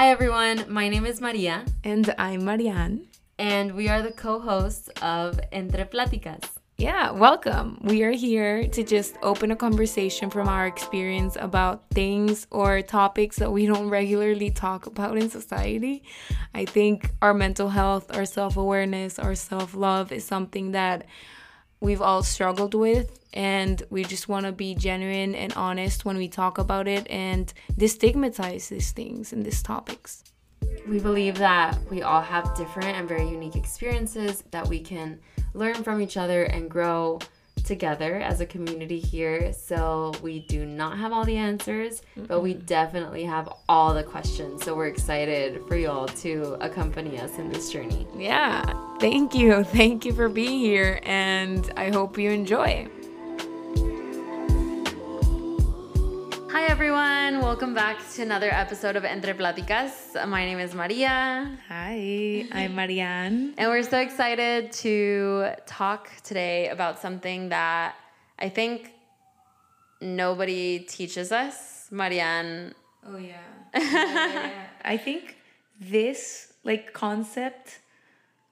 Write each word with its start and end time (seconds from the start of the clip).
Hi, 0.00 0.08
everyone. 0.08 0.64
My 0.66 0.88
name 0.88 1.04
is 1.04 1.20
Maria. 1.20 1.62
And 1.84 2.14
I'm 2.16 2.42
Marianne. 2.46 3.08
And 3.38 3.74
we 3.74 3.90
are 3.90 4.00
the 4.00 4.12
co 4.12 4.38
hosts 4.38 4.88
of 5.02 5.38
Entre 5.52 5.84
Pláticas. 5.84 6.48
Yeah, 6.78 7.10
welcome. 7.10 7.78
We 7.82 8.02
are 8.04 8.10
here 8.10 8.66
to 8.66 8.82
just 8.82 9.16
open 9.22 9.50
a 9.50 9.56
conversation 9.56 10.30
from 10.30 10.48
our 10.48 10.66
experience 10.66 11.36
about 11.38 11.90
things 11.90 12.46
or 12.50 12.80
topics 12.80 13.36
that 13.40 13.52
we 13.52 13.66
don't 13.66 13.90
regularly 13.90 14.50
talk 14.50 14.86
about 14.86 15.18
in 15.18 15.28
society. 15.28 16.02
I 16.54 16.64
think 16.64 17.10
our 17.20 17.34
mental 17.34 17.68
health, 17.68 18.06
our 18.16 18.24
self 18.24 18.56
awareness, 18.56 19.18
our 19.18 19.34
self 19.34 19.74
love 19.74 20.12
is 20.12 20.24
something 20.24 20.72
that 20.72 21.04
we've 21.80 22.02
all 22.02 22.22
struggled 22.22 22.74
with 22.74 23.18
and 23.32 23.82
we 23.90 24.04
just 24.04 24.28
want 24.28 24.46
to 24.46 24.52
be 24.52 24.74
genuine 24.74 25.34
and 25.34 25.52
honest 25.54 26.04
when 26.04 26.16
we 26.16 26.28
talk 26.28 26.58
about 26.58 26.88
it 26.88 27.08
and 27.10 27.52
destigmatize 27.78 28.68
these 28.68 28.92
things 28.92 29.32
and 29.32 29.44
these 29.44 29.62
topics. 29.62 30.24
We 30.88 30.98
believe 30.98 31.38
that 31.38 31.78
we 31.90 32.02
all 32.02 32.20
have 32.20 32.54
different 32.56 32.96
and 32.96 33.08
very 33.08 33.28
unique 33.28 33.56
experiences 33.56 34.44
that 34.50 34.68
we 34.68 34.80
can 34.80 35.20
learn 35.54 35.74
from 35.74 36.00
each 36.00 36.16
other 36.16 36.44
and 36.44 36.70
grow 36.70 37.18
together 37.64 38.16
as 38.16 38.40
a 38.40 38.46
community 38.46 38.98
here. 38.98 39.52
So 39.52 40.12
we 40.22 40.40
do 40.40 40.66
not 40.66 40.98
have 40.98 41.12
all 41.12 41.24
the 41.24 41.36
answers, 41.36 42.02
mm 42.16 42.26
but 42.30 42.42
we 42.42 42.54
definitely 42.54 43.24
have 43.24 43.48
all 43.68 43.92
the 43.92 44.04
questions. 44.04 44.64
So 44.64 44.76
we're 44.76 44.86
excited 44.86 45.66
for 45.66 45.76
you 45.76 45.90
all 45.90 46.06
to 46.06 46.56
accompany 46.60 47.18
us 47.18 47.38
in 47.38 47.50
this 47.50 47.72
journey. 47.72 48.06
Yeah. 48.16 48.62
Thank 49.00 49.34
you. 49.34 49.64
Thank 49.64 50.04
you 50.04 50.12
for 50.12 50.28
being 50.28 50.60
here 50.60 51.00
and 51.02 51.72
I 51.76 51.90
hope 51.90 52.18
you 52.18 52.30
enjoy. 52.30 52.88
Hi 56.60 56.66
everyone, 56.66 57.40
welcome 57.40 57.72
back 57.72 57.96
to 58.16 58.22
another 58.22 58.50
episode 58.52 58.94
of 58.94 59.02
Entre 59.06 59.32
Pláticas. 59.32 60.14
My 60.28 60.44
name 60.44 60.58
is 60.58 60.74
Maria. 60.74 61.58
Hi, 61.68 62.46
I'm 62.52 62.74
Marianne. 62.74 63.54
and 63.56 63.70
we're 63.70 63.82
so 63.82 63.98
excited 63.98 64.70
to 64.84 65.52
talk 65.64 66.10
today 66.22 66.68
about 66.68 66.98
something 66.98 67.48
that 67.48 67.94
I 68.38 68.50
think 68.50 68.92
nobody 70.02 70.80
teaches 70.80 71.32
us. 71.32 71.88
Marianne. 71.90 72.74
Oh 73.06 73.16
yeah. 73.16 73.38
yeah. 73.74 74.66
I 74.84 74.98
think 74.98 75.36
this 75.80 76.52
like 76.62 76.92
concept 76.92 77.80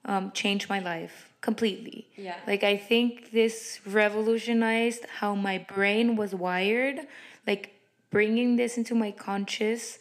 um, 0.05 0.31
changed 0.31 0.67
my 0.67 0.79
life 0.79 1.31
completely. 1.41 2.07
Yeah. 2.17 2.37
Like 2.47 2.63
I 2.63 2.75
think 2.75 3.29
this 3.31 3.79
revolutionized 3.85 5.05
how 5.19 5.35
my 5.35 5.59
brain 5.59 6.15
was 6.15 6.33
wired. 6.33 7.01
Like 7.45 7.75
bringing 8.09 8.55
this 8.55 8.77
into 8.77 8.95
my 8.95 9.11
conscious 9.11 9.99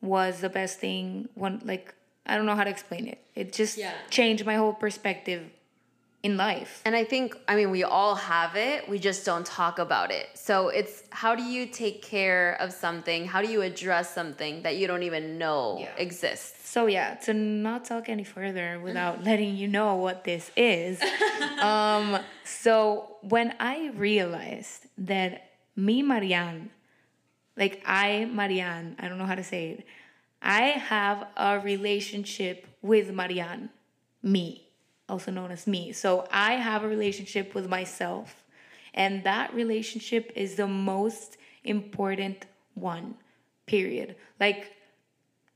was 0.00 0.40
the 0.40 0.48
best 0.48 0.78
thing 0.78 1.28
one 1.34 1.60
like 1.64 1.94
i 2.26 2.36
don't 2.36 2.46
know 2.46 2.54
how 2.54 2.64
to 2.64 2.70
explain 2.70 3.08
it. 3.08 3.18
It 3.34 3.52
just 3.52 3.78
yeah. 3.78 3.92
changed 4.10 4.44
my 4.44 4.56
whole 4.56 4.72
perspective 4.72 5.50
in 6.22 6.36
life. 6.36 6.82
And 6.84 6.94
i 6.94 7.04
think 7.04 7.36
i 7.48 7.56
mean 7.56 7.70
we 7.70 7.84
all 7.84 8.14
have 8.14 8.54
it 8.56 8.88
we 8.88 8.98
just 8.98 9.24
don't 9.24 9.46
talk 9.46 9.78
about 9.78 10.10
it. 10.10 10.26
So 10.34 10.68
it's 10.68 11.02
how 11.10 11.34
do 11.34 11.42
you 11.42 11.66
take 11.66 12.02
care 12.02 12.56
of 12.60 12.72
something? 12.72 13.26
How 13.26 13.42
do 13.42 13.48
you 13.48 13.62
address 13.62 14.14
something 14.14 14.62
that 14.62 14.76
you 14.76 14.86
don't 14.86 15.02
even 15.02 15.38
know 15.38 15.78
yeah. 15.80 15.88
exists? 15.96 16.68
So 16.68 16.86
yeah 16.86 17.14
to 17.26 17.34
not 17.34 17.84
talk 17.84 18.08
any 18.08 18.24
further 18.24 18.78
without 18.78 19.24
letting 19.28 19.56
you 19.56 19.68
know 19.68 19.96
what 19.96 20.24
this 20.24 20.50
is. 20.56 21.00
Um 21.58 22.20
so 22.44 23.16
when 23.22 23.52
i 23.58 23.88
realized 23.96 24.86
that 24.96 25.50
me 25.74 26.02
marianne 26.02 26.70
like 27.58 27.82
I, 27.84 28.24
Marianne, 28.26 28.96
I 28.98 29.08
don't 29.08 29.18
know 29.18 29.26
how 29.26 29.34
to 29.34 29.44
say 29.44 29.70
it. 29.70 29.86
I 30.40 30.62
have 30.62 31.26
a 31.36 31.58
relationship 31.58 32.66
with 32.80 33.10
Marianne, 33.12 33.70
me, 34.22 34.68
also 35.08 35.32
known 35.32 35.50
as 35.50 35.66
me. 35.66 35.92
So 35.92 36.28
I 36.30 36.52
have 36.52 36.84
a 36.84 36.88
relationship 36.88 37.54
with 37.54 37.68
myself. 37.68 38.44
And 38.94 39.24
that 39.24 39.52
relationship 39.52 40.32
is 40.36 40.54
the 40.54 40.68
most 40.68 41.36
important 41.64 42.46
one, 42.74 43.16
period. 43.66 44.14
Like, 44.38 44.72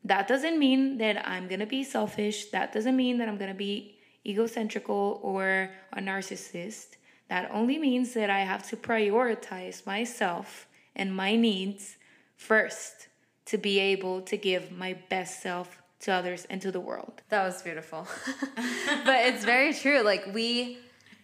that 0.05 0.27
doesn't 0.27 0.59
mean 0.59 0.99
that 0.99 1.27
I'm 1.27 1.47
gonna 1.47 1.67
be 1.67 1.85
selfish. 1.85 2.47
That 2.47 2.73
doesn't 2.73 2.97
mean 2.97 3.19
that 3.19 3.29
I'm 3.29 3.39
gonna 3.39 3.55
be 3.55 3.99
egocentrical 4.27 5.21
or 5.23 5.71
a 5.93 6.01
narcissist. 6.01 6.97
That 7.29 7.49
only 7.53 7.79
means 7.79 8.13
that 8.15 8.29
I 8.29 8.41
have 8.41 8.69
to 8.71 8.77
prioritize 8.77 9.87
myself 9.87 10.67
and 10.95 11.15
my 11.15 11.37
needs 11.37 11.97
first 12.43 13.09
to 13.47 13.59
be 13.59 13.79
able 13.79 14.23
to 14.23 14.37
give 14.37 14.73
my 14.73 14.97
best 15.09 15.43
self 15.43 15.83
to 16.01 16.13
others 16.13 16.47
and 16.51 16.61
to 16.63 16.73
the 16.73 16.81
world. 16.81 17.23
That 17.29 17.45
was 17.45 17.63
beautiful. 17.63 18.07
but 19.05 19.27
it's 19.27 19.45
very 19.45 19.73
true. 19.73 20.03
Like 20.03 20.27
we 20.35 20.79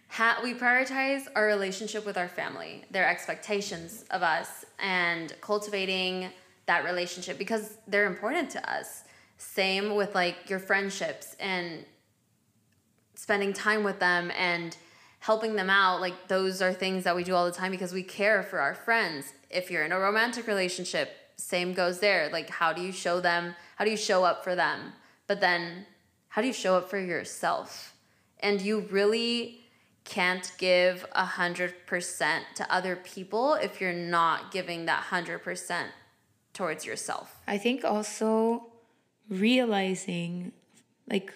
ha- 0.08 0.40
we 0.42 0.54
prioritize 0.54 1.26
our 1.34 1.46
relationship 1.46 2.06
with 2.06 2.16
our 2.16 2.28
family, 2.28 2.84
their 2.90 3.08
expectations 3.08 4.04
of 4.10 4.22
us 4.22 4.64
and 4.78 5.34
cultivating 5.40 6.30
that 6.66 6.84
relationship 6.84 7.38
because 7.38 7.78
they're 7.88 8.06
important 8.06 8.50
to 8.50 8.70
us. 8.70 9.04
Same 9.38 9.94
with 9.94 10.14
like 10.14 10.48
your 10.48 10.58
friendships 10.58 11.36
and 11.40 11.84
spending 13.14 13.52
time 13.52 13.84
with 13.84 13.98
them 13.98 14.30
and 14.38 14.76
helping 15.28 15.56
them 15.56 15.68
out 15.68 16.00
like 16.00 16.16
those 16.26 16.62
are 16.62 16.72
things 16.72 17.04
that 17.04 17.14
we 17.14 17.22
do 17.22 17.34
all 17.34 17.44
the 17.44 17.58
time 17.60 17.70
because 17.70 17.92
we 17.92 18.02
care 18.02 18.42
for 18.42 18.58
our 18.60 18.74
friends. 18.74 19.34
If 19.50 19.70
you're 19.70 19.84
in 19.84 19.92
a 19.92 19.98
romantic 19.98 20.46
relationship 20.46 21.08
same 21.36 21.74
goes 21.74 22.00
there. 22.00 22.30
Like 22.32 22.48
how 22.48 22.72
do 22.72 22.80
you 22.80 22.92
show 22.92 23.20
them 23.20 23.54
how 23.76 23.84
do 23.84 23.90
you 23.90 24.02
show 24.10 24.24
up 24.24 24.42
for 24.42 24.54
them? 24.54 24.78
But 25.26 25.42
then 25.42 25.84
how 26.28 26.40
do 26.40 26.48
you 26.48 26.54
show 26.54 26.76
up 26.78 26.88
for 26.88 26.98
yourself? 26.98 27.94
And 28.40 28.62
you 28.62 28.86
really 28.98 29.60
can't 30.04 30.50
give 30.56 31.04
a 31.12 31.26
hundred 31.40 31.74
percent 31.86 32.44
to 32.54 32.72
other 32.72 32.96
people 32.96 33.52
if 33.52 33.82
you're 33.82 34.02
not 34.20 34.50
giving 34.50 34.86
that 34.86 35.02
hundred 35.14 35.40
percent 35.40 35.90
towards 36.54 36.86
yourself. 36.86 37.36
I 37.46 37.58
think 37.58 37.84
also 37.84 38.68
realizing 39.28 40.52
like 41.10 41.34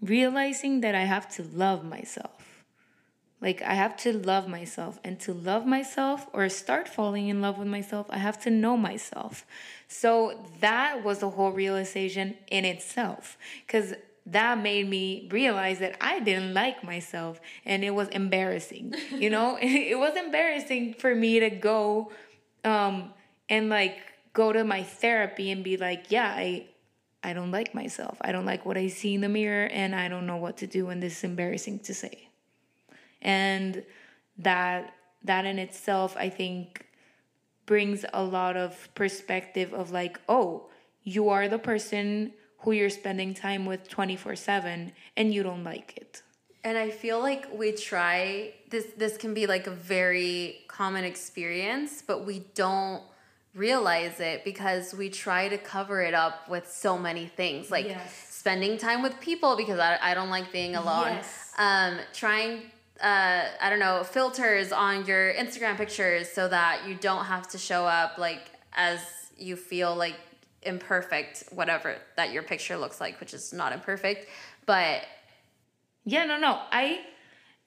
realizing 0.00 0.80
that 0.80 0.94
i 0.94 1.04
have 1.14 1.26
to 1.36 1.42
love 1.64 1.84
myself 1.84 2.43
like, 3.44 3.60
I 3.60 3.74
have 3.74 3.94
to 3.98 4.12
love 4.14 4.48
myself. 4.48 4.98
And 5.04 5.20
to 5.20 5.34
love 5.34 5.66
myself 5.66 6.26
or 6.32 6.48
start 6.48 6.88
falling 6.88 7.28
in 7.28 7.42
love 7.42 7.58
with 7.58 7.68
myself, 7.68 8.06
I 8.08 8.16
have 8.16 8.40
to 8.44 8.50
know 8.50 8.74
myself. 8.78 9.44
So 9.86 10.42
that 10.60 11.04
was 11.04 11.18
the 11.18 11.28
whole 11.28 11.52
realization 11.52 12.38
in 12.50 12.64
itself. 12.64 13.36
Because 13.66 13.92
that 14.24 14.58
made 14.58 14.88
me 14.88 15.28
realize 15.30 15.78
that 15.80 15.98
I 16.00 16.20
didn't 16.20 16.54
like 16.54 16.82
myself 16.82 17.38
and 17.66 17.84
it 17.84 17.90
was 17.90 18.08
embarrassing. 18.08 18.94
You 19.12 19.28
know, 19.28 19.58
it 19.62 19.98
was 19.98 20.16
embarrassing 20.16 20.94
for 20.94 21.14
me 21.14 21.40
to 21.40 21.50
go 21.50 22.12
um, 22.64 23.12
and 23.50 23.68
like 23.68 23.98
go 24.32 24.54
to 24.54 24.64
my 24.64 24.82
therapy 24.82 25.50
and 25.50 25.62
be 25.62 25.76
like, 25.76 26.10
yeah, 26.10 26.32
I. 26.34 26.66
I 27.26 27.32
don't 27.32 27.52
like 27.52 27.74
myself. 27.74 28.18
I 28.20 28.32
don't 28.32 28.44
like 28.44 28.66
what 28.66 28.76
I 28.76 28.88
see 28.88 29.14
in 29.14 29.22
the 29.22 29.30
mirror 29.30 29.64
and 29.64 29.94
I 29.94 30.08
don't 30.08 30.26
know 30.26 30.36
what 30.36 30.58
to 30.58 30.66
do 30.66 30.90
and 30.90 31.02
this 31.02 31.16
is 31.16 31.24
embarrassing 31.24 31.78
to 31.78 31.94
say 31.94 32.28
and 33.24 33.82
that 34.38 34.94
that 35.22 35.44
in 35.44 35.58
itself 35.58 36.16
i 36.16 36.28
think 36.28 36.86
brings 37.66 38.04
a 38.12 38.22
lot 38.22 38.56
of 38.56 38.88
perspective 38.94 39.72
of 39.72 39.90
like 39.90 40.20
oh 40.28 40.68
you 41.02 41.28
are 41.28 41.48
the 41.48 41.58
person 41.58 42.32
who 42.58 42.72
you're 42.72 42.90
spending 42.90 43.34
time 43.34 43.66
with 43.66 43.88
24/7 43.88 44.92
and 45.16 45.34
you 45.34 45.42
don't 45.42 45.64
like 45.64 45.96
it 45.96 46.22
and 46.62 46.76
i 46.78 46.90
feel 46.90 47.20
like 47.20 47.46
we 47.52 47.72
try 47.72 48.52
this 48.70 48.86
this 48.96 49.16
can 49.16 49.34
be 49.34 49.46
like 49.46 49.66
a 49.66 49.70
very 49.70 50.64
common 50.68 51.04
experience 51.04 52.02
but 52.06 52.24
we 52.24 52.40
don't 52.54 53.02
realize 53.54 54.18
it 54.18 54.44
because 54.44 54.92
we 54.94 55.08
try 55.08 55.48
to 55.48 55.56
cover 55.56 56.02
it 56.02 56.12
up 56.12 56.48
with 56.48 56.68
so 56.68 56.98
many 56.98 57.26
things 57.26 57.70
like 57.70 57.86
yes. 57.86 58.26
spending 58.28 58.76
time 58.76 59.00
with 59.00 59.18
people 59.20 59.56
because 59.56 59.78
I, 59.78 59.96
I 60.02 60.14
don't 60.14 60.30
like 60.30 60.50
being 60.50 60.74
alone 60.74 61.12
yes. 61.12 61.52
um, 61.56 61.98
trying 62.12 62.62
uh, 63.02 63.44
I 63.60 63.70
don't 63.70 63.80
know, 63.80 64.04
filters 64.04 64.72
on 64.72 65.06
your 65.06 65.32
Instagram 65.34 65.76
pictures 65.76 66.30
so 66.30 66.48
that 66.48 66.86
you 66.86 66.94
don't 66.94 67.24
have 67.24 67.48
to 67.48 67.58
show 67.58 67.86
up 67.86 68.18
like 68.18 68.50
as 68.72 69.00
you 69.36 69.56
feel 69.56 69.94
like 69.94 70.16
imperfect, 70.62 71.44
whatever 71.50 71.96
that 72.16 72.32
your 72.32 72.42
picture 72.42 72.76
looks 72.76 73.00
like, 73.00 73.20
which 73.20 73.34
is 73.34 73.52
not 73.52 73.72
imperfect. 73.72 74.28
But 74.66 75.02
yeah, 76.04 76.24
no, 76.24 76.38
no. 76.38 76.60
I, 76.70 77.00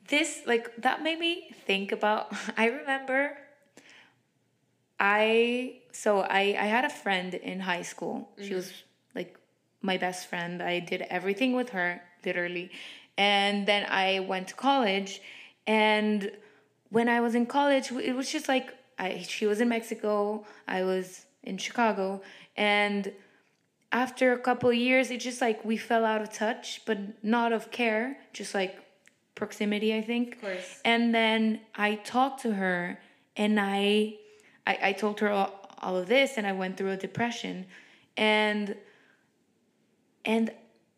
this, 0.07 0.41
like, 0.45 0.75
that 0.81 1.03
made 1.03 1.19
me 1.19 1.51
think 1.65 1.91
about, 1.91 2.33
I 2.57 2.67
remember 2.67 3.37
I, 4.99 5.81
so 5.91 6.21
I, 6.21 6.55
I 6.59 6.65
had 6.65 6.85
a 6.85 6.89
friend 6.89 7.33
in 7.33 7.59
high 7.59 7.83
school. 7.83 8.29
Mm-hmm. 8.33 8.47
She 8.47 8.55
was 8.55 8.71
like 9.13 9.37
my 9.81 9.97
best 9.97 10.27
friend. 10.27 10.61
I 10.61 10.79
did 10.79 11.01
everything 11.03 11.53
with 11.53 11.69
her, 11.69 12.01
literally. 12.25 12.71
And 13.17 13.67
then 13.67 13.85
I 13.89 14.19
went 14.19 14.49
to 14.49 14.55
college. 14.55 15.21
And 15.65 16.31
when 16.89 17.09
I 17.09 17.19
was 17.21 17.35
in 17.35 17.45
college, 17.45 17.91
it 17.91 18.15
was 18.15 18.31
just 18.31 18.47
like 18.47 18.73
I, 18.99 19.21
she 19.27 19.45
was 19.45 19.61
in 19.61 19.69
Mexico, 19.69 20.45
I 20.67 20.83
was 20.83 21.25
in 21.43 21.57
Chicago, 21.57 22.21
and 22.55 23.11
after 23.91 24.33
a 24.33 24.39
couple 24.39 24.71
years, 24.73 25.11
it 25.11 25.19
just 25.19 25.39
like 25.39 25.63
we 25.63 25.77
fell 25.77 26.03
out 26.03 26.21
of 26.21 26.31
touch, 26.33 26.81
but 26.85 27.23
not 27.23 27.53
of 27.53 27.71
care, 27.71 28.17
just 28.33 28.53
like 28.53 28.77
proximity, 29.35 29.95
I 29.95 30.01
think. 30.01 30.35
Of 30.35 30.41
course. 30.41 30.81
And 30.83 31.13
then 31.13 31.61
I 31.75 31.95
talked 31.95 32.41
to 32.41 32.53
her 32.53 32.99
and 33.35 33.59
I 33.59 34.15
I, 34.65 34.79
I 34.83 34.91
told 34.93 35.19
her 35.21 35.29
all, 35.29 35.53
all 35.79 35.95
of 35.95 36.07
this 36.07 36.33
and 36.37 36.45
I 36.45 36.51
went 36.51 36.75
through 36.77 36.91
a 36.91 36.97
depression 36.97 37.65
and 38.17 38.75
and 40.25 40.51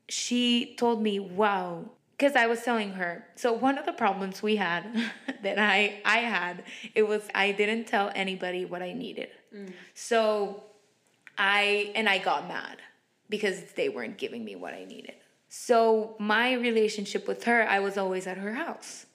she 0.08 0.76
told 0.76 1.04
me, 1.04 1.20
"Wow, 1.20 1.92
because 2.20 2.36
I 2.36 2.48
was 2.48 2.62
telling 2.64 2.92
her. 2.94 3.26
So 3.36 3.54
one 3.54 3.78
of 3.78 3.86
the 3.86 3.94
problems 3.94 4.44
we 4.44 4.58
had 4.58 4.84
that 5.44 5.58
I 5.58 6.02
I 6.04 6.18
had, 6.18 6.64
it 6.94 7.08
was 7.08 7.24
I 7.34 7.54
didn't 7.54 7.86
tell 7.86 8.12
anybody 8.14 8.66
what 8.66 8.82
I 8.82 8.92
needed. 8.94 9.30
Mm. 9.56 9.72
So 9.94 10.64
I 11.38 11.92
and 11.96 12.10
I 12.10 12.18
got 12.18 12.48
mad 12.48 12.78
because 13.30 13.62
they 13.74 13.88
weren't 13.88 14.18
giving 14.18 14.44
me 14.44 14.56
what 14.56 14.74
I 14.74 14.84
needed. 14.84 15.16
So 15.48 16.16
my 16.20 16.54
relationship 16.54 17.28
with 17.28 17.46
her, 17.46 17.68
I 17.68 17.80
was 17.80 17.98
always 17.98 18.28
at 18.28 18.38
her 18.38 18.54
house. 18.54 19.06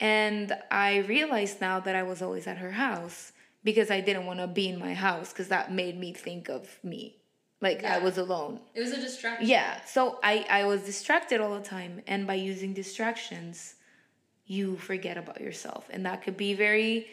And 0.00 0.52
I 0.70 0.98
realized 0.98 1.60
now 1.60 1.80
that 1.80 1.94
I 1.94 2.02
was 2.02 2.22
always 2.22 2.46
at 2.46 2.58
her 2.58 2.72
house 2.72 3.32
because 3.64 3.90
I 3.90 4.00
didn't 4.00 4.26
want 4.26 4.40
to 4.40 4.46
be 4.46 4.68
in 4.68 4.78
my 4.78 4.94
house 4.94 5.32
because 5.32 5.48
that 5.48 5.72
made 5.72 5.98
me 5.98 6.12
think 6.12 6.48
of 6.48 6.78
me. 6.82 7.16
Like 7.60 7.84
I 7.84 7.98
was 7.98 8.18
alone. 8.18 8.60
It 8.74 8.80
was 8.80 8.92
a 8.92 9.00
distraction. 9.00 9.48
Yeah. 9.48 9.80
So 9.86 10.18
I 10.22 10.46
I 10.48 10.64
was 10.64 10.82
distracted 10.82 11.40
all 11.40 11.54
the 11.54 11.64
time 11.64 12.02
and 12.06 12.26
by 12.26 12.34
using 12.34 12.74
distractions 12.74 13.74
you 14.46 14.76
forget 14.76 15.16
about 15.16 15.40
yourself 15.40 15.88
and 15.90 16.06
that 16.06 16.22
could 16.22 16.36
be 16.36 16.54
very 16.54 17.08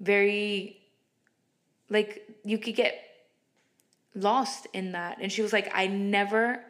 very 0.00 0.78
like 1.90 2.26
you 2.44 2.58
could 2.58 2.74
get 2.74 2.94
lost 4.14 4.66
in 4.72 4.92
that 4.92 5.18
and 5.20 5.30
she 5.30 5.42
was 5.42 5.52
like 5.52 5.70
I 5.74 5.86
never 5.86 6.64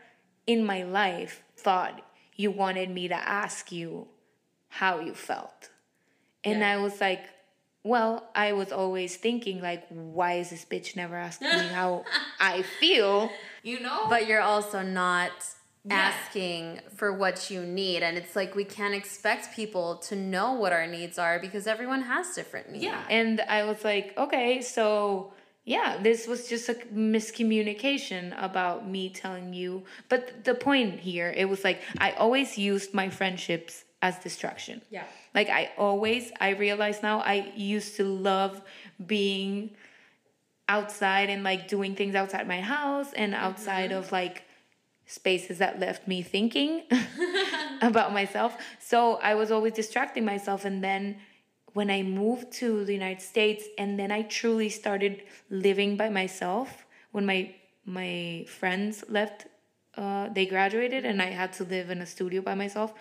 in 0.46 0.66
my 0.66 0.82
life 0.82 1.42
thought 1.56 2.02
you 2.34 2.50
wanted 2.50 2.90
me 2.90 3.08
to 3.08 3.14
ask 3.14 3.72
you 3.72 4.08
how 4.68 5.00
you 5.00 5.14
felt. 5.14 5.70
And 6.44 6.60
Yeah. 6.60 6.72
I 6.72 6.76
was 6.76 7.00
like 7.00 7.24
well, 7.92 8.12
I 8.34 8.48
was 8.60 8.70
always 8.72 9.16
thinking 9.26 9.56
like 9.62 9.82
why 9.88 10.30
is 10.42 10.50
this 10.50 10.64
bitch 10.72 10.96
never 10.96 11.16
asking 11.28 11.48
me 11.62 11.66
how 11.78 12.04
I 12.40 12.62
feel? 12.80 13.30
You 13.62 13.78
know? 13.80 14.06
But 14.08 14.26
you're 14.28 14.46
also 14.54 14.82
not 14.82 15.32
Yeah. 15.88 16.10
asking 16.10 16.80
for 16.98 17.08
what 17.22 17.36
you 17.52 17.60
need. 17.82 18.02
And 18.06 18.14
it's 18.20 18.34
like 18.40 18.50
we 18.62 18.64
can't 18.78 18.94
expect 19.02 19.54
people 19.60 19.86
to 20.08 20.14
know 20.16 20.48
what 20.62 20.72
our 20.78 20.86
needs 20.98 21.16
are 21.26 21.38
because 21.46 21.64
everyone 21.74 22.02
has 22.02 22.26
different 22.34 22.66
needs. 22.72 22.84
Yeah. 22.84 23.02
And 23.20 23.40
I 23.58 23.60
was 23.70 23.80
like, 23.84 24.06
okay, 24.24 24.60
so 24.62 25.32
yeah, 25.64 25.88
this 26.02 26.26
was 26.32 26.40
just 26.52 26.68
a 26.68 26.76
miscommunication 27.50 28.34
about 28.42 28.88
me 28.88 29.08
telling 29.10 29.52
you. 29.54 29.84
But 30.08 30.44
the 30.44 30.54
point 30.54 31.00
here, 31.00 31.32
it 31.36 31.48
was 31.48 31.64
like 31.64 31.80
I 31.98 32.12
always 32.12 32.58
used 32.58 32.94
my 32.94 33.08
friendships 33.08 33.84
as 34.02 34.18
distraction. 34.18 34.82
Yeah. 34.90 35.04
Like 35.34 35.48
I 35.48 35.70
always, 35.76 36.32
I 36.40 36.50
realize 36.50 37.02
now 37.02 37.20
I 37.20 37.52
used 37.56 37.96
to 37.96 38.04
love 38.04 38.62
being 39.04 39.70
outside 40.68 41.30
and 41.30 41.42
like 41.44 41.68
doing 41.68 41.94
things 41.94 42.14
outside 42.14 42.46
my 42.46 42.60
house 42.60 43.12
and 43.12 43.34
outside 43.34 43.92
of 43.92 44.10
like 44.12 44.42
spaces 45.06 45.58
that 45.58 45.78
left 45.78 46.08
me 46.08 46.22
thinking 46.22 46.82
about 47.82 48.12
myself. 48.12 48.56
So 48.78 49.16
I 49.16 49.34
was 49.34 49.50
always 49.50 49.72
distracting 49.72 50.24
myself. 50.24 50.64
And 50.64 50.82
then 50.82 51.16
when 51.72 51.90
I 51.90 52.02
moved 52.02 52.52
to 52.54 52.84
the 52.84 52.92
United 52.92 53.22
States 53.22 53.64
and 53.78 53.98
then 53.98 54.10
I 54.10 54.22
truly 54.22 54.68
started 54.68 55.22
living 55.50 55.96
by 55.96 56.08
myself, 56.08 56.86
when 57.12 57.26
my 57.26 57.54
my 57.84 58.44
friends 58.48 59.04
left, 59.08 59.46
uh, 59.96 60.28
they 60.30 60.44
graduated 60.44 61.04
and 61.04 61.22
I 61.22 61.26
had 61.26 61.52
to 61.54 61.64
live 61.64 61.88
in 61.90 62.00
a 62.00 62.06
studio 62.06 62.42
by 62.42 62.56
myself, 62.56 62.92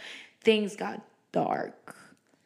things 0.45 0.75
got 0.77 1.01
dark. 1.31 1.95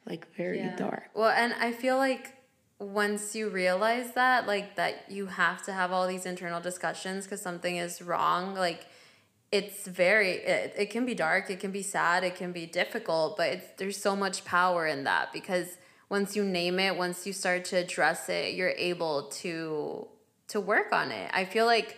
Like 0.07 0.33
very 0.35 0.71
dark. 0.75 1.11
Well, 1.13 1.29
and 1.29 1.53
I 1.59 1.71
feel 1.71 1.97
like 1.97 2.33
once 2.79 3.35
you 3.35 3.49
realize 3.49 4.13
that, 4.13 4.47
like 4.47 4.75
that 4.77 5.05
you 5.09 5.27
have 5.27 5.61
to 5.65 5.71
have 5.71 5.91
all 5.91 6.07
these 6.07 6.25
internal 6.25 6.59
discussions 6.59 7.25
because 7.25 7.41
something 7.41 7.75
is 7.75 8.01
wrong, 8.01 8.55
like 8.55 8.87
it's 9.51 9.85
very 9.85 10.31
it, 10.31 10.73
it 10.77 10.89
can 10.89 11.05
be 11.05 11.13
dark, 11.13 11.51
it 11.51 11.59
can 11.59 11.71
be 11.71 11.83
sad, 11.83 12.23
it 12.23 12.35
can 12.35 12.51
be 12.51 12.65
difficult, 12.65 13.37
but 13.37 13.49
it's 13.49 13.67
there's 13.77 14.01
so 14.01 14.15
much 14.15 14.45
power 14.45 14.87
in 14.87 15.03
that 15.03 15.31
because 15.31 15.77
once 16.09 16.35
you 16.35 16.43
name 16.43 16.79
it, 16.79 16.97
once 16.97 17.27
you 17.27 17.33
start 17.33 17.65
to 17.65 17.75
address 17.75 18.29
it, 18.29 18.55
you're 18.55 18.73
able 18.77 19.23
to 19.23 20.07
to 20.47 20.59
work 20.59 20.91
on 20.91 21.11
it. 21.11 21.29
I 21.33 21.45
feel 21.45 21.67
like 21.67 21.97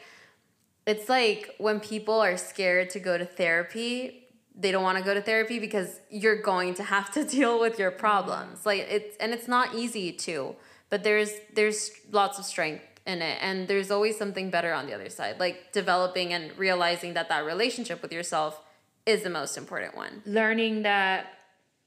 it's 0.86 1.08
like 1.08 1.56
when 1.60 1.80
people 1.80 2.20
are 2.20 2.36
scared 2.36 2.90
to 2.90 3.00
go 3.00 3.18
to 3.18 3.26
therapy, 3.26 4.21
they 4.56 4.72
don't 4.72 4.84
want 4.84 4.98
to 4.98 5.04
go 5.04 5.14
to 5.14 5.22
therapy 5.22 5.60
because 5.60 6.00
you're 6.10 6.42
going 6.42 6.74
to 6.76 6.84
have 6.84 7.12
to 7.14 7.24
deal 7.38 7.60
with 7.60 7.80
your 7.80 7.92
problems. 7.92 8.60
Mm-hmm. 8.60 8.70
Like 8.70 8.88
it's 8.90 9.18
and 9.18 9.34
it's 9.34 9.48
not 9.48 9.76
easy 9.76 10.12
to, 10.12 10.56
but 10.90 11.04
there's 11.04 11.32
there's 11.54 11.92
lots 12.12 12.40
of 12.40 12.46
strength 12.46 12.84
in 13.08 13.22
it 13.22 13.40
and 13.42 13.68
there's 13.68 13.90
always 13.90 14.18
something 14.18 14.52
better 14.52 14.74
on 14.74 14.86
the 14.86 14.94
other 14.94 15.10
side. 15.10 15.40
Like 15.40 15.72
developing 15.72 16.34
and 16.34 16.58
realizing 16.58 17.14
that 17.16 17.30
that 17.30 17.46
relationship 17.46 18.02
with 18.02 18.12
yourself 18.12 18.62
is 19.06 19.24
the 19.24 19.30
most 19.30 19.58
important 19.58 19.96
one. 19.96 20.22
learning 20.26 20.84
that 20.84 21.26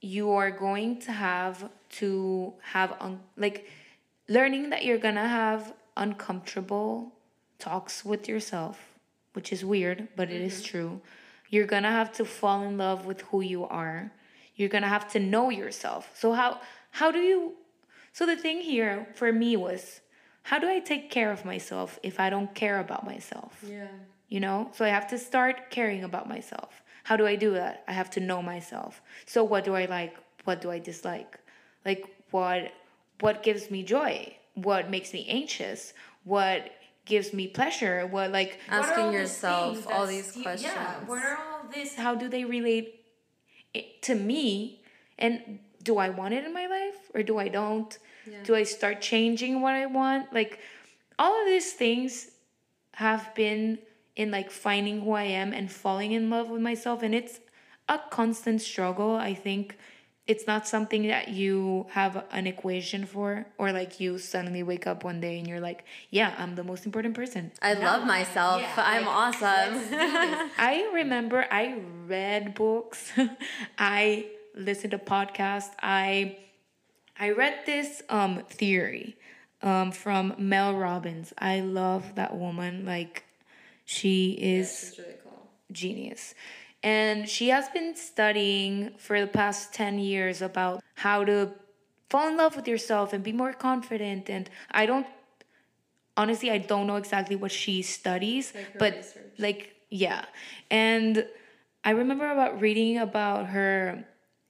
you 0.01 0.31
are 0.31 0.51
going 0.51 0.99
to 0.99 1.11
have 1.11 1.69
to 1.89 2.53
have 2.61 2.93
un- 2.99 3.21
like 3.37 3.67
learning 4.27 4.69
that 4.69 4.83
you're 4.85 4.97
gonna 4.97 5.27
have 5.27 5.73
uncomfortable 5.97 7.13
talks 7.57 8.03
with 8.03 8.27
yourself 8.27 8.93
which 9.33 9.51
is 9.53 9.63
weird 9.63 10.07
but 10.15 10.29
it 10.29 10.41
is 10.41 10.55
mm-hmm. 10.55 10.71
true 10.71 11.01
you're 11.55 11.71
gonna 11.75 11.97
have 12.01 12.11
to 12.11 12.25
fall 12.25 12.63
in 12.63 12.77
love 12.77 13.05
with 13.05 13.21
who 13.29 13.39
you 13.39 13.63
are. 13.83 14.11
You're 14.57 14.73
gonna 14.75 14.93
have 14.97 15.07
to 15.13 15.19
know 15.19 15.49
yourself. 15.49 16.03
So 16.13 16.33
how 16.33 16.59
how 16.99 17.11
do 17.11 17.19
you 17.19 17.53
so 18.11 18.25
the 18.25 18.35
thing 18.35 18.59
here 18.59 19.07
for 19.15 19.31
me 19.31 19.55
was 19.55 20.01
how 20.49 20.57
do 20.59 20.67
i 20.75 20.79
take 20.91 21.05
care 21.17 21.31
of 21.31 21.45
myself 21.53 21.89
if 22.09 22.19
i 22.19 22.27
don't 22.29 22.53
care 22.63 22.79
about 22.85 23.03
myself? 23.13 23.51
Yeah. 23.77 23.87
you 24.33 24.39
know? 24.45 24.57
So 24.75 24.81
i 24.83 24.89
have 24.89 25.07
to 25.13 25.17
start 25.17 25.55
caring 25.77 26.03
about 26.03 26.27
myself. 26.35 26.71
How 27.09 27.15
do 27.15 27.25
i 27.33 27.35
do 27.45 27.51
that? 27.59 27.75
I 27.87 27.93
have 28.01 28.09
to 28.17 28.19
know 28.29 28.41
myself. 28.53 29.01
So 29.33 29.39
what 29.51 29.63
do 29.67 29.73
i 29.81 29.85
like? 29.97 30.13
What 30.45 30.57
do 30.63 30.67
i 30.77 30.79
dislike? 30.89 31.31
Like 31.87 32.03
what 32.31 32.61
what 33.25 33.43
gives 33.47 33.63
me 33.73 33.79
joy? 33.97 34.35
What 34.69 34.83
makes 34.95 35.09
me 35.13 35.21
anxious? 35.39 35.93
What 36.35 36.59
gives 37.05 37.33
me 37.33 37.47
pleasure. 37.47 38.05
What 38.07 38.31
like 38.31 38.59
what 38.67 38.79
Asking 38.79 39.05
all 39.05 39.13
yourself 39.13 39.87
all 39.91 40.07
these 40.07 40.35
yeah, 40.35 40.43
questions. 40.43 40.73
what 41.07 41.23
are 41.23 41.37
all 41.37 41.61
this 41.73 41.95
how 41.95 42.15
do 42.15 42.27
they 42.27 42.45
relate 42.45 43.05
to 44.01 44.15
me? 44.15 44.81
And 45.17 45.59
do 45.83 45.97
i 45.97 46.09
want 46.09 46.33
it 46.33 46.43
in 46.43 46.53
my 46.53 46.65
life 46.67 46.97
or 47.13 47.23
do 47.23 47.37
i 47.37 47.47
don't? 47.47 47.97
Do 48.43 48.55
i 48.55 48.63
start 48.63 49.01
changing 49.01 49.61
what 49.61 49.73
i 49.73 49.85
want? 49.85 50.33
Like 50.33 50.59
all 51.19 51.39
of 51.41 51.47
these 51.47 51.73
things 51.73 52.31
have 52.95 53.33
been 53.35 53.79
in 54.15 54.31
like 54.31 54.49
finding 54.49 55.01
who 55.01 55.11
i 55.11 55.23
am 55.23 55.53
and 55.53 55.71
falling 55.71 56.11
in 56.11 56.29
love 56.29 56.49
with 56.49 56.61
myself. 56.61 57.03
And 57.03 57.13
it's 57.13 57.39
a 57.87 57.99
constant 58.09 58.61
struggle 58.61 59.15
i 59.15 59.33
think 59.33 59.77
it's 60.27 60.47
not 60.47 60.67
something 60.67 61.07
that 61.07 61.29
you 61.29 61.85
have 61.91 62.23
an 62.31 62.47
equation 62.47 63.05
for 63.05 63.45
or 63.57 63.71
like 63.71 63.99
you 63.99 64.17
suddenly 64.17 64.63
wake 64.63 64.87
up 64.87 65.03
one 65.03 65.21
day 65.21 65.37
and 65.37 65.47
you're 65.47 65.59
like 65.59 65.83
yeah 66.09 66.33
i'm 66.37 66.55
the 66.55 66.63
most 66.63 66.85
important 66.85 67.13
person 67.13 67.51
I 67.61 67.73
love 67.73 68.05
myself. 68.05 68.61
yeah, 68.61 68.71
I'm 68.77 69.05
like, 69.05 69.41
awesome. 69.41 70.51
I 70.57 70.89
remember 70.93 71.45
I 71.51 71.77
read 72.07 72.53
books. 72.53 73.11
I 73.77 74.27
listened 74.55 74.91
to 74.91 74.97
podcasts. 74.97 75.71
I 75.81 76.37
I 77.19 77.31
read 77.31 77.59
this 77.65 78.01
um 78.09 78.43
theory 78.49 79.15
um 79.61 79.91
from 79.91 80.35
Mel 80.37 80.75
Robbins. 80.75 81.33
I 81.37 81.61
love 81.61 82.15
that 82.15 82.35
woman. 82.37 82.85
Like 82.85 83.23
she 83.85 84.31
is 84.31 84.95
really 84.97 85.15
cool. 85.23 85.47
genius. 85.71 86.33
And 86.85 87.27
she 87.27 87.49
has 87.49 87.67
been 87.69 87.95
studying 87.95 88.91
for 88.99 89.19
the 89.19 89.25
past 89.25 89.73
10 89.73 89.97
years 89.97 90.43
about 90.43 90.83
how 90.93 91.25
to 91.25 91.49
fall 92.11 92.27
in 92.27 92.37
love 92.37 92.55
with 92.55 92.67
yourself 92.67 93.11
and 93.11 93.23
be 93.23 93.31
more 93.33 93.53
confident. 93.53 94.29
And 94.29 94.47
I 94.69 94.85
don't, 94.85 95.07
honestly, 96.15 96.51
I 96.51 96.59
don't 96.59 96.85
know 96.85 96.97
exactly 96.97 97.35
what 97.35 97.51
she 97.51 97.81
studies, 97.81 98.53
Like 98.53 98.77
but 98.77 98.95
research. 98.97 99.23
like, 99.39 99.75
yeah. 99.89 100.25
And 100.69 101.25
I 101.83 101.89
remember 101.89 102.31
about 102.31 102.61
reading 102.61 102.99
about 102.99 103.47
her, 103.47 104.05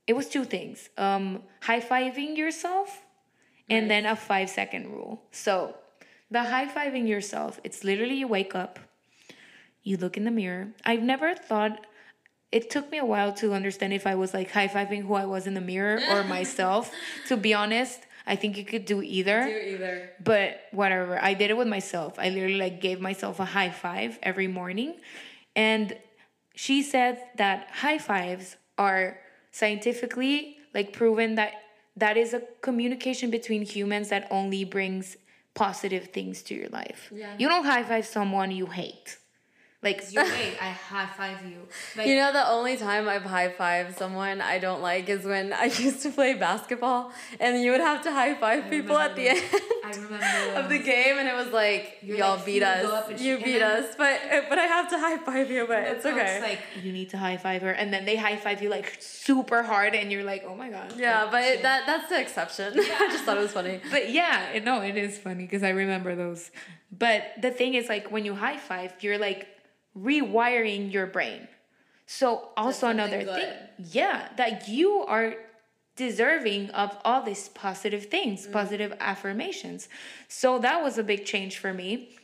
it 0.05 0.13
was 0.13 0.27
two 0.27 0.43
things 0.43 0.89
um, 0.97 1.41
high 1.61 1.79
fiving 1.79 2.35
yourself 2.35 3.01
and 3.69 3.89
then 3.89 4.05
a 4.05 4.15
five 4.15 4.49
second 4.49 4.91
rule. 4.91 5.21
So, 5.31 5.75
the 6.29 6.43
high 6.43 6.67
fiving 6.67 7.07
yourself, 7.07 7.61
it's 7.63 7.83
literally 7.85 8.15
you 8.15 8.27
wake 8.27 8.55
up, 8.55 8.77
you 9.83 9.95
look 9.95 10.17
in 10.17 10.25
the 10.25 10.31
mirror. 10.31 10.67
I've 10.83 11.01
never 11.01 11.33
thought 11.33 11.85
it 12.55 12.69
took 12.69 12.89
me 12.89 12.97
a 12.99 13.05
while 13.13 13.33
to 13.33 13.53
understand 13.53 13.91
if 13.91 14.07
I 14.07 14.15
was 14.15 14.33
like 14.33 14.49
high 14.57 14.69
fiving 14.69 15.03
who 15.07 15.13
I 15.15 15.25
was 15.25 15.45
in 15.45 15.55
the 15.59 15.65
mirror 15.73 15.99
or 16.09 16.23
myself. 16.37 16.89
to 17.27 17.35
be 17.35 17.53
honest, 17.53 17.99
I 18.25 18.37
think 18.37 18.57
you 18.57 18.63
could 18.63 18.85
do 18.85 19.01
either. 19.01 19.43
Do 19.43 19.49
either. 19.75 20.11
But 20.23 20.61
whatever. 20.71 21.21
I 21.21 21.33
did 21.33 21.49
it 21.51 21.57
with 21.57 21.67
myself. 21.67 22.17
I 22.17 22.29
literally 22.29 22.61
like 22.67 22.79
gave 22.79 23.01
myself 23.01 23.41
a 23.41 23.45
high 23.57 23.71
five 23.71 24.17
every 24.23 24.47
morning. 24.47 24.95
And 25.53 25.97
she 26.55 26.81
said 26.81 27.21
that 27.35 27.67
high 27.83 27.97
fives 27.97 28.55
are 28.77 29.19
scientifically 29.51 30.57
like 30.73 30.93
proven 30.93 31.35
that 31.35 31.53
that 31.97 32.15
is 32.15 32.33
a 32.33 32.41
communication 32.61 33.31
between 33.31 33.63
humans 33.63 34.07
that 34.09 34.27
only 34.31 34.63
brings 34.63 35.17
positive 35.55 36.05
things 36.17 36.41
to 36.43 36.55
your 36.55 36.69
life. 36.69 37.11
Yeah. 37.13 37.35
You 37.37 37.49
don't 37.49 37.65
high 37.65 37.83
five 37.83 38.05
someone 38.05 38.51
you 38.51 38.67
hate. 38.67 39.17
Like 39.85 40.01
you 40.11 40.25
hate, 40.39 40.57
I 40.61 40.69
high 40.71 41.05
five 41.15 41.37
you. 41.45 41.59
Like 41.95 42.07
You 42.07 42.15
know, 42.17 42.33
the 42.33 42.45
only 42.49 42.75
time 42.75 43.07
I've 43.07 43.21
high 43.23 43.49
five 43.49 43.95
someone 43.95 44.41
I 44.41 44.57
don't 44.59 44.81
like 44.81 45.07
is 45.07 45.23
when 45.23 45.53
I 45.53 45.65
used 45.87 46.01
to 46.01 46.09
play 46.09 46.33
basketball, 46.33 47.11
and 47.39 47.61
you 47.63 47.71
would 47.71 47.81
have 47.81 48.01
to 48.03 48.11
high 48.11 48.33
five 48.35 48.69
people 48.69 48.97
at 48.97 49.15
the 49.15 49.29
end 49.29 49.43
I 49.85 49.91
remember 49.91 50.59
of 50.59 50.69
the 50.69 50.79
game, 50.79 51.15
and 51.19 51.27
it 51.27 51.35
was 51.35 51.51
like, 51.53 51.99
y'all 52.01 52.35
like, 52.37 52.45
beat 52.45 52.63
us, 52.63 53.21
you 53.21 53.37
beat 53.37 53.61
us, 53.61 53.93
but 53.97 54.19
but 54.49 54.57
I 54.57 54.65
have 54.65 54.89
to 54.89 54.97
high 54.99 55.17
five 55.17 55.49
you, 55.51 55.65
but 55.67 55.83
it's 55.83 56.05
okay. 56.05 56.41
Like 56.41 56.59
you 56.83 56.91
need 56.91 57.09
to 57.11 57.17
high 57.17 57.37
five 57.37 57.61
her, 57.61 57.71
and 57.71 57.93
then 57.93 58.05
they 58.05 58.15
high 58.15 58.37
five 58.37 58.61
you 58.63 58.69
like 58.69 58.97
super 58.99 59.61
hard, 59.61 59.93
and 59.93 60.11
you're 60.11 60.23
like, 60.23 60.43
oh 60.47 60.55
my 60.55 60.69
god. 60.69 60.93
yeah, 60.97 61.23
Like, 61.23 61.31
but 61.31 61.43
it, 61.43 61.61
that 61.61 61.83
that's 61.85 62.09
the 62.09 62.19
exception. 62.19 62.73
Yeah. 62.75 62.97
I 62.99 63.07
just 63.09 63.23
thought 63.25 63.37
it 63.37 63.41
was 63.41 63.51
funny. 63.51 63.79
But 63.91 64.11
yeah, 64.11 64.49
it- 64.55 64.63
no, 64.65 64.81
it 64.81 64.97
is 64.97 65.17
funny 65.19 65.43
because 65.45 65.61
I 65.63 65.69
remember 65.69 66.15
those. 66.15 66.49
But 66.91 67.21
the 67.41 67.51
thing 67.51 67.73
is, 67.75 67.87
like, 67.89 68.11
when 68.11 68.25
you 68.25 68.33
high 68.35 68.57
five, 68.57 68.93
you're 69.01 69.17
like 69.17 69.47
rewiring 69.97 70.91
your 70.91 71.07
brain. 71.07 71.47
So, 72.07 72.49
also 72.55 72.87
another 72.89 73.23
good. 73.23 73.35
thing, 73.35 73.53
yeah, 73.91 74.27
that 74.37 74.67
you 74.67 75.03
are 75.07 75.35
deserving 75.95 76.69
of 76.71 76.95
all 77.03 77.23
these 77.23 77.49
positive 77.49 78.05
things, 78.05 78.45
positive 78.45 78.93
affirmations. 78.99 79.89
So, 80.27 80.59
that 80.59 80.83
was 80.83 80.97
a 80.97 81.03
big 81.03 81.25
change 81.25 81.57
for 81.57 81.73
me. 81.73 82.15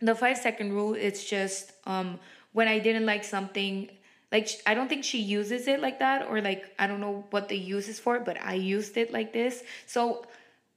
The 0.00 0.14
five 0.14 0.38
second 0.38 0.72
rule, 0.72 0.94
it's 0.94 1.24
just 1.24 1.72
um, 1.84 2.18
when 2.52 2.68
I 2.68 2.78
didn't 2.78 3.04
like 3.04 3.24
something, 3.24 3.90
like 4.32 4.48
I 4.66 4.72
don't 4.74 4.88
think 4.88 5.04
she 5.04 5.18
uses 5.18 5.68
it 5.68 5.80
like 5.80 5.98
that, 5.98 6.28
or 6.28 6.40
like 6.40 6.74
I 6.78 6.86
don't 6.86 7.00
know 7.00 7.24
what 7.30 7.48
the 7.48 7.58
use 7.58 7.88
is 7.88 8.00
for, 8.00 8.20
but 8.20 8.40
I 8.40 8.54
used 8.54 8.96
it 8.96 9.12
like 9.12 9.34
this. 9.34 9.64
So, 9.86 10.24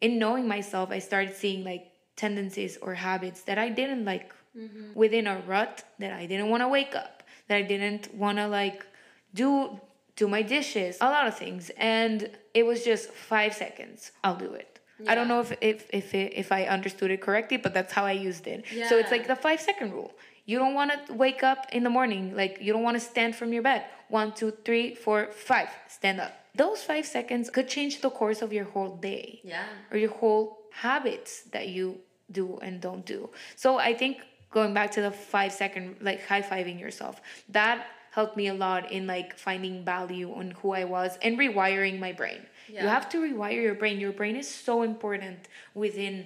in 0.02 0.20
knowing 0.20 0.48
myself, 0.48 0.92
I 0.92 1.00
started 1.00 1.36
seeing 1.36 1.64
like 1.64 1.92
tendencies 2.18 2.78
or 2.82 2.94
habits 2.94 3.44
that 3.44 3.58
I 3.58 3.70
didn't 3.70 4.04
like 4.04 4.34
Mm-hmm. 4.58 4.94
within 4.96 5.28
a 5.28 5.40
rut 5.48 5.84
that 6.00 6.12
I 6.12 6.26
didn't 6.26 6.50
want 6.50 6.62
to 6.64 6.68
wake 6.68 6.96
up, 6.96 7.24
that 7.48 7.56
I 7.56 7.62
didn't 7.62 8.14
want 8.16 8.38
to 8.40 8.48
like 8.48 8.86
do 9.34 9.80
do 10.16 10.28
my 10.28 10.42
dishes, 10.42 10.98
a 11.02 11.10
lot 11.10 11.28
of 11.28 11.38
things. 11.38 11.72
And 11.78 12.30
it 12.54 12.66
was 12.66 12.84
just 12.84 13.10
5 13.12 13.54
seconds. 13.54 14.12
I'll 14.24 14.36
do 14.36 14.52
it. 14.54 14.80
I 15.08 15.16
don't 15.16 15.28
know 15.30 15.40
if 15.40 15.52
if 15.62 15.88
if 15.94 16.14
it, 16.14 16.34
if 16.36 16.52
I 16.52 16.66
understood 16.66 17.10
it 17.12 17.22
correctly, 17.22 17.58
but 17.58 17.74
that's 17.74 17.94
how 17.94 18.06
I 18.06 18.12
used 18.14 18.48
it. 18.48 18.66
Yeah. 18.74 18.90
So 18.90 18.98
it's 18.98 19.12
like 19.12 19.28
the 19.28 19.36
5 19.36 19.62
second 19.62 19.94
rule. 19.94 20.12
You 20.46 20.58
don't 20.58 20.74
want 20.74 20.92
to 21.08 21.14
wake 21.14 21.44
up 21.44 21.68
in 21.72 21.84
the 21.84 21.90
morning, 21.92 22.36
like 22.36 22.58
you 22.60 22.74
don't 22.74 22.84
want 22.84 22.98
to 23.00 23.06
stand 23.14 23.36
from 23.36 23.54
your 23.54 23.62
bed. 23.64 23.86
One, 24.10 24.34
two, 24.34 24.52
three, 24.66 24.96
four, 24.96 25.28
five. 25.32 25.70
Stand 25.88 26.20
up. 26.20 26.34
Those 26.56 26.82
five 26.84 27.06
seconds 27.06 27.50
could 27.52 27.68
change 27.70 28.02
the 28.02 28.10
course 28.10 28.42
of 28.42 28.52
your 28.52 28.66
whole 28.66 28.96
day 28.98 29.40
Yeah. 29.44 29.64
or 29.92 29.98
your 29.98 30.10
whole 30.10 30.58
habits 30.72 31.44
that 31.54 31.68
you 31.70 32.00
do 32.32 32.58
and 32.62 32.82
don't 32.82 33.06
do. 33.06 33.30
So 33.56 33.78
I 33.78 33.94
think 33.94 34.16
going 34.52 34.74
back 34.74 34.92
to 34.92 35.02
the 35.02 35.12
five 35.12 35.52
second 35.52 35.98
like 36.02 36.26
high 36.26 36.42
fiving 36.42 36.80
yourself, 36.80 37.22
that 37.50 37.88
helped 38.12 38.36
me 38.36 38.48
a 38.48 38.54
lot 38.54 38.92
in 38.92 39.06
like 39.06 39.38
finding 39.38 39.86
value 39.86 40.34
on 40.34 40.52
who 40.52 40.72
I 40.72 40.84
was 40.84 41.18
and 41.22 41.38
rewiring 41.38 42.00
my 42.00 42.12
brain. 42.12 42.42
yeah. 42.68 42.84
You 42.84 42.88
have 42.90 43.08
to 43.10 43.18
rewire 43.18 43.62
your 43.62 43.76
brain. 43.76 44.00
Your 44.00 44.12
brain 44.12 44.36
is 44.36 44.48
so 44.48 44.82
important 44.82 45.48
within 45.76 46.26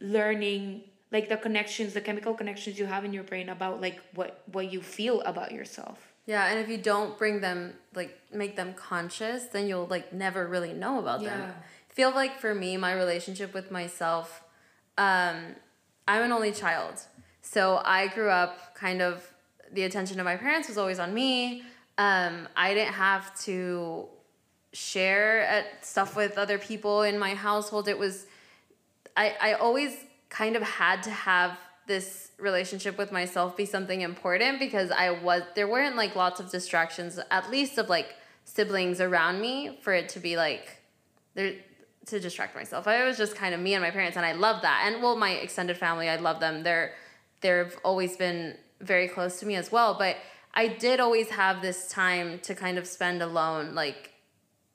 learning 0.00 0.82
like 1.10 1.28
the 1.28 1.36
connections, 1.36 1.92
the 1.92 2.00
chemical 2.00 2.34
connections 2.34 2.78
you 2.78 2.86
have 2.86 3.04
in 3.04 3.12
your 3.12 3.24
brain 3.24 3.48
about 3.48 3.80
like 3.80 4.00
what 4.14 4.42
what 4.52 4.72
you 4.72 4.80
feel 4.82 5.20
about 5.22 5.52
yourself. 5.52 6.12
Yeah, 6.26 6.46
and 6.46 6.58
if 6.60 6.68
you 6.68 6.78
don't 6.78 7.18
bring 7.18 7.40
them 7.40 7.74
like 7.94 8.18
make 8.32 8.56
them 8.56 8.74
conscious, 8.74 9.44
then 9.46 9.66
you'll 9.66 9.86
like 9.86 10.12
never 10.12 10.46
really 10.46 10.72
know 10.72 10.98
about 10.98 11.22
them. 11.22 11.40
Yeah. 11.40 11.52
Feel 11.88 12.10
like 12.12 12.38
for 12.40 12.54
me, 12.54 12.76
my 12.76 12.92
relationship 12.94 13.52
with 13.52 13.70
myself, 13.70 14.42
um, 14.96 15.56
I'm 16.08 16.22
an 16.22 16.32
only 16.32 16.52
child. 16.52 17.02
So 17.42 17.82
I 17.84 18.06
grew 18.08 18.30
up 18.30 18.74
kind 18.74 19.02
of 19.02 19.28
the 19.72 19.82
attention 19.82 20.18
of 20.20 20.24
my 20.24 20.36
parents 20.36 20.68
was 20.68 20.78
always 20.78 20.98
on 20.98 21.12
me. 21.12 21.62
Um, 21.98 22.48
I 22.56 22.74
didn't 22.74 22.94
have 22.94 23.38
to 23.42 24.06
share 24.72 25.42
at 25.42 25.84
stuff 25.84 26.16
with 26.16 26.38
other 26.38 26.58
people 26.58 27.02
in 27.02 27.18
my 27.18 27.34
household. 27.34 27.88
It 27.88 27.98
was 27.98 28.26
I, 29.16 29.34
I 29.40 29.52
always 29.54 29.96
kind 30.30 30.56
of 30.56 30.62
had 30.62 31.02
to 31.02 31.10
have 31.10 31.58
this 31.86 32.30
relationship 32.38 32.96
with 32.96 33.12
myself 33.12 33.56
be 33.56 33.66
something 33.66 34.00
important 34.00 34.58
because 34.58 34.90
I 34.90 35.10
was 35.10 35.42
there 35.54 35.68
weren't 35.68 35.96
like 35.96 36.16
lots 36.16 36.40
of 36.40 36.50
distractions, 36.50 37.18
at 37.30 37.50
least 37.50 37.76
of 37.76 37.88
like 37.88 38.14
siblings 38.44 39.00
around 39.00 39.40
me 39.40 39.78
for 39.82 39.92
it 39.92 40.08
to 40.10 40.20
be 40.20 40.36
like 40.36 40.80
there 41.34 41.54
to 42.06 42.18
distract 42.18 42.54
myself. 42.54 42.86
I 42.86 43.04
was 43.04 43.16
just 43.16 43.36
kind 43.36 43.54
of 43.54 43.60
me 43.60 43.74
and 43.74 43.82
my 43.82 43.90
parents 43.90 44.16
and 44.16 44.24
I 44.24 44.32
love 44.32 44.62
that. 44.62 44.84
And 44.86 45.02
well 45.02 45.16
my 45.16 45.32
extended 45.32 45.76
family, 45.76 46.08
I 46.08 46.16
love 46.16 46.40
them. 46.40 46.62
They're 46.62 46.94
they've 47.42 47.76
always 47.84 48.16
been 48.16 48.56
very 48.80 49.08
close 49.08 49.38
to 49.40 49.46
me 49.46 49.54
as 49.56 49.70
well. 49.70 49.94
But 49.98 50.16
I 50.54 50.68
did 50.68 51.00
always 51.00 51.30
have 51.30 51.62
this 51.62 51.88
time 51.88 52.38
to 52.40 52.54
kind 52.54 52.78
of 52.78 52.86
spend 52.86 53.22
alone, 53.22 53.74
like 53.74 54.12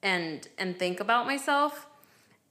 and 0.04 0.48
and 0.58 0.78
think 0.78 1.00
about 1.00 1.26
myself. 1.26 1.88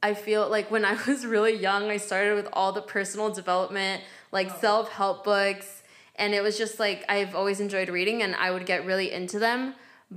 I 0.03 0.15
feel 0.15 0.49
like 0.49 0.71
when 0.71 0.85
I 0.85 0.97
was 1.07 1.25
really 1.25 1.57
young, 1.57 1.91
I 1.91 1.97
started 1.97 2.35
with 2.35 2.49
all 2.53 2.73
the 2.73 2.83
personal 2.83 3.31
development, 3.31 4.03
like 4.33 4.51
oh. 4.51 4.61
self 4.61 4.93
help 4.93 5.25
books. 5.25 5.83
And 6.19 6.33
it 6.33 6.43
was 6.43 6.57
just 6.57 6.81
like 6.81 7.05
I've 7.09 7.35
always 7.35 7.61
enjoyed 7.61 7.89
reading 7.89 8.23
and 8.23 8.35
I 8.35 8.51
would 8.51 8.67
get 8.67 8.87
really 8.87 9.13
into 9.13 9.39
them. 9.39 9.75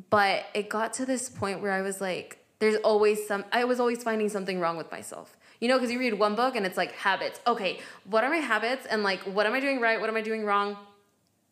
But 0.10 0.46
it 0.54 0.70
got 0.70 0.94
to 0.94 1.06
this 1.06 1.30
point 1.30 1.62
where 1.62 1.72
I 1.72 1.82
was 1.82 2.00
like, 2.00 2.40
there's 2.60 2.76
always 2.78 3.26
some, 3.26 3.46
I 3.52 3.64
was 3.64 3.80
always 3.80 4.04
finding 4.04 4.30
something 4.30 4.60
wrong 4.60 4.78
with 4.78 4.92
myself. 4.92 5.36
You 5.60 5.68
know, 5.68 5.78
because 5.78 5.92
you 5.92 6.00
read 6.00 6.14
one 6.14 6.36
book 6.36 6.56
and 6.56 6.66
it's 6.66 6.78
like 6.78 6.94
habits. 6.94 7.40
Okay, 7.46 7.80
what 8.06 8.24
are 8.24 8.30
my 8.30 8.38
habits? 8.38 8.86
And 8.86 9.04
like, 9.04 9.20
what 9.22 9.46
am 9.46 9.54
I 9.54 9.60
doing 9.60 9.82
right? 9.82 10.00
What 10.00 10.10
am 10.10 10.16
I 10.16 10.22
doing 10.22 10.46
wrong? 10.46 10.78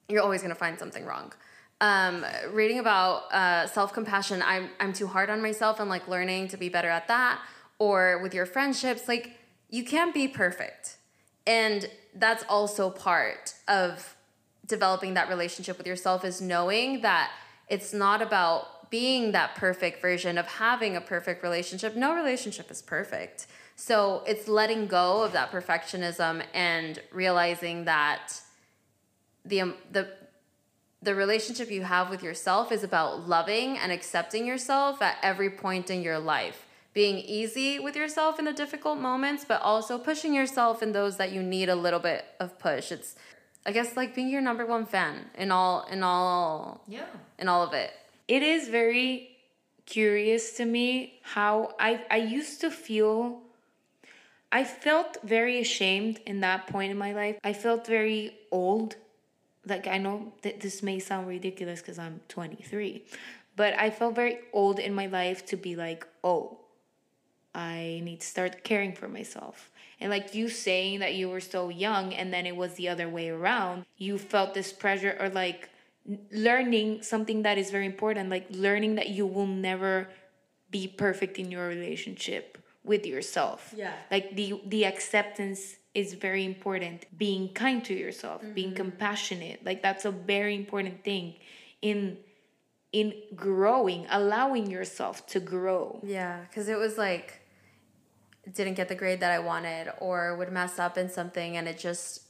You're 0.07 0.21
always 0.21 0.41
gonna 0.41 0.55
find 0.55 0.79
something 0.79 1.05
wrong. 1.05 1.33
Um, 1.79 2.25
reading 2.51 2.79
about 2.79 3.31
uh, 3.31 3.67
self 3.67 3.93
compassion, 3.93 4.41
I'm 4.45 4.69
I'm 4.79 4.93
too 4.93 5.07
hard 5.07 5.29
on 5.29 5.41
myself 5.41 5.79
and 5.79 5.89
like 5.89 6.07
learning 6.07 6.47
to 6.49 6.57
be 6.57 6.69
better 6.69 6.89
at 6.89 7.07
that. 7.07 7.41
Or 7.79 8.19
with 8.23 8.33
your 8.33 8.45
friendships, 8.45 9.07
like 9.07 9.37
you 9.69 9.83
can't 9.83 10.13
be 10.13 10.27
perfect, 10.27 10.97
and 11.45 11.89
that's 12.15 12.43
also 12.49 12.89
part 12.89 13.53
of 13.67 14.15
developing 14.65 15.13
that 15.13 15.29
relationship 15.29 15.77
with 15.77 15.87
yourself 15.87 16.25
is 16.25 16.41
knowing 16.41 17.01
that 17.01 17.31
it's 17.69 17.93
not 17.93 18.21
about 18.21 18.89
being 18.89 19.31
that 19.33 19.55
perfect 19.55 20.01
version 20.01 20.37
of 20.37 20.47
having 20.47 20.95
a 20.95 21.01
perfect 21.01 21.43
relationship. 21.43 21.95
No 21.95 22.15
relationship 22.15 22.71
is 22.71 22.81
perfect. 22.81 23.47
So 23.79 24.23
it's 24.25 24.47
letting 24.47 24.87
go 24.87 25.21
of 25.23 25.33
that 25.33 25.51
perfectionism 25.51 26.43
and 26.53 26.99
realizing 27.13 27.85
that 27.85 28.41
the 29.45 29.61
um, 29.61 29.75
the 29.91 30.09
the 31.03 31.13
relationship 31.13 31.69
you 31.69 31.83
have 31.83 32.09
with 32.09 32.23
yourself 32.23 32.71
is 32.71 32.83
about 32.83 33.29
loving 33.29 33.77
and 33.77 33.91
accepting 33.91 34.47
yourself 34.47 34.99
at 35.01 35.17
every 35.21 35.51
point 35.51 35.91
in 35.91 36.01
your 36.01 36.17
life. 36.17 36.65
Being 36.95 37.19
easy 37.19 37.77
with 37.79 37.95
yourself 37.95 38.39
in 38.39 38.45
the 38.45 38.51
difficult 38.51 38.97
moments, 38.97 39.45
but 39.47 39.61
also 39.61 39.99
pushing 39.99 40.33
yourself 40.33 40.81
in 40.81 40.91
those 40.93 41.17
that 41.17 41.31
you 41.31 41.43
need 41.43 41.69
a 41.69 41.75
little 41.75 41.99
bit 41.99 42.25
of 42.39 42.57
push. 42.57 42.91
It's 42.91 43.15
I 43.63 43.71
guess 43.73 43.95
like 43.95 44.15
being 44.15 44.29
your 44.29 44.41
number 44.41 44.65
one 44.65 44.87
fan 44.87 45.29
in 45.37 45.51
all 45.51 45.85
in 45.91 46.01
all 46.01 46.83
Yeah. 46.87 47.05
in 47.37 47.47
all 47.47 47.61
of 47.63 47.73
it. 47.73 47.91
it 48.27 48.41
is 48.41 48.69
very 48.69 49.37
curious 49.85 50.53
to 50.57 50.65
me 50.65 51.19
how 51.21 51.75
I 51.79 52.03
I 52.09 52.17
used 52.17 52.59
to 52.61 52.71
feel 52.71 53.43
I 54.51 54.63
felt 54.63 55.17
very 55.23 55.59
ashamed 55.59 56.21
in 56.25 56.39
that 56.39 56.67
point 56.67 56.91
in 56.91 56.97
my 56.97 57.13
life. 57.13 57.37
I 57.43 57.53
felt 57.53 57.85
very 57.85 58.37
old. 58.51 58.95
Like 59.65 59.87
I 59.87 59.97
know 59.97 60.33
that 60.43 60.61
this 60.61 60.81
may 60.81 60.99
sound 60.99 61.27
ridiculous 61.27 61.81
cuz 61.81 61.99
I'm 61.99 62.21
23, 62.29 63.03
but 63.55 63.73
I 63.77 63.89
felt 63.89 64.15
very 64.15 64.39
old 64.53 64.79
in 64.79 64.93
my 64.93 65.07
life 65.07 65.45
to 65.47 65.57
be 65.57 65.75
like, 65.75 66.07
"Oh, 66.23 66.59
I 67.53 67.99
need 68.03 68.21
to 68.21 68.27
start 68.27 68.63
caring 68.63 68.93
for 68.93 69.09
myself." 69.09 69.69
And 69.99 70.09
like 70.09 70.33
you 70.33 70.47
saying 70.47 70.99
that 70.99 71.15
you 71.15 71.27
were 71.27 71.41
so 71.41 71.69
young 71.69 72.13
and 72.13 72.31
then 72.33 72.45
it 72.45 72.55
was 72.55 72.75
the 72.75 72.87
other 72.87 73.09
way 73.09 73.29
around, 73.29 73.85
you 73.97 74.17
felt 74.17 74.53
this 74.53 74.71
pressure 74.71 75.17
or 75.19 75.27
like 75.27 75.69
learning 76.31 77.01
something 77.01 77.41
that 77.41 77.57
is 77.57 77.69
very 77.69 77.85
important, 77.85 78.29
like 78.29 78.47
learning 78.49 78.95
that 78.95 79.09
you 79.09 79.25
will 79.25 79.47
never 79.47 80.07
be 80.71 80.87
perfect 80.87 81.37
in 81.37 81.51
your 81.51 81.67
relationship 81.67 82.57
with 82.87 83.05
yourself. 83.05 83.73
Yeah. 83.75 83.93
Like 84.09 84.35
the 84.35 84.61
the 84.65 84.85
acceptance 84.85 85.75
is 85.93 86.13
very 86.13 86.45
important. 86.45 87.05
Being 87.17 87.49
kind 87.49 87.83
to 87.85 87.93
yourself, 87.93 88.41
being 88.53 88.69
mm-hmm. 88.69 88.77
compassionate, 88.77 89.65
like 89.65 89.81
that's 89.81 90.05
a 90.05 90.11
very 90.11 90.55
important 90.55 91.03
thing 91.03 91.35
in 91.81 92.17
in 92.93 93.13
growing, 93.35 94.07
allowing 94.09 94.71
yourself 94.71 95.27
to 95.27 95.39
grow. 95.39 95.99
Yeah, 96.03 96.41
because 96.49 96.67
it 96.69 96.77
was 96.77 96.97
like 96.97 97.41
didn't 98.53 98.75
get 98.75 98.87
the 98.87 98.95
grade 98.95 99.19
that 99.19 99.31
I 99.31 99.39
wanted 99.39 99.91
or 99.99 100.35
would 100.37 100.51
mess 100.51 100.79
up 100.79 100.97
in 100.97 101.09
something 101.09 101.57
and 101.57 101.67
it 101.67 101.77
just 101.77 102.21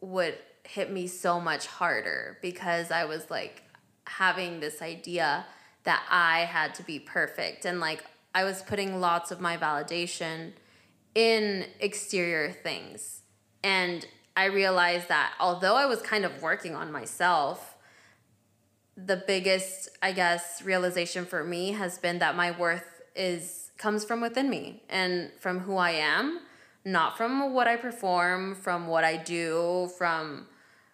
would 0.00 0.38
hit 0.64 0.90
me 0.90 1.06
so 1.06 1.40
much 1.40 1.66
harder 1.66 2.38
because 2.40 2.90
I 2.90 3.04
was 3.04 3.30
like 3.30 3.62
having 4.06 4.60
this 4.60 4.80
idea 4.80 5.44
that 5.84 6.02
I 6.10 6.40
had 6.40 6.74
to 6.76 6.82
be 6.82 6.98
perfect 6.98 7.64
and 7.64 7.80
like 7.80 8.04
I 8.34 8.44
was 8.44 8.62
putting 8.62 9.00
lots 9.00 9.30
of 9.30 9.40
my 9.40 9.56
validation 9.56 10.52
in 11.14 11.66
exterior 11.80 12.52
things. 12.52 13.22
And 13.64 14.06
I 14.36 14.44
realized 14.44 15.08
that 15.08 15.32
although 15.40 15.74
I 15.74 15.86
was 15.86 16.00
kind 16.00 16.24
of 16.24 16.42
working 16.42 16.74
on 16.76 16.92
myself, 16.92 17.76
the 18.96 19.22
biggest, 19.26 19.88
I 20.02 20.12
guess, 20.12 20.62
realization 20.62 21.24
for 21.24 21.44
me 21.44 21.72
has 21.72 21.98
been 21.98 22.18
that 22.18 22.36
my 22.36 22.50
worth 22.50 23.00
is 23.14 23.70
comes 23.78 24.04
from 24.04 24.20
within 24.20 24.50
me 24.50 24.82
and 24.88 25.30
from 25.38 25.60
who 25.60 25.76
I 25.76 25.90
am, 25.90 26.40
not 26.84 27.16
from 27.16 27.54
what 27.54 27.68
I 27.68 27.76
perform, 27.76 28.56
from 28.56 28.88
what 28.88 29.04
I 29.04 29.16
do, 29.16 29.90
from 29.96 30.48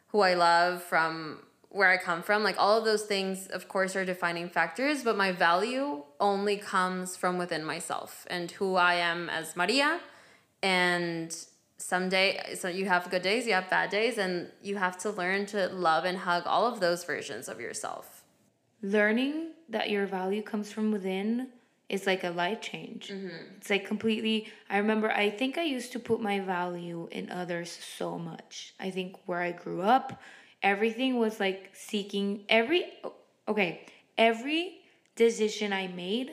who 0.08 0.20
I 0.20 0.34
love, 0.34 0.82
from 0.82 1.40
where 1.74 1.90
I 1.90 1.96
come 1.96 2.22
from. 2.22 2.44
Like 2.44 2.54
all 2.56 2.78
of 2.78 2.84
those 2.84 3.02
things, 3.02 3.48
of 3.48 3.66
course, 3.66 3.96
are 3.96 4.04
defining 4.04 4.48
factors, 4.48 5.02
but 5.02 5.16
my 5.16 5.32
value 5.32 6.04
only 6.20 6.56
comes 6.56 7.16
from 7.16 7.36
within 7.36 7.64
myself 7.64 8.26
and 8.30 8.48
who 8.52 8.76
I 8.76 8.94
am 8.94 9.28
as 9.28 9.56
Maria. 9.56 9.98
And 10.62 11.36
someday, 11.76 12.54
so 12.54 12.68
you 12.68 12.86
have 12.86 13.10
good 13.10 13.22
days, 13.22 13.44
you 13.44 13.54
have 13.54 13.68
bad 13.68 13.90
days, 13.90 14.18
and 14.18 14.50
you 14.62 14.76
have 14.76 14.96
to 14.98 15.10
learn 15.10 15.46
to 15.46 15.66
love 15.68 16.04
and 16.04 16.18
hug 16.18 16.44
all 16.46 16.66
of 16.66 16.78
those 16.78 17.02
versions 17.02 17.48
of 17.48 17.60
yourself. 17.60 18.22
Learning 18.80 19.48
that 19.68 19.90
your 19.90 20.06
value 20.06 20.42
comes 20.42 20.70
from 20.70 20.92
within 20.92 21.48
is 21.88 22.06
like 22.06 22.22
a 22.22 22.30
life 22.30 22.60
change. 22.60 23.08
Mm-hmm. 23.08 23.56
It's 23.56 23.68
like 23.68 23.84
completely. 23.84 24.48
I 24.70 24.78
remember, 24.78 25.10
I 25.10 25.28
think 25.28 25.58
I 25.58 25.64
used 25.64 25.90
to 25.92 25.98
put 25.98 26.20
my 26.20 26.38
value 26.38 27.08
in 27.10 27.30
others 27.30 27.76
so 27.98 28.16
much. 28.16 28.74
I 28.78 28.90
think 28.90 29.16
where 29.26 29.40
I 29.40 29.50
grew 29.50 29.82
up, 29.82 30.22
everything 30.64 31.18
was 31.18 31.38
like 31.38 31.70
seeking 31.74 32.44
every. 32.48 32.86
Okay, 33.46 33.86
every 34.18 34.80
decision 35.14 35.72
I 35.72 35.86
made, 35.86 36.32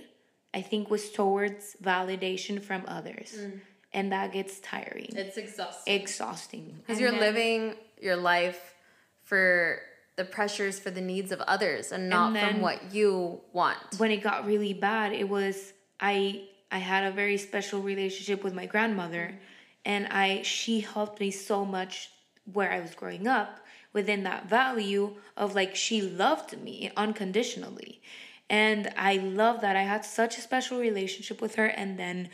I 0.54 0.62
think 0.62 0.90
was 0.90 1.12
towards 1.12 1.76
validation 1.84 2.64
from 2.64 2.84
others. 2.88 3.36
Mm. 3.38 3.60
And 3.94 4.12
that 4.14 4.32
gets 4.32 4.60
tiring, 4.62 5.10
It's 5.14 5.36
exhausting. 5.36 5.94
exhausting. 5.94 6.76
Because 6.78 7.00
you're 7.02 7.12
then- 7.12 7.20
living 7.20 7.76
your 8.02 8.16
life 8.16 8.74
for 9.22 9.82
the 10.16 10.24
pressures 10.24 10.80
for 10.80 10.92
the 10.92 11.02
needs 11.02 11.32
of 11.34 11.42
others 11.42 11.92
and 11.92 12.10
not 12.10 12.34
then- 12.34 12.54
from 12.54 12.62
what 12.62 12.94
you 12.94 13.42
want. 13.52 13.78
when 13.98 14.12
it 14.12 14.22
got 14.24 14.46
really 14.46 14.74
bad 14.74 15.14
it 15.14 15.28
was 15.28 15.74
i 16.00 16.44
i 16.70 16.78
had 16.78 17.04
a 17.06 17.12
very 17.12 17.38
special 17.38 17.80
relationship 17.82 18.44
with 18.44 18.54
my 18.54 18.66
grandmother 18.66 19.32
mm. 19.32 19.38
and 19.86 20.08
i 20.08 20.42
she 20.44 20.82
helped 20.82 21.20
me 21.20 21.32
so 21.32 21.64
much 21.66 22.12
where 22.54 22.72
i 22.72 22.80
was 22.80 22.94
growing 22.94 23.26
up 23.26 23.62
within 23.94 24.24
that 24.24 24.50
value 24.50 25.16
of 25.36 25.56
like 25.56 25.76
she 25.76 26.02
loved 26.02 26.62
me 26.62 26.92
unconditionally 26.96 28.02
and 28.50 28.92
i 28.98 29.16
love 29.18 29.62
that 29.62 29.76
i 29.76 29.84
had 29.84 30.06
such 30.06 30.38
a 30.38 30.42
special 30.42 30.80
relationship 30.80 31.42
with 31.42 31.56
her 31.56 31.68
and 31.68 31.98
then 32.00 32.30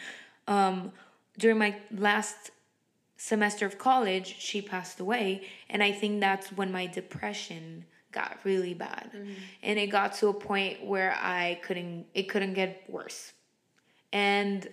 um 0.47 0.91
during 1.37 1.57
my 1.57 1.75
last 1.91 2.51
semester 3.17 3.65
of 3.65 3.77
college, 3.77 4.35
she 4.39 4.61
passed 4.61 4.99
away. 4.99 5.47
And 5.69 5.83
I 5.83 5.91
think 5.91 6.19
that's 6.19 6.51
when 6.51 6.71
my 6.71 6.85
depression 6.85 7.85
got 8.11 8.37
really 8.43 8.73
bad. 8.73 9.09
And 9.63 9.77
it 9.79 9.87
got 9.87 10.13
to 10.15 10.29
a 10.29 10.33
point 10.33 10.85
where 10.85 11.15
I 11.19 11.59
couldn't, 11.63 12.05
it 12.13 12.29
couldn't 12.29 12.53
get 12.53 12.83
worse. 12.87 13.33
And 14.13 14.67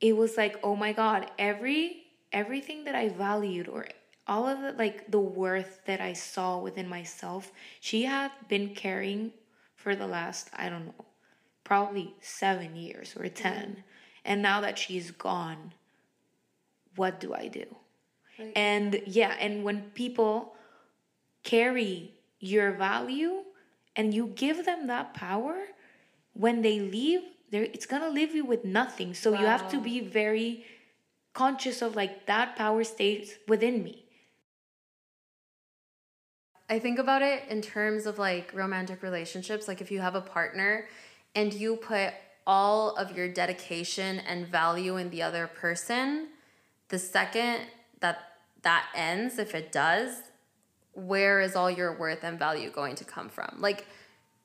it 0.00 0.16
was 0.16 0.36
like, 0.36 0.58
oh 0.62 0.74
my 0.74 0.92
God, 0.92 1.30
every, 1.38 2.04
everything 2.32 2.84
that 2.84 2.94
I 2.94 3.10
valued 3.10 3.68
or 3.68 3.86
all 4.28 4.46
of 4.46 4.60
the, 4.60 4.72
like 4.72 5.10
the 5.10 5.18
worth 5.18 5.80
that 5.86 6.00
I 6.00 6.12
saw 6.12 6.58
within 6.58 6.88
myself, 6.88 7.50
she 7.80 8.04
had 8.04 8.30
been 8.48 8.74
carrying 8.74 9.32
for 9.76 9.96
the 9.96 10.06
last, 10.06 10.50
I 10.54 10.68
don't 10.68 10.86
know, 10.86 11.04
probably 11.64 12.14
seven 12.20 12.76
years 12.76 13.14
or 13.16 13.24
mm-hmm. 13.24 13.34
10. 13.34 13.84
And 14.24 14.42
now 14.42 14.60
that 14.60 14.78
she's 14.78 15.10
gone, 15.10 15.72
what 16.96 17.20
do 17.20 17.34
I 17.34 17.48
do? 17.48 17.64
and 18.54 19.02
yeah, 19.06 19.34
and 19.40 19.64
when 19.64 19.90
people 19.94 20.54
carry 21.42 22.14
your 22.38 22.72
value 22.72 23.42
and 23.96 24.14
you 24.14 24.28
give 24.28 24.64
them 24.64 24.86
that 24.86 25.14
power, 25.14 25.56
when 26.34 26.62
they 26.62 26.78
leave, 26.78 27.20
they 27.50 27.62
it's 27.70 27.86
gonna 27.86 28.10
leave 28.10 28.34
you 28.34 28.44
with 28.44 28.64
nothing. 28.64 29.14
So 29.14 29.30
you 29.32 29.46
have 29.46 29.68
to 29.70 29.80
be 29.80 30.00
very 30.00 30.64
conscious 31.32 31.82
of 31.82 31.96
like 31.96 32.26
that 32.26 32.56
power 32.56 32.84
stays 32.84 33.38
within 33.48 33.82
me. 33.82 34.07
I 36.70 36.78
think 36.78 36.98
about 36.98 37.22
it 37.22 37.44
in 37.48 37.62
terms 37.62 38.06
of 38.06 38.18
like 38.18 38.52
romantic 38.54 39.02
relationships. 39.02 39.68
Like 39.68 39.80
if 39.80 39.90
you 39.90 40.00
have 40.00 40.14
a 40.14 40.20
partner 40.20 40.86
and 41.34 41.52
you 41.52 41.76
put 41.76 42.12
all 42.46 42.94
of 42.96 43.16
your 43.16 43.28
dedication 43.28 44.20
and 44.20 44.46
value 44.46 44.96
in 44.96 45.10
the 45.10 45.22
other 45.22 45.46
person, 45.46 46.28
the 46.88 46.98
second 46.98 47.60
that 48.00 48.18
that 48.62 48.86
ends, 48.94 49.38
if 49.38 49.54
it 49.54 49.72
does, 49.72 50.22
where 50.92 51.40
is 51.40 51.54
all 51.54 51.70
your 51.70 51.96
worth 51.96 52.24
and 52.24 52.38
value 52.38 52.70
going 52.70 52.96
to 52.96 53.04
come 53.04 53.28
from? 53.28 53.56
Like 53.58 53.86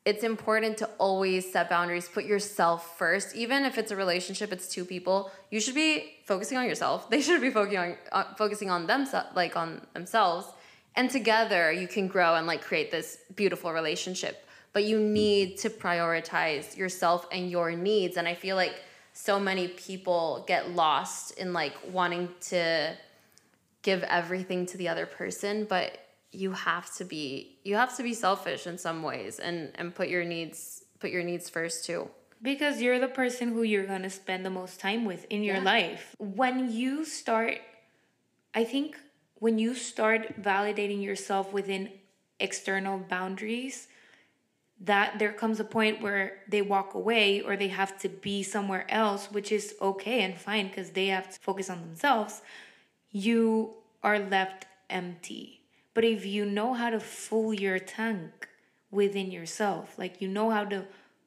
it's 0.06 0.24
important 0.24 0.78
to 0.78 0.90
always 0.98 1.52
set 1.52 1.70
boundaries, 1.70 2.10
put 2.10 2.26
yourself 2.26 2.98
first. 2.98 3.36
Even 3.36 3.64
if 3.64 3.78
it's 3.78 3.92
a 3.92 3.96
relationship, 3.96 4.52
it's 4.52 4.68
two 4.68 4.84
people. 4.84 5.32
You 5.50 5.62
should 5.62 5.76
be 5.76 6.16
focusing 6.26 6.58
on 6.58 6.66
yourself. 6.66 7.10
They 7.10 7.22
should 7.22 7.42
be 7.42 7.50
focusing 7.50 7.80
on 7.80 7.98
uh, 8.12 8.24
focusing 8.38 8.70
on 8.70 8.88
themselves, 8.88 9.30
like 9.36 9.56
on 9.56 9.86
themselves, 9.94 10.48
and 10.96 11.10
together 11.10 11.72
you 11.72 11.88
can 11.88 12.08
grow 12.08 12.36
and 12.36 12.48
like 12.48 12.62
create 12.62 12.92
this 12.92 13.18
beautiful 13.36 13.72
relationship. 13.74 14.48
But 14.74 14.86
you 14.86 15.00
need 15.00 15.58
to 15.60 15.70
prioritize 15.70 16.76
yourself 16.76 17.28
and 17.32 17.50
your 17.52 17.72
needs. 17.72 18.18
And 18.18 18.28
I 18.28 18.34
feel 18.34 18.56
like 18.56 18.82
so 19.14 19.40
many 19.40 19.68
people 19.68 20.44
get 20.48 20.72
lost 20.72 21.38
in 21.38 21.54
like 21.54 21.76
wanting 21.92 22.30
to 22.50 22.96
give 23.84 24.02
everything 24.04 24.66
to 24.68 24.78
the 24.78 24.88
other 24.90 25.06
person, 25.06 25.66
but 25.66 26.00
you 26.32 26.52
have 26.54 26.92
to 26.96 27.06
be 27.06 27.60
you 27.64 27.76
have 27.76 27.96
to 27.96 28.02
be 28.02 28.14
selfish 28.16 28.66
in 28.66 28.78
some 28.78 29.04
ways 29.04 29.38
and 29.38 29.72
and 29.76 29.94
put 29.94 30.10
your 30.10 30.24
needs 30.24 30.84
put 31.00 31.12
your 31.12 31.24
needs 31.24 31.50
first 31.50 31.86
too. 31.86 32.10
Because 32.42 32.82
you're 32.82 33.00
the 33.00 33.08
person 33.08 33.50
who 33.50 33.62
you're 33.62 33.86
gonna 33.86 34.10
spend 34.10 34.44
the 34.44 34.50
most 34.50 34.80
time 34.80 35.06
with 35.06 35.26
in 35.30 35.44
your 35.44 35.58
Yeah. 35.58 35.64
life. 35.64 36.16
When 36.18 36.72
you 36.72 37.06
start, 37.06 37.60
I 38.56 38.64
think 38.64 38.98
when 39.44 39.60
you 39.60 39.76
start 39.76 40.42
validating 40.42 41.04
yourself 41.04 41.52
within 41.52 41.90
external 42.40 42.98
boundaries, 42.98 43.90
that 44.80 45.20
there 45.20 45.34
comes 45.34 45.60
a 45.60 45.66
point 45.66 46.02
where 46.02 46.38
they 46.48 46.62
walk 46.62 46.94
away 46.94 47.42
or 47.42 47.58
they 47.58 47.68
have 47.68 48.00
to 48.00 48.08
be 48.08 48.42
somewhere 48.42 48.86
else, 48.88 49.30
which 49.34 49.52
is 49.52 49.76
okay 49.82 50.22
and 50.22 50.38
fine 50.38 50.70
because 50.70 50.92
they 50.92 51.08
have 51.08 51.30
to 51.30 51.38
focus 51.42 51.70
on 51.70 51.82
themselves. 51.82 52.42
You 53.12 53.74
are 54.02 54.18
left 54.18 54.66
empty. 54.90 55.60
But 55.94 56.06
if 56.06 56.26
you 56.26 56.46
know 56.46 56.74
how 56.74 56.92
to 56.92 57.02
fill 57.02 57.54
your 57.54 57.80
tank 57.80 58.48
within 58.92 59.30
yourself, 59.30 60.00
like 60.00 60.22
you 60.22 60.30
know 60.30 60.52
how 60.52 60.64
to 60.64 60.86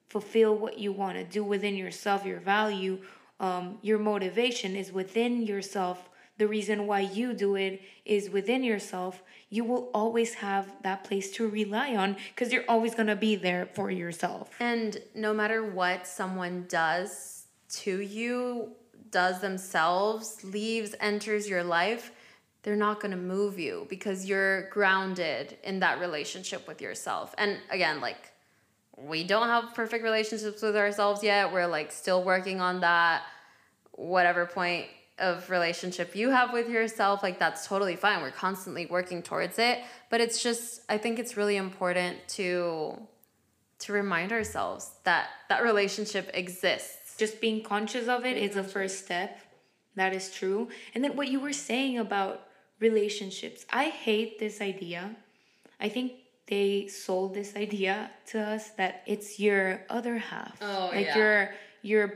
fulfill 0.09 0.57
what 0.57 0.79
you 0.79 0.91
want 0.91 1.19
to 1.19 1.25
do 1.25 1.45
within 1.45 1.77
yourself, 1.77 2.25
your 2.25 2.41
value, 2.41 2.99
um, 3.41 3.77
your 3.83 3.99
motivation 3.99 4.75
is 4.75 4.91
within 4.91 5.43
yourself. 5.43 6.09
The 6.39 6.47
reason 6.47 6.87
why 6.87 7.01
you 7.01 7.33
do 7.33 7.57
it 7.57 7.81
is 8.05 8.29
within 8.29 8.63
yourself. 8.63 9.23
You 9.49 9.65
will 9.65 9.91
always 9.95 10.35
have 10.35 10.71
that 10.83 11.05
place 11.05 11.31
to 11.33 11.49
rely 11.49 11.97
on 11.97 12.17
because 12.35 12.53
you're 12.53 12.65
always 12.69 12.95
going 12.95 13.07
to 13.07 13.17
be 13.17 13.37
there 13.37 13.67
for 13.75 13.91
yourself. 13.91 14.51
And 14.61 14.99
no 15.15 15.33
matter 15.33 15.65
what 15.65 16.07
someone 16.07 16.67
does 16.69 17.47
to 17.71 18.01
you, 18.01 18.73
does 19.11 19.41
themselves, 19.41 20.45
leaves, 20.45 20.95
enters 21.01 21.49
your 21.49 21.65
life, 21.65 22.13
they're 22.63 22.77
not 22.77 23.01
going 23.01 23.13
to 23.13 23.17
move 23.17 23.59
you 23.59 23.87
because 23.89 24.27
you're 24.27 24.69
grounded 24.71 25.57
in 25.63 25.81
that 25.81 26.01
relationship 26.01 26.67
with 26.67 26.83
yourself. 26.83 27.35
And 27.39 27.59
again, 27.71 28.01
like 28.01 28.33
we 28.97 29.25
don't 29.25 29.47
have 29.47 29.75
perfect 29.75 30.03
relationships 30.03 30.63
with 30.63 30.77
ourselves 30.77 31.23
yet. 31.23 31.53
We're 31.53 31.67
like 31.67 31.93
still 31.93 32.25
working 32.25 32.61
on 32.61 32.81
that. 32.81 33.23
Whatever 33.93 34.47
point 34.47 34.87
of 35.19 35.49
relationship 35.51 36.15
you 36.15 36.31
have 36.31 36.53
with 36.53 36.69
yourself, 36.69 37.23
like 37.23 37.39
that's 37.39 37.67
totally 37.67 37.97
fine. 37.97 38.23
We're 38.23 38.31
constantly 38.31 38.87
working 38.87 39.23
towards 39.23 39.59
it, 39.59 39.81
but 40.11 40.21
it's 40.21 40.43
just 40.43 40.83
I 40.89 40.99
think 40.99 41.19
it's 41.19 41.37
really 41.37 41.57
important 41.57 42.17
to 42.29 43.01
to 43.79 43.93
remind 43.93 44.33
ourselves 44.33 44.91
that 45.05 45.29
that 45.49 45.63
relationship 45.63 46.31
exists. 46.35 47.17
just 47.19 47.41
being 47.41 47.63
conscious 47.63 48.09
of 48.09 48.27
it 48.27 48.37
is 48.37 48.57
a 48.57 48.63
first 48.63 49.05
step. 49.05 49.41
That 49.95 50.13
is 50.15 50.31
true. 50.31 50.69
And 50.95 51.03
then 51.03 51.17
what 51.17 51.29
you 51.29 51.41
were 51.41 51.55
saying 51.55 51.99
about 51.99 52.47
relationships, 52.79 53.65
I 53.73 53.85
hate 53.85 54.39
this 54.39 54.61
idea. 54.61 55.17
I 55.81 55.89
think 55.89 56.13
they 56.47 56.89
sold 56.89 57.35
this 57.35 57.57
idea 57.57 58.11
to 58.27 58.41
us 58.41 58.71
that 58.77 59.03
it's 59.07 59.41
your 59.41 59.81
other 59.89 60.19
half. 60.19 60.59
Oh, 60.61 60.91
like 60.93 61.07
yeah. 61.07 61.17
your 61.17 61.55
your 61.83 62.15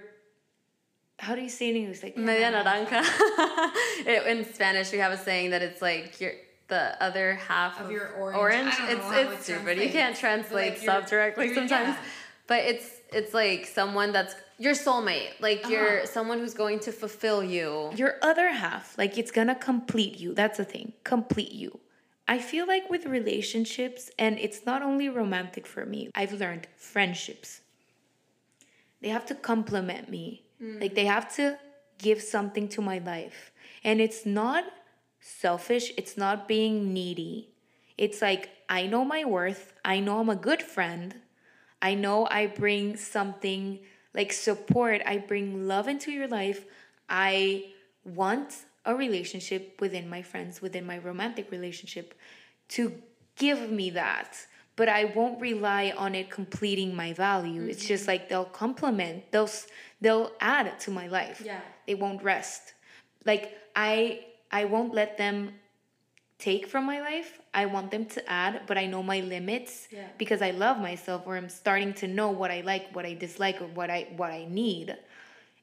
how 1.21 1.35
do 1.37 1.43
you 1.43 1.49
say 1.49 1.69
it 1.69 1.77
in 1.77 1.83
English? 1.83 2.03
Like 2.03 2.17
Media 2.17 2.51
naranja. 2.53 3.01
It- 4.13 4.27
in 4.27 4.45
Spanish, 4.55 4.91
we 4.93 4.99
have 4.99 5.13
a 5.13 5.19
saying 5.19 5.51
that 5.51 5.63
it's 5.63 5.83
like 5.83 6.21
your 6.21 6.33
the 6.69 6.85
other 7.03 7.35
half 7.35 7.81
Of 7.81 7.91
your 7.91 8.09
orange. 8.15 8.75
I 8.79 8.95
don't 8.95 9.01
know 9.01 9.11
It's 9.21 9.33
it's 9.35 9.45
stupid. 9.45 9.79
You 9.79 9.91
can't 9.91 10.17
translate 10.25 10.73
like, 10.75 10.79
stuff 10.87 11.03
directly 11.11 11.47
you're- 11.47 11.57
sometimes. 11.59 11.95
yeah. 11.97 12.03
But 12.47 12.61
it's 12.71 12.89
it's 13.19 13.33
like 13.35 13.67
someone 13.67 14.11
that's 14.17 14.35
your 14.67 14.75
soulmate. 14.75 15.33
Like 15.49 15.61
you're 15.73 15.99
Uh-huh. 15.99 16.17
someone 16.17 16.39
who's 16.43 16.55
going 16.65 16.79
to 16.87 16.93
fulfill 17.03 17.41
you. 17.57 17.91
your 18.03 18.15
other 18.31 18.49
half 18.65 18.85
like 19.03 19.13
it's 19.21 19.33
gonna 19.39 19.59
complete 19.71 20.15
you 20.23 20.29
that's 20.41 20.59
the 20.63 20.69
thing 20.75 20.87
complete 21.15 21.53
you 21.63 21.71
i 22.35 22.39
feel 22.51 22.67
like 22.75 22.85
with 22.95 23.03
relationships 23.21 24.03
and 24.25 24.33
it's 24.47 24.61
not 24.71 24.81
only 24.89 25.07
romantic 25.23 25.65
for 25.75 25.85
me 25.93 26.01
i've 26.21 26.35
learned 26.43 26.65
friendships 26.93 27.49
they 29.01 29.09
have 29.17 29.27
to 29.31 29.35
complement 29.53 30.05
me 30.17 30.25
Mm. 30.63 30.81
like 30.81 30.95
they 30.95 31.07
have 31.07 31.35
to 31.37 31.59
give 31.99 32.21
something 32.23 32.69
to 32.69 32.83
my 32.83 32.99
life. 32.99 33.53
And 33.85 34.01
it's 34.01 34.27
not 34.27 34.65
selfish. 35.21 35.93
It's 35.97 36.17
not 36.17 36.49
being 36.49 36.93
needy. 36.93 37.49
It's 37.99 38.23
like 38.23 38.51
i 38.69 38.87
know 38.87 39.05
my 39.05 39.25
worth. 39.25 39.73
I 39.85 40.01
know 40.01 40.21
i'm 40.21 40.29
a 40.29 40.37
good 40.37 40.63
friend. 40.63 41.15
I 41.83 41.95
know 41.95 42.27
I 42.31 42.47
bring 42.47 42.97
something 42.97 43.81
like 44.15 44.33
support, 44.33 45.01
I 45.07 45.19
bring 45.19 45.67
love 45.67 45.89
into 45.89 46.11
your 46.11 46.29
life. 46.29 46.67
I 47.09 47.73
want 48.05 48.55
a 48.85 48.95
relationship 48.95 49.81
within 49.81 50.09
my 50.09 50.23
friends, 50.23 50.61
within 50.61 50.85
my 50.87 50.99
romantic 50.99 51.51
relationship 51.51 52.15
to 52.71 52.95
give 53.37 53.71
me 53.71 53.91
that. 53.91 54.37
But 54.81 54.89
I 54.89 55.05
won't 55.19 55.39
rely 55.51 55.93
on 56.05 56.15
it 56.21 56.27
completing 56.31 56.91
my 57.03 57.11
value. 57.13 57.63
It's 57.73 57.85
just 57.93 58.05
like 58.11 58.23
they'll 58.31 58.53
complement, 58.65 59.17
they'll 59.33 59.51
they'll 60.01 60.31
add 60.41 60.67
to 60.85 60.91
my 60.91 61.07
life. 61.19 61.39
Yeah. 61.45 61.61
They 61.87 61.95
won't 62.05 62.23
rest. 62.23 62.63
Like 63.31 63.45
I 63.77 63.95
I 64.61 64.63
won't 64.65 64.93
let 65.01 65.11
them 65.19 65.37
take 66.39 66.67
from 66.73 66.87
my 66.87 66.99
life. 67.11 67.31
I 67.53 67.67
want 67.67 67.91
them 67.91 68.07
to 68.07 68.21
add, 68.43 68.63
but 68.69 68.79
I 68.79 68.87
know 68.87 69.03
my 69.03 69.21
limits 69.21 69.89
Yeah. 69.91 70.09
because 70.23 70.41
I 70.41 70.53
love 70.53 70.79
myself 70.91 71.21
or 71.27 71.37
I'm 71.37 71.51
starting 71.51 71.93
to 72.03 72.07
know 72.19 72.31
what 72.41 72.51
I 72.51 72.61
like, 72.63 72.85
what 72.97 73.05
I 73.05 73.13
dislike, 73.27 73.61
or 73.61 73.67
what 73.79 73.91
I 73.91 74.01
what 74.21 74.31
I 74.41 74.47
need. 74.49 74.97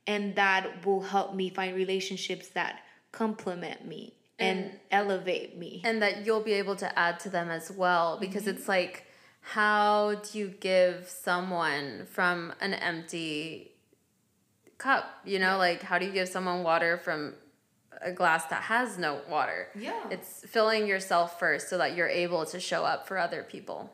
And 0.05 0.35
that 0.35 0.85
will 0.85 1.01
help 1.01 1.33
me 1.33 1.49
find 1.49 1.75
relationships 1.75 2.49
that 2.49 2.73
complement 3.11 3.79
me 3.93 4.13
and, 4.39 4.69
elevate 4.91 5.57
me. 5.57 5.81
and 5.83 5.99
that 6.03 6.23
you'll 6.23 6.43
be 6.53 6.53
able 6.53 6.75
to 6.75 6.99
add 7.05 7.19
to 7.25 7.29
them 7.31 7.49
as 7.49 7.71
well 7.71 8.19
because 8.19 8.43
Mm-hmm. 8.43 8.57
it's 8.61 8.67
like 8.77 9.06
how 9.53 10.15
do 10.15 10.37
you 10.39 10.47
give 10.59 11.07
someone 11.07 12.05
from 12.05 12.53
an 12.59 12.73
empty 12.73 13.71
cup 14.77 15.05
you 15.25 15.39
know 15.39 15.57
like 15.57 15.81
how 15.81 15.97
do 15.97 16.05
you 16.05 16.11
give 16.11 16.27
someone 16.27 16.63
water 16.63 16.97
from 16.97 17.33
a 18.01 18.11
glass 18.11 18.45
that 18.45 18.63
has 18.63 18.97
no 18.97 19.21
water 19.29 19.69
Yeah. 19.75 19.99
it's 20.11 20.43
filling 20.47 20.85
yourself 20.85 21.39
first 21.39 21.69
so 21.69 21.77
that 21.77 21.95
you're 21.95 22.09
able 22.09 22.45
to 22.47 22.59
show 22.59 22.83
up 22.85 23.07
for 23.07 23.17
other 23.17 23.43
people 23.43 23.91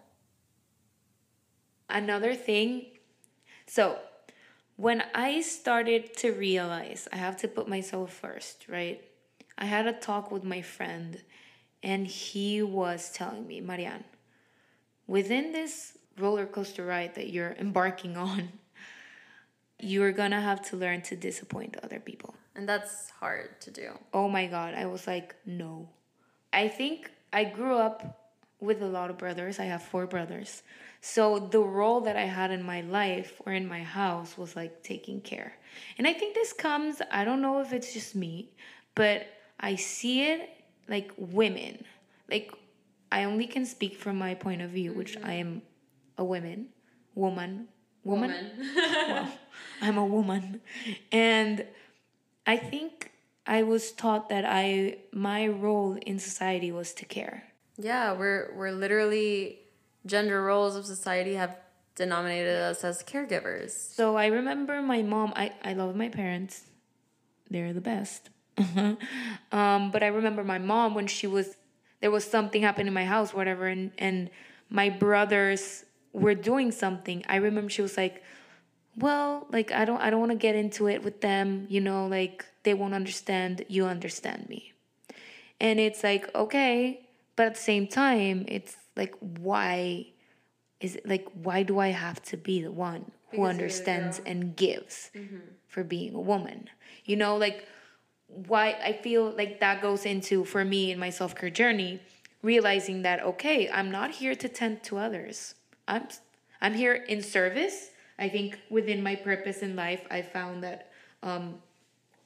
Another 1.89 2.33
thing, 2.33 2.85
so 3.67 3.99
when 4.77 5.03
I 5.13 5.41
started 5.41 6.15
to 6.17 6.31
realize 6.31 7.07
I 7.13 7.17
have 7.17 7.37
to 7.37 7.47
put 7.47 7.67
myself 7.67 8.11
first, 8.11 8.65
right? 8.67 8.99
I 9.59 9.65
had 9.65 9.85
a 9.85 9.93
talk 9.93 10.31
with 10.31 10.43
my 10.43 10.61
friend, 10.63 11.21
and 11.83 12.07
he 12.07 12.63
was 12.63 13.11
telling 13.11 13.45
me, 13.45 13.61
Marianne, 13.61 14.05
within 15.07 15.51
this 15.51 15.97
roller 16.17 16.45
coaster 16.45 16.85
ride 16.85 17.15
that 17.15 17.29
you're 17.31 17.53
embarking 17.59 18.17
on, 18.17 18.49
you're 19.79 20.11
gonna 20.11 20.41
have 20.41 20.61
to 20.69 20.77
learn 20.77 21.01
to 21.03 21.15
disappoint 21.15 21.77
other 21.83 21.99
people. 21.99 22.35
and 22.55 22.69
that's 22.69 23.09
hard 23.09 23.59
to 23.59 23.71
do 23.71 23.89
Oh 24.13 24.29
my 24.29 24.45
God. 24.45 24.75
I 24.75 24.85
was 24.85 25.07
like, 25.07 25.35
no. 25.45 25.89
I 26.53 26.67
think 26.67 27.11
I 27.33 27.43
grew 27.45 27.77
up 27.77 28.31
with 28.59 28.81
a 28.81 28.87
lot 28.87 29.09
of 29.09 29.17
brothers. 29.17 29.59
I 29.59 29.65
have 29.65 29.81
four 29.81 30.05
brothers. 30.05 30.61
So 31.01 31.39
the 31.39 31.59
role 31.59 32.01
that 32.01 32.15
I 32.15 32.25
had 32.25 32.51
in 32.51 32.63
my 32.63 32.81
life 32.81 33.41
or 33.45 33.51
in 33.53 33.67
my 33.67 33.83
house 33.83 34.37
was 34.37 34.55
like 34.55 34.83
taking 34.83 35.19
care. 35.19 35.53
And 35.97 36.07
I 36.07 36.13
think 36.13 36.35
this 36.35 36.53
comes, 36.53 37.01
I 37.11 37.25
don't 37.25 37.41
know 37.41 37.59
if 37.59 37.73
it's 37.73 37.91
just 37.93 38.15
me, 38.15 38.53
but 38.95 39.25
I 39.59 39.75
see 39.75 40.23
it 40.31 40.49
like 40.87 41.11
women. 41.17 41.83
Like, 42.29 42.53
I 43.17 43.23
only 43.29 43.47
can 43.55 43.65
speak 43.75 43.93
from 44.03 44.15
my 44.17 44.33
point 44.45 44.61
of 44.65 44.69
view, 44.77 44.91
which 44.99 45.13
I 45.31 45.33
am 45.43 45.61
a 46.17 46.23
woman, 46.33 46.59
woman, 47.15 47.67
woman. 48.03 48.31
well, 49.07 49.29
I'm 49.85 49.97
a 49.97 50.05
woman. 50.17 50.61
And 51.11 51.65
I 52.53 52.57
think 52.57 53.11
I 53.45 53.59
was 53.63 53.91
taught 53.91 54.29
that 54.33 54.45
I 54.47 54.97
my 55.11 55.47
role 55.47 55.91
in 56.09 56.17
society 56.19 56.71
was 56.79 56.89
to 56.99 57.05
care. 57.17 57.37
yeah 57.91 58.07
we're 58.19 58.41
we're 58.57 58.75
literally 58.85 59.33
gender 60.13 60.39
roles 60.49 60.73
of 60.79 60.83
society 60.85 61.33
have 61.43 61.53
denominated 61.95 62.57
us 62.71 62.79
as 62.89 62.95
caregivers 63.11 63.71
So 63.99 64.05
I 64.25 64.27
remember 64.39 64.75
my 64.93 65.01
mom. 65.13 65.29
I 65.43 65.45
I 65.69 65.73
love 65.81 65.93
my 66.03 66.09
parents; 66.21 66.53
they're 67.51 67.73
the 67.79 67.87
best. 67.93 68.21
um, 69.59 69.81
but 69.93 70.01
I 70.07 70.09
remember 70.19 70.43
my 70.55 70.59
mom 70.73 70.89
when 70.97 71.07
she 71.17 71.27
was 71.37 71.47
there 72.03 72.11
was 72.11 72.25
something 72.25 72.61
happening 72.61 72.87
in 72.87 72.93
my 72.93 73.05
house, 73.05 73.33
whatever, 73.33 73.65
and 73.65 73.91
and 73.97 74.29
my 74.69 74.89
brothers 74.89 75.85
were 76.11 76.35
doing 76.35 76.69
something. 76.69 77.23
I 77.29 77.37
remember 77.37 77.69
she 77.69 77.81
was 77.81 77.95
like, 77.95 78.21
"Well, 78.97 79.47
like 79.51 79.71
I 79.71 79.85
don't 79.85 80.01
I 80.01 80.09
don't 80.09 80.19
want 80.19 80.33
to 80.33 80.37
get 80.47 80.53
into 80.53 80.89
it 80.89 81.01
with 81.01 81.21
them. 81.21 81.65
You 81.69 81.79
know, 81.79 82.05
like 82.07 82.45
they 82.63 82.73
won't 82.73 82.93
understand. 82.93 83.63
You 83.69 83.85
understand 83.85 84.49
me." 84.49 84.73
And 85.61 85.79
it's 85.79 86.03
like 86.03 86.29
okay, 86.35 87.07
but 87.37 87.45
at 87.47 87.53
the 87.55 87.61
same 87.61 87.87
time, 87.87 88.43
it's 88.49 88.75
like 88.97 89.15
why 89.21 90.07
is 90.81 90.97
it 90.97 91.07
like 91.07 91.25
why 91.31 91.63
do 91.63 91.79
I 91.79 91.87
have 91.87 92.21
to 92.23 92.35
be 92.35 92.61
the 92.61 92.73
one 92.73 93.13
who 93.31 93.37
Because 93.37 93.49
understands 93.49 94.19
and 94.25 94.57
gives 94.57 95.09
for 95.67 95.85
being 95.85 96.13
a 96.15 96.19
woman? 96.33 96.69
You 97.05 97.15
know, 97.15 97.37
like 97.37 97.65
why 98.47 98.77
I 98.83 98.93
feel 98.93 99.31
like 99.31 99.59
that 99.59 99.81
goes 99.81 100.05
into 100.05 100.43
for 100.45 100.63
me 100.65 100.91
in 100.91 100.99
my 100.99 101.09
self 101.09 101.35
care 101.35 101.49
journey, 101.49 101.99
realizing 102.41 103.01
that 103.03 103.21
okay, 103.21 103.69
I'm 103.69 103.91
not 103.91 104.11
here 104.11 104.35
to 104.35 104.49
tend 104.49 104.83
to 104.83 104.97
others. 104.97 105.55
I'm 105.87 106.07
I'm 106.61 106.73
here 106.73 106.93
in 106.93 107.21
service. 107.21 107.91
I 108.17 108.29
think 108.29 108.59
within 108.69 109.03
my 109.03 109.15
purpose 109.15 109.59
in 109.59 109.75
life, 109.75 110.05
I 110.09 110.21
found 110.21 110.63
that 110.63 110.91
um, 111.21 111.55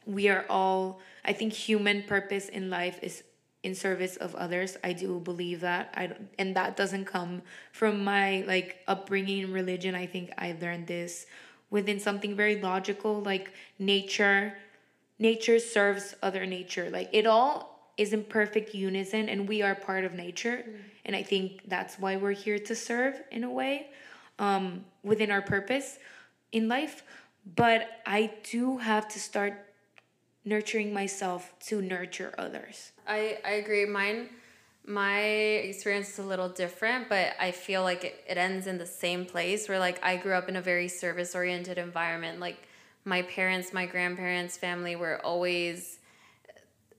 we 0.05 0.29
are 0.29 0.45
all. 0.49 0.99
I 1.25 1.33
think 1.33 1.53
human 1.53 2.03
purpose 2.03 2.49
in 2.49 2.69
life 2.69 2.99
is 3.01 3.23
in 3.63 3.75
service 3.75 4.15
of 4.17 4.35
others. 4.35 4.77
I 4.83 4.93
do 4.93 5.19
believe 5.19 5.61
that. 5.61 5.93
I 5.95 6.11
and 6.39 6.55
that 6.55 6.77
doesn't 6.77 7.05
come 7.05 7.41
from 7.71 8.03
my 8.03 8.43
like 8.47 8.77
upbringing 8.87 9.39
in 9.39 9.51
religion. 9.51 9.95
I 9.95 10.05
think 10.05 10.31
I 10.37 10.55
learned 10.61 10.87
this 10.87 11.25
within 11.69 11.99
something 11.99 12.35
very 12.35 12.61
logical, 12.61 13.21
like 13.21 13.51
nature 13.79 14.53
nature 15.19 15.59
serves 15.59 16.15
other 16.21 16.45
nature. 16.45 16.89
Like 16.89 17.09
it 17.13 17.25
all 17.25 17.91
is 17.97 18.13
in 18.13 18.23
perfect 18.23 18.75
unison 18.75 19.29
and 19.29 19.47
we 19.47 19.61
are 19.61 19.75
part 19.75 20.05
of 20.05 20.13
nature. 20.13 20.63
And 21.05 21.15
I 21.15 21.23
think 21.23 21.61
that's 21.67 21.97
why 21.97 22.17
we're 22.17 22.31
here 22.31 22.59
to 22.59 22.75
serve 22.75 23.21
in 23.31 23.43
a 23.43 23.49
way 23.49 23.87
um, 24.39 24.85
within 25.03 25.31
our 25.31 25.41
purpose 25.41 25.97
in 26.51 26.67
life. 26.67 27.03
But 27.55 28.01
I 28.05 28.31
do 28.49 28.77
have 28.77 29.07
to 29.09 29.19
start 29.19 29.53
nurturing 30.45 30.93
myself 30.93 31.53
to 31.59 31.81
nurture 31.81 32.33
others. 32.37 32.91
I, 33.07 33.39
I 33.43 33.51
agree. 33.53 33.85
Mine, 33.85 34.29
my 34.85 35.19
experience 35.19 36.09
is 36.09 36.19
a 36.19 36.23
little 36.23 36.49
different, 36.49 37.09
but 37.09 37.33
I 37.39 37.51
feel 37.51 37.83
like 37.83 38.03
it, 38.03 38.23
it 38.29 38.37
ends 38.37 38.67
in 38.67 38.77
the 38.77 38.85
same 38.85 39.25
place 39.25 39.67
where 39.67 39.79
like 39.79 40.03
I 40.03 40.17
grew 40.17 40.33
up 40.33 40.47
in 40.49 40.55
a 40.55 40.61
very 40.61 40.87
service 40.87 41.35
oriented 41.35 41.77
environment. 41.77 42.39
Like 42.39 42.66
my 43.07 43.21
parents, 43.21 43.71
my 43.71 43.85
grandparents, 43.85 44.57
family 44.57 44.95
were 44.95 45.25
always 45.25 45.99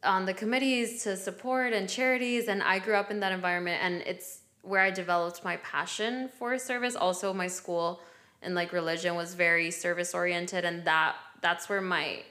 on 0.03 0.25
the 0.25 0.33
committees 0.33 1.03
to 1.03 1.17
support 1.17 1.75
and 1.75 1.89
charities, 1.89 2.49
and 2.49 2.63
I 2.63 2.79
grew 2.79 2.95
up 2.95 3.11
in 3.11 3.21
that 3.21 3.31
environment, 3.31 3.81
and 3.83 4.03
it's 4.03 4.41
where 4.63 4.81
I 4.81 4.91
developed 4.91 5.45
my 5.45 5.59
passion 5.59 6.31
for 6.39 6.59
service. 6.59 6.97
Also, 6.97 7.35
my 7.35 7.47
school 7.47 8.01
and 8.41 8.55
like 8.55 8.73
religion 8.73 9.17
was 9.17 9.35
very 9.35 9.71
service 9.71 10.15
oriented, 10.15 10.65
and 10.65 10.85
that 10.87 11.17
that's 11.43 11.69
where 11.69 11.83
my 11.83 12.23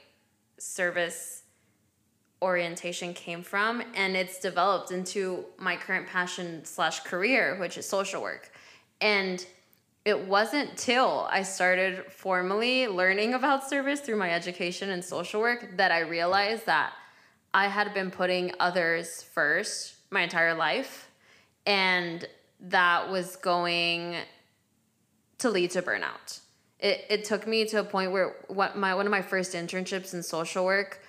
service 0.58 1.44
orientation 2.42 3.14
came 3.14 3.42
from 3.42 3.82
and 3.94 4.16
it's 4.16 4.38
developed 4.38 4.92
into 4.92 5.44
my 5.58 5.74
current 5.74 6.06
passion 6.06 6.64
slash 6.64 7.00
career 7.00 7.56
which 7.58 7.76
is 7.76 7.84
social 7.84 8.22
work 8.22 8.52
and 9.00 9.44
it 10.08 10.26
wasn't 10.26 10.74
till 10.76 11.28
i 11.30 11.42
started 11.42 12.04
formally 12.10 12.88
learning 12.88 13.34
about 13.34 13.68
service 13.68 14.00
through 14.00 14.16
my 14.16 14.30
education 14.30 14.88
in 14.88 15.02
social 15.02 15.40
work 15.40 15.76
that 15.76 15.92
i 15.92 16.00
realized 16.00 16.64
that 16.64 16.92
i 17.52 17.68
had 17.68 17.92
been 17.92 18.10
putting 18.10 18.50
others 18.58 19.22
first 19.22 19.96
my 20.10 20.22
entire 20.22 20.54
life 20.54 21.08
and 21.66 22.26
that 22.58 23.10
was 23.10 23.36
going 23.36 24.16
to 25.36 25.50
lead 25.50 25.70
to 25.70 25.82
burnout 25.82 26.40
it, 26.78 27.04
it 27.10 27.24
took 27.24 27.46
me 27.46 27.66
to 27.66 27.80
a 27.80 27.84
point 27.84 28.10
where 28.12 28.36
what 28.48 28.76
my 28.76 28.94
one 28.94 29.06
of 29.06 29.10
my 29.10 29.22
first 29.22 29.52
internships 29.52 30.14
in 30.14 30.22
social 30.22 30.64
work 30.64 31.02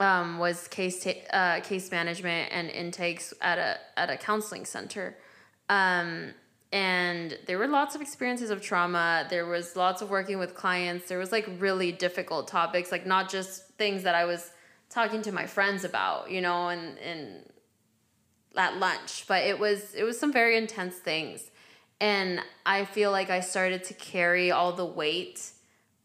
um, 0.00 0.38
was 0.38 0.68
case 0.68 1.04
ta- 1.04 1.26
uh, 1.32 1.60
case 1.60 1.90
management 1.90 2.50
and 2.52 2.70
intakes 2.70 3.32
at 3.40 3.58
a 3.58 3.78
at 3.96 4.10
a 4.10 4.16
counseling 4.16 4.64
center. 4.64 5.16
Um, 5.68 6.32
and 6.72 7.38
there 7.46 7.58
were 7.58 7.68
lots 7.68 7.94
of 7.94 8.00
experiences 8.00 8.50
of 8.50 8.60
trauma. 8.60 9.26
There 9.30 9.46
was 9.46 9.76
lots 9.76 10.02
of 10.02 10.10
working 10.10 10.38
with 10.38 10.54
clients. 10.54 11.08
There 11.08 11.18
was 11.18 11.30
like 11.30 11.48
really 11.58 11.92
difficult 11.92 12.48
topics, 12.48 12.90
like 12.90 13.06
not 13.06 13.30
just 13.30 13.68
things 13.76 14.02
that 14.02 14.14
I 14.14 14.24
was 14.24 14.50
talking 14.90 15.22
to 15.22 15.32
my 15.32 15.46
friends 15.46 15.84
about, 15.84 16.30
you 16.30 16.40
know, 16.40 16.68
and 16.68 16.98
and 16.98 17.50
at 18.56 18.78
lunch, 18.78 19.26
but 19.28 19.44
it 19.44 19.58
was 19.58 19.94
it 19.94 20.02
was 20.02 20.18
some 20.18 20.32
very 20.32 20.56
intense 20.56 20.96
things. 20.96 21.50
And 22.00 22.40
I 22.64 22.84
feel 22.84 23.10
like 23.10 23.30
I 23.30 23.40
started 23.40 23.84
to 23.84 23.94
carry 23.94 24.50
all 24.50 24.72
the 24.72 24.84
weight 24.84 25.50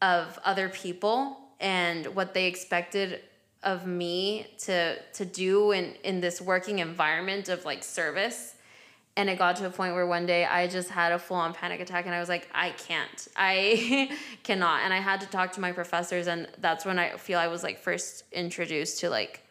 of 0.01 0.39
other 0.45 0.69
people 0.69 1.37
and 1.59 2.07
what 2.15 2.33
they 2.33 2.45
expected 2.45 3.21
of 3.63 3.85
me 3.85 4.47
to 4.59 4.97
to 5.13 5.25
do 5.25 5.71
in 5.71 5.95
in 6.03 6.21
this 6.21 6.39
working 6.39 6.79
environment 6.79 7.49
of 7.49 7.65
like 7.65 7.83
service 7.83 8.55
and 9.21 9.29
it 9.29 9.37
got 9.37 9.55
to 9.55 9.67
a 9.67 9.69
point 9.69 9.93
where 9.93 10.07
one 10.07 10.25
day 10.25 10.45
I 10.45 10.65
just 10.65 10.89
had 10.89 11.11
a 11.11 11.19
full 11.19 11.37
on 11.37 11.53
panic 11.53 11.79
attack 11.79 12.07
and 12.07 12.15
I 12.15 12.19
was 12.19 12.27
like 12.27 12.47
I 12.53 12.71
can't. 12.71 13.27
I 13.35 14.17
cannot. 14.43 14.81
And 14.81 14.91
I 14.91 14.97
had 14.97 15.21
to 15.21 15.27
talk 15.27 15.51
to 15.53 15.61
my 15.61 15.71
professors 15.71 16.25
and 16.25 16.47
that's 16.57 16.85
when 16.85 16.97
I 16.97 17.17
feel 17.17 17.37
I 17.37 17.47
was 17.47 17.61
like 17.61 17.77
first 17.77 18.23
introduced 18.31 18.99
to 19.01 19.11
like 19.11 19.45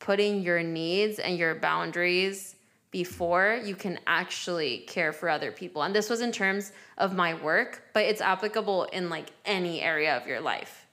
putting 0.00 0.42
your 0.42 0.62
needs 0.62 1.18
and 1.18 1.38
your 1.38 1.54
boundaries 1.54 2.56
before 2.90 3.58
you 3.64 3.74
can 3.74 3.98
actually 4.06 4.78
care 4.80 5.14
for 5.14 5.30
other 5.30 5.50
people. 5.50 5.82
And 5.82 5.94
this 5.94 6.10
was 6.10 6.20
in 6.20 6.30
terms 6.30 6.72
of 6.98 7.16
my 7.16 7.32
work 7.32 7.82
but 7.94 8.04
it's 8.04 8.20
applicable 8.20 8.84
in 8.84 9.08
like 9.08 9.28
any 9.46 9.80
area 9.80 10.14
of 10.14 10.26
your 10.26 10.40
life. 10.40 10.86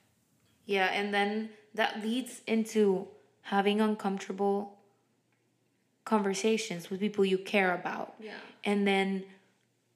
Yeah 0.64 0.86
and 0.86 1.12
then 1.12 1.50
that 1.74 2.02
leads 2.02 2.40
into 2.46 3.06
having 3.42 3.82
uncomfortable 3.82 4.77
conversations 6.14 6.90
with 6.90 6.98
people 7.00 7.24
you 7.24 7.38
care 7.38 7.74
about. 7.74 8.14
Yeah. 8.18 8.32
And 8.64 8.86
then 8.86 9.24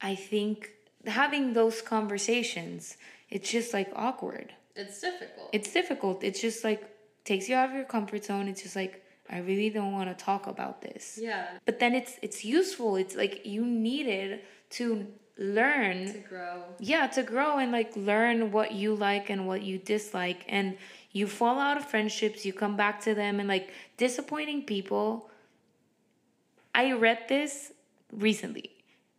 I 0.01 0.15
think 0.15 0.71
having 1.07 1.55
those 1.55 1.81
conversations, 1.81 2.97
it's 3.31 3.51
just 3.51 3.73
like 3.73 3.91
awkward. 3.97 4.53
It's 4.77 5.01
difficult. 5.01 5.49
It's 5.53 5.73
difficult. 5.73 6.25
It's 6.25 6.41
just 6.41 6.65
like 6.65 6.83
takes 7.25 7.49
you 7.49 7.57
out 7.57 7.71
of 7.71 7.75
your 7.75 7.85
comfort 7.97 8.25
zone. 8.25 8.47
It's 8.49 8.63
just 8.63 8.77
like 8.77 9.05
I 9.31 9.39
really 9.39 9.71
don't 9.71 9.93
want 9.93 10.09
to 10.17 10.25
talk 10.25 10.47
about 10.47 10.83
this. 10.83 11.19
Yeah. 11.21 11.47
But 11.67 11.79
then 11.81 11.95
it's 11.95 12.15
it's 12.23 12.45
useful. 12.45 12.97
It's 12.97 13.17
like 13.17 13.47
you 13.47 13.65
needed 13.65 14.41
to 14.79 15.07
learn 15.39 16.13
to 16.13 16.19
grow. 16.19 16.63
Yeah, 16.79 17.07
to 17.09 17.23
grow 17.23 17.59
and 17.59 17.73
like 17.73 17.97
learn 17.97 18.53
what 18.53 18.73
you 18.73 18.95
like 18.95 19.31
and 19.31 19.47
what 19.47 19.63
you 19.63 19.79
dislike 19.79 20.45
and 20.49 20.77
you 21.13 21.27
fall 21.27 21.59
out 21.59 21.77
of 21.77 21.85
friendships, 21.85 22.45
you 22.47 22.53
come 22.53 22.77
back 22.77 23.01
to 23.03 23.15
them 23.15 23.41
and 23.41 23.49
like 23.49 23.71
disappointing 23.97 24.63
people. 24.63 25.31
I 26.75 26.93
read 26.93 27.29
this 27.29 27.73
recently. 28.13 28.71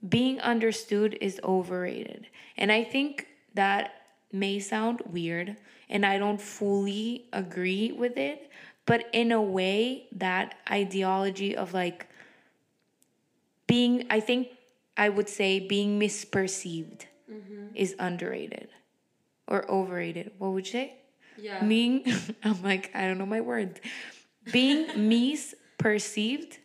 Being 0.08 0.40
understood 0.42 1.18
is 1.22 1.40
overrated. 1.44 2.28
And 2.58 2.72
I 2.72 2.84
think 2.84 3.28
that 3.54 3.94
may 4.32 4.60
sound 4.60 5.02
weird 5.06 5.58
and 5.90 6.06
I 6.06 6.18
don't 6.18 6.42
fully 6.42 7.26
agree 7.32 7.92
with 7.92 8.18
it, 8.18 8.50
but 8.86 9.06
in 9.14 9.32
a 9.32 9.42
way 9.42 10.08
that 10.14 10.56
ideology 10.70 11.56
of 11.56 11.74
like 11.74 12.08
being 13.68 14.08
I 14.10 14.20
think 14.20 14.50
I 14.98 15.10
would 15.10 15.30
say 15.30 15.60
being 15.60 16.00
misperceived 16.00 17.06
mm-hmm. 17.32 17.68
is 17.76 17.96
underrated 18.00 18.70
or 19.48 19.70
overrated. 19.70 20.32
What 20.38 20.52
would 20.52 20.66
you 20.66 20.72
say? 20.72 20.96
Yeah. 21.38 21.64
Being, 21.64 22.06
I'm 22.44 22.62
like, 22.62 22.92
I 22.94 23.08
don't 23.08 23.18
know 23.18 23.26
my 23.26 23.42
words. 23.42 23.80
Being 24.52 24.88
misperceived 25.12 26.58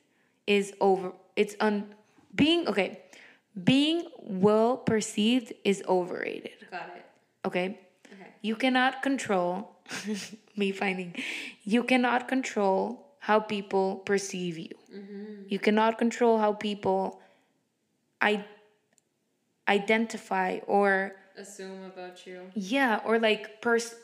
is 0.49 0.73
over, 0.81 1.13
it's 1.37 1.55
un, 1.61 1.95
being, 2.35 2.67
okay, 2.67 3.03
being 3.63 4.09
well 4.19 4.79
perceived 4.79 5.53
is 5.63 5.83
overrated. 5.87 6.67
Got 6.71 6.91
it. 6.97 7.05
Okay? 7.45 7.79
Okay. 8.07 8.31
You 8.41 8.57
cannot 8.57 9.03
control, 9.03 9.77
me 10.57 10.73
finding, 10.73 11.15
you 11.65 11.85
cannot 11.85 12.29
control 12.29 13.07
how 13.19 13.39
people 13.39 13.97
perceive 13.97 14.57
you. 14.57 14.75
Mm-hmm. 14.93 15.43
You 15.49 15.59
cannot 15.59 15.99
control 15.99 16.39
how 16.39 16.55
people 16.55 17.21
I 18.23 18.45
identify 19.69 20.61
or 20.67 21.17
assume 21.37 21.85
about 21.85 22.27
you. 22.27 22.41
Yeah, 22.55 23.01
or 23.05 23.19
like 23.19 23.61
pers 23.61 23.95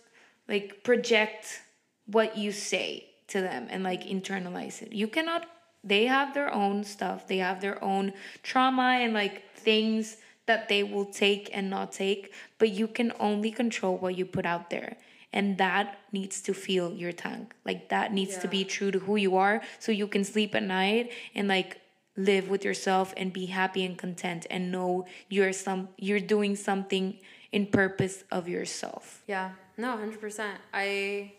like 0.46 0.84
project 0.84 1.62
what 2.06 2.36
you 2.36 2.52
say 2.52 3.08
to 3.28 3.40
them 3.40 3.66
and 3.70 3.82
like 3.82 4.04
internalize 4.04 4.82
it. 4.82 4.92
You 4.92 5.08
cannot 5.08 5.46
they 5.84 6.06
have 6.06 6.32
their 6.34 6.52
own 6.52 6.82
stuff. 6.82 7.28
They 7.28 7.38
have 7.38 7.60
their 7.60 7.82
own 7.84 8.14
trauma 8.42 8.98
and 9.02 9.12
like 9.12 9.54
things 9.54 10.16
that 10.46 10.68
they 10.68 10.82
will 10.82 11.04
take 11.04 11.50
and 11.52 11.70
not 11.70 11.92
take, 11.92 12.32
but 12.58 12.70
you 12.70 12.88
can 12.88 13.12
only 13.20 13.50
control 13.50 13.96
what 13.96 14.16
you 14.16 14.24
put 14.24 14.46
out 14.46 14.70
there. 14.70 14.96
And 15.32 15.58
that 15.58 15.98
needs 16.12 16.40
to 16.42 16.54
feel 16.54 16.92
your 16.92 17.12
tongue. 17.12 17.50
Like 17.64 17.88
that 17.88 18.12
needs 18.12 18.34
yeah. 18.34 18.40
to 18.40 18.48
be 18.48 18.64
true 18.64 18.90
to 18.90 18.98
who 19.00 19.16
you 19.16 19.36
are 19.36 19.62
so 19.78 19.92
you 19.92 20.06
can 20.06 20.24
sleep 20.24 20.54
at 20.54 20.62
night 20.62 21.12
and 21.34 21.48
like 21.48 21.80
live 22.16 22.48
with 22.48 22.64
yourself 22.64 23.12
and 23.16 23.32
be 23.32 23.46
happy 23.46 23.84
and 23.84 23.98
content 23.98 24.46
and 24.48 24.70
know 24.70 25.04
you're 25.28 25.52
some 25.52 25.88
you're 25.96 26.20
doing 26.20 26.54
something 26.54 27.18
in 27.50 27.66
purpose 27.66 28.22
of 28.30 28.48
yourself. 28.48 29.22
Yeah. 29.26 29.52
No, 29.76 29.96
100%. 29.96 30.52
I 30.72 31.32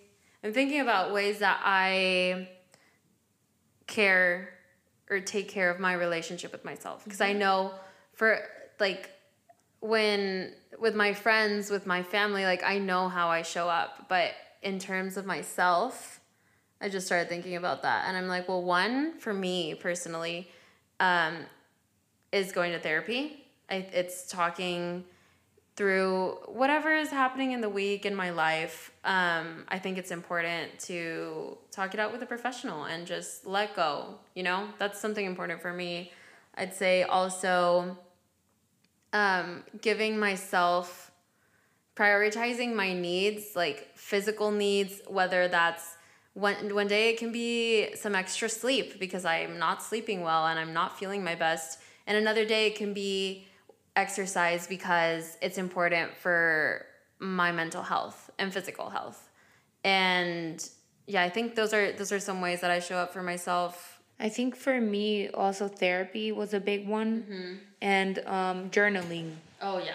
I'm 0.43 0.53
thinking 0.53 0.81
about 0.81 1.13
ways 1.13 1.39
that 1.39 1.62
I 1.63 2.49
care 3.88 4.50
or 5.10 5.19
take 5.19 5.50
care 5.50 5.69
of 5.69 5.80
my 5.80 5.93
relationship 5.93 6.52
with 6.52 6.65
myself. 6.65 7.04
Because 7.04 7.21
I 7.21 7.34
know 7.34 7.74
for 8.13 8.39
like 8.80 9.12
when 9.80 10.54
with 10.80 10.95
my 10.95 11.13
friends, 11.13 11.69
with 11.69 11.86
my 11.86 12.04
family, 12.04 12.43
like 12.43 12.63
I 12.63 12.80
know 12.80 13.08
how 13.08 13.30
I 13.30 13.41
show 13.41 13.69
up, 13.69 14.08
but 14.10 14.32
in 14.62 14.80
terms 14.80 15.15
of 15.15 15.26
myself, 15.26 16.19
I 16.82 16.89
just 16.89 17.06
started 17.06 17.30
thinking 17.30 17.56
about 17.56 17.84
that. 17.84 18.06
And 18.08 18.17
I'm 18.17 18.28
like, 18.28 18.48
well, 18.48 18.63
one 18.63 19.17
for 19.19 19.34
me 19.34 19.76
personally, 19.76 20.50
um, 21.00 21.38
is 22.32 22.52
going 22.52 22.71
to 22.74 22.80
therapy. 22.80 23.45
I, 23.69 23.88
it's 23.93 24.28
talking 24.28 25.06
through 25.75 26.38
whatever 26.47 26.95
is 26.95 27.09
happening 27.09 27.51
in 27.51 27.59
the 27.59 27.69
week 27.69 28.05
in 28.05 28.15
my 28.15 28.29
life. 28.29 28.91
Um, 29.03 29.65
I 29.67 29.77
think 29.77 29.97
it's 29.97 30.11
important 30.11 30.79
to 30.81 31.57
talk 31.71 31.93
it 31.93 31.99
out 31.99 32.13
with 32.13 32.21
a 32.21 32.25
professional 32.25 32.85
and 32.85 33.05
just 33.05 33.45
let 33.45 33.75
go. 33.75 34.15
You 34.35 34.43
know, 34.43 34.69
that's 34.79 34.99
something 34.99 35.25
important 35.25 35.61
for 35.61 35.73
me. 35.73 36.11
I'd 36.57 36.73
say 36.73 37.03
also 37.03 37.97
um, 39.11 39.63
giving 39.81 40.17
myself 40.17 41.11
prioritizing 41.95 42.73
my 42.73 42.93
needs, 42.93 43.55
like 43.55 43.89
physical 43.95 44.51
needs, 44.51 45.01
whether 45.07 45.47
that's 45.47 45.95
one 46.33 46.73
one 46.73 46.88
day 46.88 47.11
it 47.11 47.17
can 47.17 47.31
be 47.31 47.95
some 47.95 48.13
extra 48.13 48.49
sleep 48.49 48.99
because 48.99 49.23
I'm 49.23 49.57
not 49.57 49.81
sleeping 49.81 50.21
well 50.21 50.47
and 50.47 50.59
I'm 50.59 50.73
not 50.73 50.99
feeling 50.99 51.23
my 51.23 51.35
best. 51.35 51.79
And 52.07 52.17
another 52.17 52.45
day 52.45 52.67
it 52.67 52.75
can 52.75 52.93
be 52.93 53.47
exercise 53.95 54.67
because 54.67 55.38
it's 55.41 55.58
important 55.58 56.15
for 56.15 56.86
my 57.19 57.51
mental 57.51 57.84
health 57.84 58.29
and 58.38 58.53
physical 58.53 58.89
health. 58.89 59.29
And 59.84 60.67
yeah, 61.08 61.23
I 61.23 61.29
think 61.29 61.55
those 61.55 61.73
are 61.73 61.91
those 61.91 62.12
are 62.12 62.19
some 62.19 62.41
ways 62.41 62.62
that 62.62 62.71
I 62.71 62.79
show 62.79 62.97
up 62.97 63.13
for 63.13 63.23
myself. 63.23 63.99
I 64.19 64.29
think 64.29 64.55
for 64.55 64.79
me 64.79 65.29
also 65.29 65.67
therapy 65.67 66.31
was 66.31 66.53
a 66.53 66.60
big 66.60 66.88
one 66.88 67.23
mm-hmm. 67.23 67.53
and 67.81 68.19
um, 68.25 68.69
journaling. 68.69 69.36
Oh 69.62 69.79
yeah. 69.79 69.93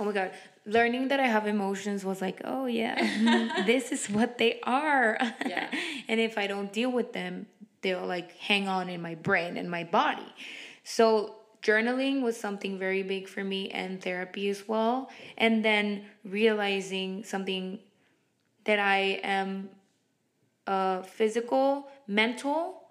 Oh 0.00 0.04
my 0.04 0.12
god, 0.12 0.32
learning 0.64 1.08
that 1.08 1.20
I 1.20 1.26
have 1.26 1.46
emotions 1.46 2.04
was 2.04 2.20
like, 2.20 2.40
oh 2.44 2.66
yeah, 2.66 3.62
this 3.66 3.92
is 3.92 4.10
what 4.10 4.38
they 4.38 4.60
are. 4.64 5.16
Yeah. 5.46 5.70
and 6.08 6.18
if 6.18 6.38
I 6.38 6.46
don't 6.46 6.72
deal 6.72 6.90
with 6.90 7.12
them, 7.12 7.46
they'll 7.82 8.06
like 8.06 8.36
hang 8.36 8.66
on 8.66 8.88
in 8.88 9.00
my 9.00 9.14
brain 9.14 9.56
and 9.56 9.70
my 9.70 9.84
body. 9.84 10.26
So 10.82 11.36
journaling 11.66 12.22
was 12.22 12.38
something 12.38 12.78
very 12.78 13.02
big 13.02 13.28
for 13.28 13.42
me 13.42 13.70
and 13.70 14.00
therapy 14.02 14.48
as 14.48 14.68
well. 14.68 15.10
And 15.36 15.64
then 15.64 16.04
realizing 16.24 17.24
something 17.24 17.80
that 18.64 18.78
I 18.78 19.20
am 19.22 19.70
uh, 20.66 21.02
physical, 21.02 21.88
mental, 22.06 22.82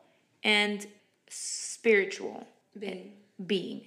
and 0.44 0.86
spiritual 1.30 2.48
being. 2.78 3.14
being. 3.46 3.82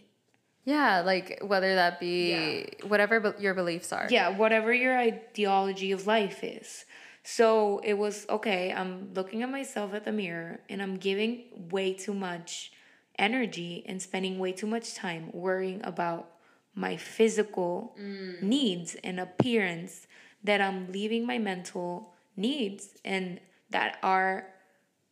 Yeah, 0.65 1.01
like 1.01 1.39
whether 1.43 1.75
that 1.77 1.99
be 1.99 2.31
yeah. 2.31 2.87
whatever 2.87 3.21
be- 3.21 3.43
your 3.43 3.55
beliefs 3.55 3.93
are. 3.93 4.07
Yeah, 4.11 4.29
whatever 4.37 4.73
your 4.73 4.99
ideology 4.99 5.93
of 5.93 6.07
life 6.07 6.45
is. 6.45 6.85
So 7.23 7.81
it 7.85 7.95
was 7.95 8.27
okay, 8.29 8.73
I'm 8.73 9.13
looking 9.15 9.43
at 9.43 9.51
myself 9.51 9.95
at 9.95 10.05
the 10.05 10.13
mirror 10.13 10.61
and 10.69 10.83
I'm 10.83 10.97
giving 10.97 11.69
way 11.71 11.95
too 11.95 12.15
much 12.15 12.73
energy 13.19 13.85
and 13.87 14.01
spending 14.01 14.39
way 14.39 14.53
too 14.53 14.67
much 14.67 14.95
time 14.95 15.31
worrying 15.33 15.81
about 15.85 16.31
my 16.75 16.97
physical 16.97 17.97
mm. 18.01 18.41
needs 18.43 18.95
and 19.03 19.19
appearance 19.19 20.07
that 20.45 20.61
I'm 20.61 20.93
leaving 20.93 21.27
my 21.27 21.39
mental 21.39 22.15
needs 22.37 22.91
and 23.05 23.41
that 23.71 23.99
are 24.03 24.47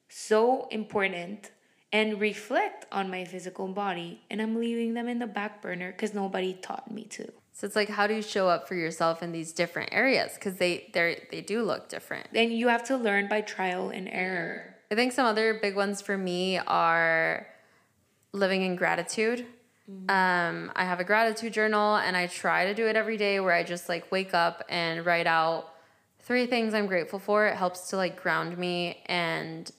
so 0.09 0.69
important 0.69 1.51
and 1.93 2.21
reflect 2.21 2.87
on 2.93 3.11
my 3.11 3.25
physical 3.25 3.69
body 3.69 4.21
and 4.31 4.41
I'm 4.41 4.59
leaving 4.59 4.95
them 4.95 5.09
in 5.09 5.19
the 5.19 5.27
back 5.27 5.61
burner 5.61 5.93
cuz 5.93 6.15
nobody 6.15 6.55
taught 6.55 6.91
me 6.91 7.05
to. 7.05 7.33
So 7.53 7.67
it's 7.67 7.75
like, 7.75 7.89
how 7.89 8.07
do 8.07 8.15
you 8.15 8.23
show 8.23 8.49
up 8.49 8.69
for 8.69 8.75
yourself 8.75 9.23
in 9.23 9.33
these 9.33 9.53
different 9.53 9.89
areas? 9.93 10.35
Because 10.35 10.57
they 10.57 10.91
they 10.93 11.27
they 11.31 11.41
do 11.41 11.63
look 11.63 11.89
different. 11.89 12.29
Then 12.33 12.53
you 12.53 12.69
have 12.69 12.85
to 12.85 12.97
learn 12.97 13.29
by 13.29 13.41
trial 13.41 13.89
and 13.89 14.09
error. 14.09 14.77
I 14.91 14.95
think 14.95 15.13
some 15.13 15.27
other 15.27 15.55
big 15.55 15.75
ones 15.75 16.03
for 16.03 16.19
me 16.19 16.59
are 16.59 17.47
living 18.37 18.63
in 18.63 18.77
gratitude. 18.77 19.47
Um, 20.09 20.73
I 20.75 20.85
have 20.85 20.99
a 20.99 21.05
gratitude 21.05 21.53
journal 21.53 21.97
and 21.97 22.17
I 22.17 22.27
try 22.27 22.67
to 22.67 22.75
do 22.75 22.89
it 22.89 22.97
every 22.97 23.17
day 23.17 23.39
where 23.39 23.53
I 23.53 23.63
just 23.63 23.89
like 23.89 24.11
wake 24.11 24.35
up 24.35 24.65
and 24.69 25.07
write 25.07 25.29
out 25.29 25.73
three 26.21 26.47
things 26.47 26.75
I'm 26.75 26.87
grateful 26.87 27.21
for. 27.21 27.47
It 27.47 27.57
helps 27.57 27.91
to 27.91 27.97
like 27.97 28.21
ground 28.21 28.59
me 28.59 29.03
and 29.07 29.71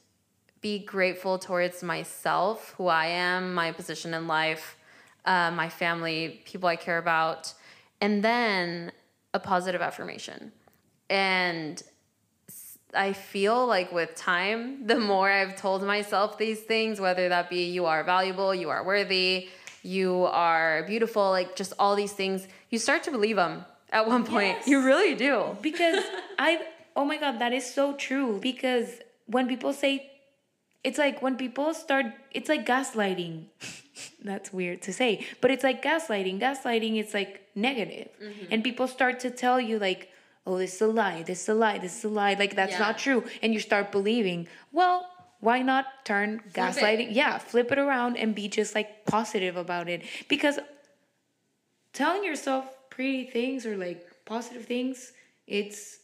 be 0.62 0.80
grateful 0.80 1.38
towards 1.38 1.84
myself, 1.84 2.74
who 2.78 2.88
I 2.88 3.08
am, 3.08 3.54
my 3.54 3.72
position 3.74 4.14
in 4.14 4.28
life, 4.28 4.78
uh, 5.26 5.52
my 5.52 5.68
family, 5.68 6.42
people 6.46 6.70
I 6.70 6.78
care 6.78 6.98
about, 6.98 7.54
and 8.00 8.24
then 8.24 8.94
a 9.34 9.40
positive 9.40 9.82
affirmation. 9.82 10.54
And 11.10 11.84
I 12.94 13.14
feel 13.14 13.66
like 13.68 13.92
with 13.92 14.16
time, 14.16 14.88
the 14.88 15.00
more 15.00 15.30
I've 15.30 15.56
told 15.56 15.84
myself 15.84 16.38
these 16.38 16.62
things, 16.62 17.00
whether 17.00 17.30
that 17.30 17.50
be 17.50 17.66
you 17.66 17.86
are 17.86 18.04
valuable, 18.04 18.56
you 18.56 18.70
are 18.70 18.84
worthy, 18.84 19.50
you 19.84 20.26
are 20.26 20.84
beautiful, 20.84 21.30
like 21.30 21.56
just 21.56 21.74
all 21.80 21.96
these 21.96 22.14
things, 22.14 22.48
you 22.70 22.80
start 22.80 23.04
to 23.04 23.12
believe 23.12 23.36
them 23.36 23.66
at 23.92 24.08
one 24.08 24.24
point. 24.24 24.58
Yes. 24.60 24.68
You 24.68 24.86
really 24.86 25.16
do. 25.16 25.58
because 25.62 26.04
I 26.40 26.66
oh 26.98 27.06
my 27.06 27.18
god 27.18 27.40
that 27.40 27.54
is 27.54 27.72
so 27.72 27.94
true 27.94 28.40
because 28.42 29.00
when 29.28 29.48
people 29.48 29.72
say 29.72 30.12
it's 30.84 30.98
like 30.98 31.22
when 31.22 31.38
people 31.38 31.74
start 31.74 32.08
it's 32.32 32.50
like 32.50 32.66
gaslighting 32.66 33.46
that's 34.24 34.52
weird 34.52 34.82
to 34.82 34.92
say 34.92 35.26
but 35.40 35.52
it's 35.52 35.64
like 35.64 35.82
gaslighting 35.84 36.40
gaslighting 36.42 36.98
it's 36.98 37.14
like 37.14 37.48
negative 37.56 38.10
mm-hmm. 38.22 38.46
and 38.52 38.64
people 38.64 38.88
start 38.88 39.20
to 39.20 39.30
tell 39.30 39.62
you 39.62 39.78
like 39.78 40.10
oh 40.48 40.58
this 40.58 40.76
is 40.76 40.82
a 40.82 40.88
lie 40.88 41.22
this 41.30 41.40
is 41.44 41.50
a 41.50 41.54
lie 41.54 41.78
this 41.78 41.96
is 42.00 42.04
a 42.06 42.14
lie. 42.22 42.34
Like 42.44 42.56
that's 42.56 42.72
Yeah. 42.72 42.86
not 42.88 42.98
true. 43.06 43.20
And 43.42 43.54
you 43.54 43.60
start 43.60 43.92
believing. 43.92 44.48
Well 44.72 44.98
why 45.48 45.62
not 45.62 45.86
turn 46.10 46.42
gaslighting? 46.54 47.10
Yeah 47.12 47.38
flip 47.38 47.72
it 47.74 47.78
around 47.78 48.18
and 48.18 48.34
be 48.34 48.48
just 48.48 48.74
like 48.74 48.90
positive 49.06 49.56
about 49.66 49.88
it. 49.90 50.02
Because 50.28 50.58
telling 51.94 52.24
yourself 52.24 52.66
pretty 52.90 53.26
things 53.36 53.66
or 53.66 53.76
like 53.78 54.00
positive 54.26 54.66
things 54.66 55.14
it's 55.46 56.00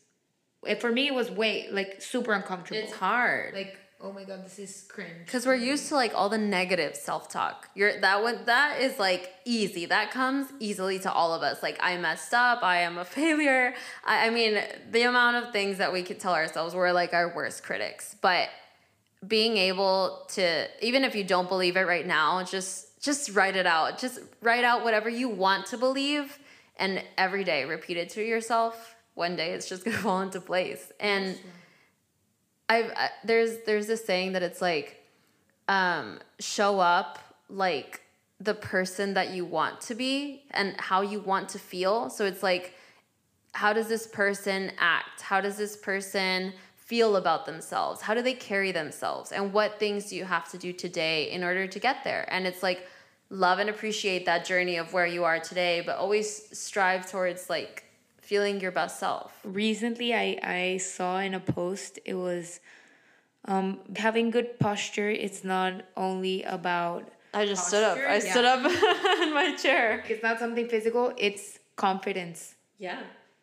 for 0.80 0.92
me 0.92 1.08
it 1.08 1.14
was 1.14 1.30
way 1.32 1.68
like 1.72 2.02
super 2.02 2.34
uncomfortable. 2.34 2.80
It's 2.84 2.94
hard. 2.94 3.54
like 3.54 3.78
oh 4.04 4.12
my 4.12 4.26
god 4.26 4.44
this 4.44 4.60
is 4.60 4.86
cringe 4.90 5.26
Because 5.26 5.46
we're 5.46 5.56
used 5.56 5.88
to 5.88 5.96
like 5.96 6.14
all 6.14 6.28
the 6.28 6.38
negative 6.38 6.96
self 6.96 7.30
talk. 7.30 7.70
You're 7.74 8.00
that 8.02 8.22
one 8.22 8.40
that 8.46 8.82
is 8.82 9.00
like 9.00 9.34
easy. 9.46 9.86
That 9.86 10.12
comes 10.12 10.48
easily 10.60 11.00
to 11.00 11.12
all 11.12 11.34
of 11.34 11.42
us. 11.42 11.64
Like 11.64 11.80
I 11.82 11.98
messed 11.98 12.34
up. 12.34 12.62
I 12.62 12.82
am 12.82 12.98
a 12.98 13.06
failure. 13.20 13.74
I, 14.06 14.28
I 14.28 14.30
mean, 14.30 14.62
the 14.92 15.04
amount 15.04 15.38
of 15.38 15.54
things 15.54 15.78
that 15.78 15.94
we 15.94 16.04
could 16.04 16.20
tell 16.20 16.34
ourselves 16.34 16.76
we're 16.76 16.92
like 16.92 17.14
our 17.14 17.34
worst 17.34 17.64
critics. 17.64 18.16
But 18.22 18.50
being 19.26 19.56
able 19.56 20.26
to, 20.34 20.68
even 20.86 21.06
if 21.06 21.16
you 21.16 21.24
don't 21.24 21.48
believe 21.48 21.78
it 21.78 21.88
right 21.88 22.06
now, 22.06 22.44
just 22.44 23.02
just 23.02 23.36
write 23.36 23.56
it 23.56 23.66
out. 23.66 24.00
Just 24.00 24.20
write 24.42 24.64
out 24.66 24.84
whatever 24.84 25.10
you 25.10 25.30
want 25.30 25.68
to 25.68 25.78
believe, 25.78 26.40
and 26.78 27.02
every 27.18 27.44
day 27.44 27.64
repeat 27.66 27.98
it 27.98 28.10
to 28.12 28.22
yourself. 28.22 28.96
One 29.14 29.36
day 29.36 29.52
it's 29.52 29.70
just 29.70 29.86
gonna 29.86 29.98
fall 30.08 30.22
into 30.22 30.42
place. 30.42 30.92
And 31.00 31.38
I've 32.74 32.92
I, 32.92 33.10
there's 33.24 33.58
there's 33.66 33.88
this 33.88 34.04
saying 34.04 34.34
that 34.34 34.44
it's 34.44 34.62
like 34.62 35.04
um 35.68 36.20
show 36.40 36.80
up 36.80 37.20
like 37.50 38.02
the 38.40 38.54
person 38.54 39.14
that 39.14 39.30
you 39.30 39.46
want 39.46 39.80
to 39.82 39.96
be 39.96 40.44
and 40.52 40.76
how 40.80 41.02
you 41.02 41.20
want 41.20 41.50
to 41.50 41.60
feel. 41.60 42.10
So 42.10 42.26
it's 42.26 42.44
like 42.44 42.74
how 43.54 43.72
does 43.72 43.88
this 43.88 44.08
person 44.08 44.72
act? 44.80 45.22
How 45.22 45.40
does 45.40 45.58
this 45.58 45.78
person 45.78 46.54
feel 46.76 47.16
about 47.16 47.46
themselves? 47.46 48.02
How 48.02 48.14
do 48.14 48.22
they 48.22 48.34
carry 48.34 48.72
themselves? 48.72 49.32
And 49.32 49.54
what 49.54 49.80
things 49.80 50.10
do 50.10 50.16
you 50.16 50.26
have 50.26 50.50
to 50.52 50.58
do 50.58 50.74
today 50.74 51.32
in 51.32 51.44
order 51.44 51.68
to 51.68 51.80
get 51.80 52.04
there? 52.04 52.26
And 52.30 52.48
it's 52.48 52.64
like 52.64 52.88
love 53.30 53.60
and 53.60 53.70
appreciate 53.70 54.26
that 54.26 54.46
journey 54.46 54.78
of 54.78 54.94
where 54.94 55.08
you 55.08 55.24
are 55.24 55.40
today 55.40 55.82
but 55.86 55.98
always 55.98 56.58
strive 56.58 57.10
towards 57.10 57.50
like 57.50 57.84
feeling 58.30 58.60
your 58.60 58.72
best 58.72 59.00
self 59.00 59.40
recently 59.44 60.14
i 60.14 60.28
i 60.44 60.78
saw 60.78 61.20
in 61.20 61.34
a 61.34 61.40
post 61.40 62.00
it 62.06 62.14
was 62.16 62.60
um 63.46 63.80
having 63.98 64.32
good 64.32 64.58
posture 64.60 65.10
it's 65.10 65.44
not 65.44 65.74
only 65.98 66.44
about 66.44 67.10
I 67.36 67.48
just 67.48 67.68
stood 67.68 67.84
up. 67.84 67.98
I 67.98 68.18
Yeah. 68.22 68.32
stood 68.32 68.46
up 68.46 68.60
in 69.26 69.34
my 69.34 69.56
chair. 69.58 70.04
it's 70.08 70.22
not 70.22 70.38
something 70.40 70.68
physical 70.70 71.12
it's 71.18 71.58
confidence 71.76 72.56
Yeah. 72.78 73.00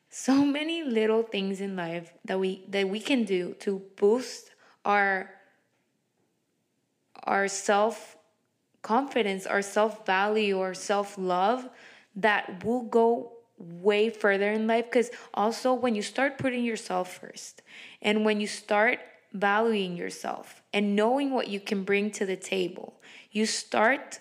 so 0.09 0.35
many 0.45 0.83
little 0.85 1.23
things 1.35 1.61
in 1.61 1.75
life 1.77 2.13
that 2.25 2.39
we 2.39 2.51
that 2.75 2.87
we 2.89 3.01
can 3.01 3.25
do 3.25 3.55
to 3.67 3.71
boost 3.97 4.53
our 4.85 5.31
our 7.25 7.49
self 7.49 8.17
confidence 8.83 9.47
our 9.47 9.63
self 9.63 10.07
value 10.07 10.59
our 10.61 10.75
self 10.75 11.19
love 11.19 11.69
that 12.17 12.65
will 12.65 12.83
go 12.83 13.33
way 13.61 14.11
further 14.11 14.51
in 14.51 14.67
life 14.67 14.87
because 14.87 15.11
also 15.35 15.75
when 15.75 15.95
you 15.95 16.03
start 16.03 16.39
putting 16.39 16.65
yourself 16.65 17.21
first 17.21 17.63
and 18.01 18.25
when 18.25 18.41
you 18.41 18.47
start 18.47 18.99
valuing 19.33 19.97
yourself 19.97 20.63
and 20.73 20.97
knowing 20.97 21.31
what 21.31 21.49
you 21.49 21.61
can 21.61 21.85
bring 21.85 22.11
to 22.11 22.27
the 22.27 22.37
table 22.37 23.01
you 23.31 23.47
start 23.47 24.21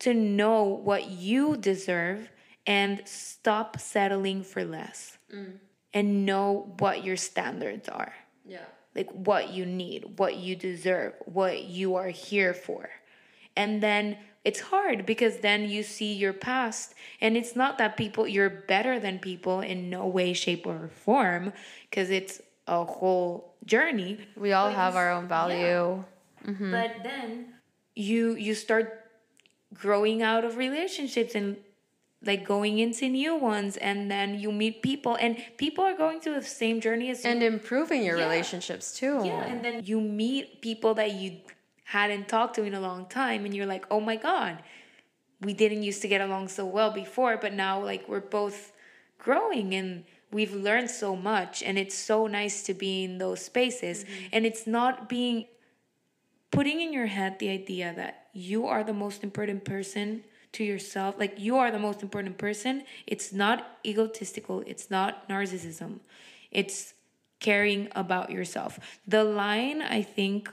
to 0.00 0.14
know 0.14 0.62
what 0.62 1.10
you 1.10 1.56
deserve 1.56 2.30
and 2.66 3.02
stop 3.06 3.80
settling 3.80 4.42
for 4.42 4.64
less 4.64 5.18
mm. 5.34 5.54
and 5.94 6.26
know 6.26 6.74
what 6.78 7.02
your 7.04 7.16
standards 7.16 7.88
are. 7.88 8.14
Yeah. 8.46 8.64
like 8.94 9.10
what 9.10 9.50
you 9.50 9.66
need 9.66 10.18
what 10.18 10.36
you 10.36 10.56
deserve 10.56 11.12
what 11.26 11.64
you 11.64 11.96
are 11.96 12.08
here 12.08 12.54
for. 12.54 12.88
And 13.56 13.82
then 13.82 14.16
it's 14.44 14.60
hard 14.60 15.04
because 15.04 15.38
then 15.38 15.68
you 15.68 15.82
see 15.82 16.12
your 16.14 16.32
past 16.32 16.94
and 17.20 17.36
it's 17.36 17.54
not 17.56 17.76
that 17.78 17.96
people 17.96 18.26
you're 18.26 18.48
better 18.50 18.98
than 19.00 19.18
people 19.18 19.60
in 19.60 19.90
no 19.90 20.06
way 20.06 20.32
shape 20.32 20.66
or 20.66 20.88
form 20.88 21.52
because 21.90 22.10
it's 22.10 22.40
a 22.66 22.84
whole 22.84 23.54
journey 23.64 24.18
We 24.36 24.52
all 24.52 24.68
But 24.68 24.76
have 24.76 24.96
our 24.96 25.10
own 25.10 25.26
value. 25.28 26.04
Mm-hmm. 26.46 26.70
but 26.70 26.92
then 27.02 27.54
you 27.96 28.34
you 28.36 28.54
start 28.54 29.04
growing 29.74 30.22
out 30.22 30.44
of 30.44 30.56
relationships 30.56 31.34
and 31.34 31.56
like 32.24 32.44
going 32.44 32.78
into 32.78 33.08
new 33.08 33.34
ones 33.36 33.76
and 33.76 34.10
then 34.10 34.38
you 34.38 34.50
meet 34.50 34.82
people 34.82 35.14
and 35.20 35.36
people 35.56 35.84
are 35.84 35.96
going 35.96 36.20
through 36.20 36.34
the 36.34 36.42
same 36.42 36.80
journey 36.80 37.10
as 37.10 37.24
you 37.24 37.30
And 37.30 37.42
improving 37.42 38.02
your 38.04 38.16
Yeah. 38.18 38.24
relationships 38.24 38.96
too. 38.96 39.20
yeah 39.24 39.44
and 39.50 39.64
then 39.64 39.84
you 39.84 40.00
meet 40.00 40.60
people 40.62 40.94
that 40.94 41.12
you 41.12 41.38
hadn't 41.96 42.28
talked 42.28 42.54
to 42.54 42.62
in 42.64 42.74
a 42.74 42.80
long 42.80 43.06
time 43.06 43.44
and 43.44 43.54
you're 43.54 43.66
like 43.74 43.86
oh 43.90 44.00
my 44.00 44.16
god 44.16 44.58
we 45.40 45.52
didn't 45.52 45.82
used 45.82 46.02
to 46.02 46.08
get 46.08 46.20
along 46.20 46.48
so 46.48 46.64
well 46.64 46.90
before 46.90 47.36
but 47.36 47.52
now 47.52 47.82
like 47.82 48.08
we're 48.08 48.20
both 48.20 48.72
growing 49.18 49.74
and 49.74 50.04
we've 50.30 50.54
learned 50.54 50.90
so 50.90 51.16
much 51.16 51.62
and 51.62 51.78
it's 51.78 51.94
so 51.94 52.26
nice 52.26 52.62
to 52.64 52.74
be 52.74 53.04
in 53.04 53.18
those 53.18 53.40
spaces. 53.40 54.04
Mm-hmm. 54.04 54.26
And 54.32 54.46
it's 54.46 54.66
not 54.66 55.08
being 55.08 55.46
putting 56.50 56.80
in 56.80 56.92
your 56.92 57.06
head 57.06 57.38
the 57.38 57.50
idea 57.50 57.92
that 57.96 58.28
you 58.32 58.66
are 58.66 58.84
the 58.84 58.92
most 58.92 59.22
important 59.24 59.64
person 59.64 60.22
to 60.50 60.64
yourself 60.64 61.14
like 61.18 61.38
you 61.38 61.56
are 61.58 61.70
the 61.70 61.78
most 61.78 62.02
important 62.02 62.38
person. 62.38 62.84
It's 63.06 63.32
not 63.32 63.78
egotistical 63.84 64.62
it's 64.66 64.90
not 64.90 65.28
narcissism. 65.28 66.00
It's 66.50 66.94
caring 67.40 67.88
about 67.94 68.30
yourself. 68.30 68.78
The 69.06 69.24
line 69.24 69.82
i 69.82 70.02
think 70.02 70.50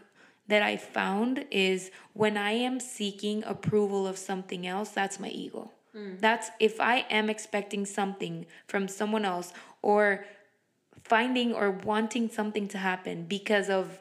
that 0.48 0.62
i 0.62 0.78
found 0.78 1.46
is 1.52 1.92
when 2.14 2.38
i 2.38 2.52
am 2.52 2.80
seeking 2.80 3.44
approval 3.44 4.08
of 4.08 4.18
something 4.18 4.66
else 4.66 4.90
that's 4.90 5.20
my 5.20 5.30
ego 5.30 5.72
hmm. 5.94 6.14
that's 6.20 6.50
if 6.60 6.80
i 6.80 7.06
am 7.10 7.30
expecting 7.30 7.86
something 7.86 8.46
from 8.68 8.88
someone 8.88 9.26
else 9.26 9.54
or 9.82 10.26
finding 11.04 11.54
or 11.54 11.70
wanting 11.70 12.30
something 12.30 12.68
to 12.68 12.78
happen 12.78 13.26
because 13.26 13.70
of 13.70 14.00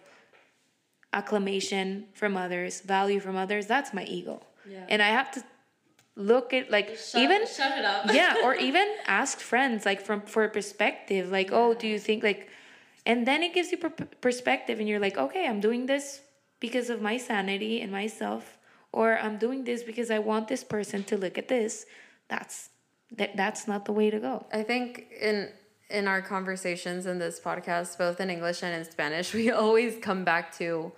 acclamation 1.15 2.07
from 2.13 2.37
others, 2.37 2.81
value 2.81 3.21
from 3.21 3.37
others, 3.37 3.67
that's 3.67 3.95
my 3.95 4.05
ego. 4.05 4.43
Yeah. 4.69 4.85
And 4.89 5.01
I 5.01 5.09
have 5.09 5.31
to 5.33 5.45
look 6.17 6.53
at 6.53 6.71
like 6.71 6.99
even 7.15 7.47
shut 7.47 7.79
it 7.79 7.85
up. 7.85 8.07
yeah, 8.13 8.37
or 8.43 8.55
even 8.69 8.87
ask 9.07 9.39
friends 9.39 9.85
like 9.87 10.01
from 10.01 10.23
for 10.23 10.45
a 10.45 10.49
perspective, 10.49 11.31
like, 11.31 11.51
oh, 11.53 11.75
do 11.75 11.87
you 11.87 11.99
think 11.99 12.23
like, 12.23 12.49
and 13.07 13.27
then 13.27 13.43
it 13.43 13.55
gives 13.55 13.71
you 13.71 13.79
per- 13.79 14.09
perspective, 14.21 14.81
and 14.81 14.89
you're 14.89 15.01
like, 15.01 15.17
okay, 15.17 15.47
I'm 15.47 15.61
doing 15.61 15.87
this 15.87 16.21
because 16.67 16.89
of 16.89 17.03
my 17.03 17.19
sanity 17.19 17.83
and 17.83 17.93
myself, 17.93 18.57
or 18.91 19.19
I'm 19.19 19.37
doing 19.37 19.65
this 19.65 19.83
because 19.83 20.11
I 20.11 20.19
want 20.31 20.49
this 20.49 20.65
person 20.65 21.05
to 21.11 21.15
look 21.19 21.37
at 21.37 21.49
this. 21.49 21.85
That's 22.29 22.71
that 23.19 23.37
that's 23.37 23.69
not 23.69 23.85
the 23.85 23.93
way 23.93 24.09
to 24.09 24.19
go. 24.19 24.47
I 24.51 24.63
think 24.63 24.87
in 25.21 25.51
in 25.91 26.09
our 26.09 26.23
conversations 26.23 27.05
in 27.05 27.19
this 27.19 27.39
podcast, 27.39 27.99
both 27.99 28.19
in 28.19 28.31
English 28.31 28.63
and 28.63 28.73
in 28.79 28.91
Spanish, 28.91 29.35
we 29.41 29.51
always 29.51 29.99
come 30.09 30.25
back 30.25 30.57
to 30.61 30.93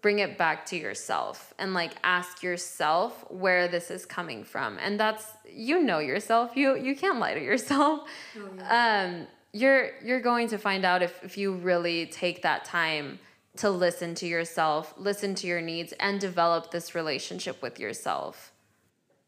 bring 0.00 0.20
it 0.20 0.38
back 0.38 0.64
to 0.66 0.76
yourself 0.76 1.52
and 1.58 1.74
like 1.74 1.94
ask 2.04 2.44
yourself 2.44 3.24
where 3.28 3.66
this 3.66 3.90
is 3.90 4.06
coming 4.06 4.44
from. 4.44 4.78
And 4.78 5.00
that's 5.00 5.26
you 5.52 5.82
know 5.82 5.98
yourself. 5.98 6.56
You 6.60 6.76
you 6.76 6.94
can't 6.94 7.18
lie 7.18 7.34
to 7.34 7.42
yourself. 7.42 8.08
Oh, 8.38 8.48
yeah. 8.56 9.06
Um 9.06 9.26
you're 9.52 9.84
you're 10.06 10.20
going 10.20 10.46
to 10.54 10.58
find 10.58 10.84
out 10.84 11.02
if, 11.02 11.12
if 11.24 11.36
you 11.36 11.54
really 11.54 12.06
take 12.06 12.42
that 12.42 12.64
time 12.64 13.18
to 13.58 13.70
listen 13.70 14.14
to 14.16 14.26
yourself, 14.26 14.94
listen 14.96 15.34
to 15.36 15.46
your 15.46 15.60
needs, 15.60 15.92
and 16.00 16.20
develop 16.20 16.70
this 16.70 16.94
relationship 16.94 17.60
with 17.62 17.78
yourself. 17.78 18.52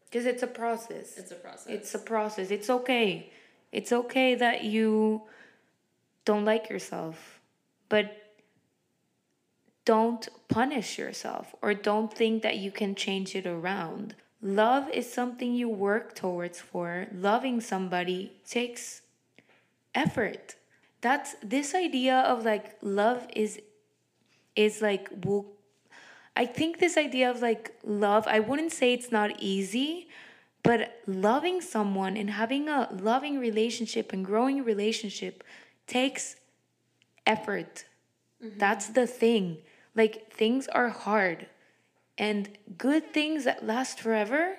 Because 0.05 0.25
it's 0.25 0.43
a 0.43 0.47
process. 0.47 1.17
It's 1.17 1.31
a 1.31 1.35
process. 1.35 1.67
It's 1.67 1.95
a 1.95 1.99
process. 1.99 2.51
It's 2.51 2.69
okay. 2.69 3.31
It's 3.71 3.91
okay 3.91 4.35
that 4.35 4.63
you 4.63 5.21
don't 6.25 6.45
like 6.45 6.69
yourself, 6.69 7.39
but 7.87 8.17
don't 9.85 10.27
punish 10.47 10.97
yourself 10.97 11.55
or 11.61 11.73
don't 11.73 12.13
think 12.13 12.43
that 12.43 12.57
you 12.57 12.71
can 12.71 12.95
change 12.95 13.35
it 13.35 13.47
around. 13.47 14.15
Love 14.41 14.89
is 14.89 15.11
something 15.11 15.53
you 15.53 15.69
work 15.69 16.15
towards 16.15 16.59
for. 16.59 17.07
Loving 17.13 17.61
somebody 17.61 18.33
takes 18.47 19.01
effort. 19.95 20.55
That's 21.01 21.35
this 21.43 21.73
idea 21.73 22.15
of 22.19 22.45
like 22.45 22.77
love 22.81 23.27
is 23.35 23.59
is 24.65 24.81
like 24.81 25.09
will 25.23 25.45
I 26.35 26.45
think 26.45 26.79
this 26.79 26.97
idea 26.97 27.29
of 27.29 27.41
like 27.41 27.75
love, 27.83 28.25
I 28.27 28.39
wouldn't 28.39 28.71
say 28.71 28.93
it's 28.93 29.11
not 29.11 29.31
easy, 29.39 30.07
but 30.63 31.01
loving 31.05 31.59
someone 31.61 32.15
and 32.15 32.29
having 32.29 32.69
a 32.69 32.87
loving 32.91 33.39
relationship 33.39 34.13
and 34.13 34.23
growing 34.23 34.63
relationship 34.63 35.43
takes 35.87 36.37
effort. 37.25 37.85
Mm-hmm. 38.43 38.57
That's 38.57 38.87
the 38.89 39.07
thing. 39.07 39.57
Like 39.93 40.31
things 40.31 40.67
are 40.67 40.89
hard 40.89 41.47
and 42.17 42.49
good 42.77 43.11
things 43.13 43.43
that 43.43 43.65
last 43.65 43.99
forever 43.99 44.55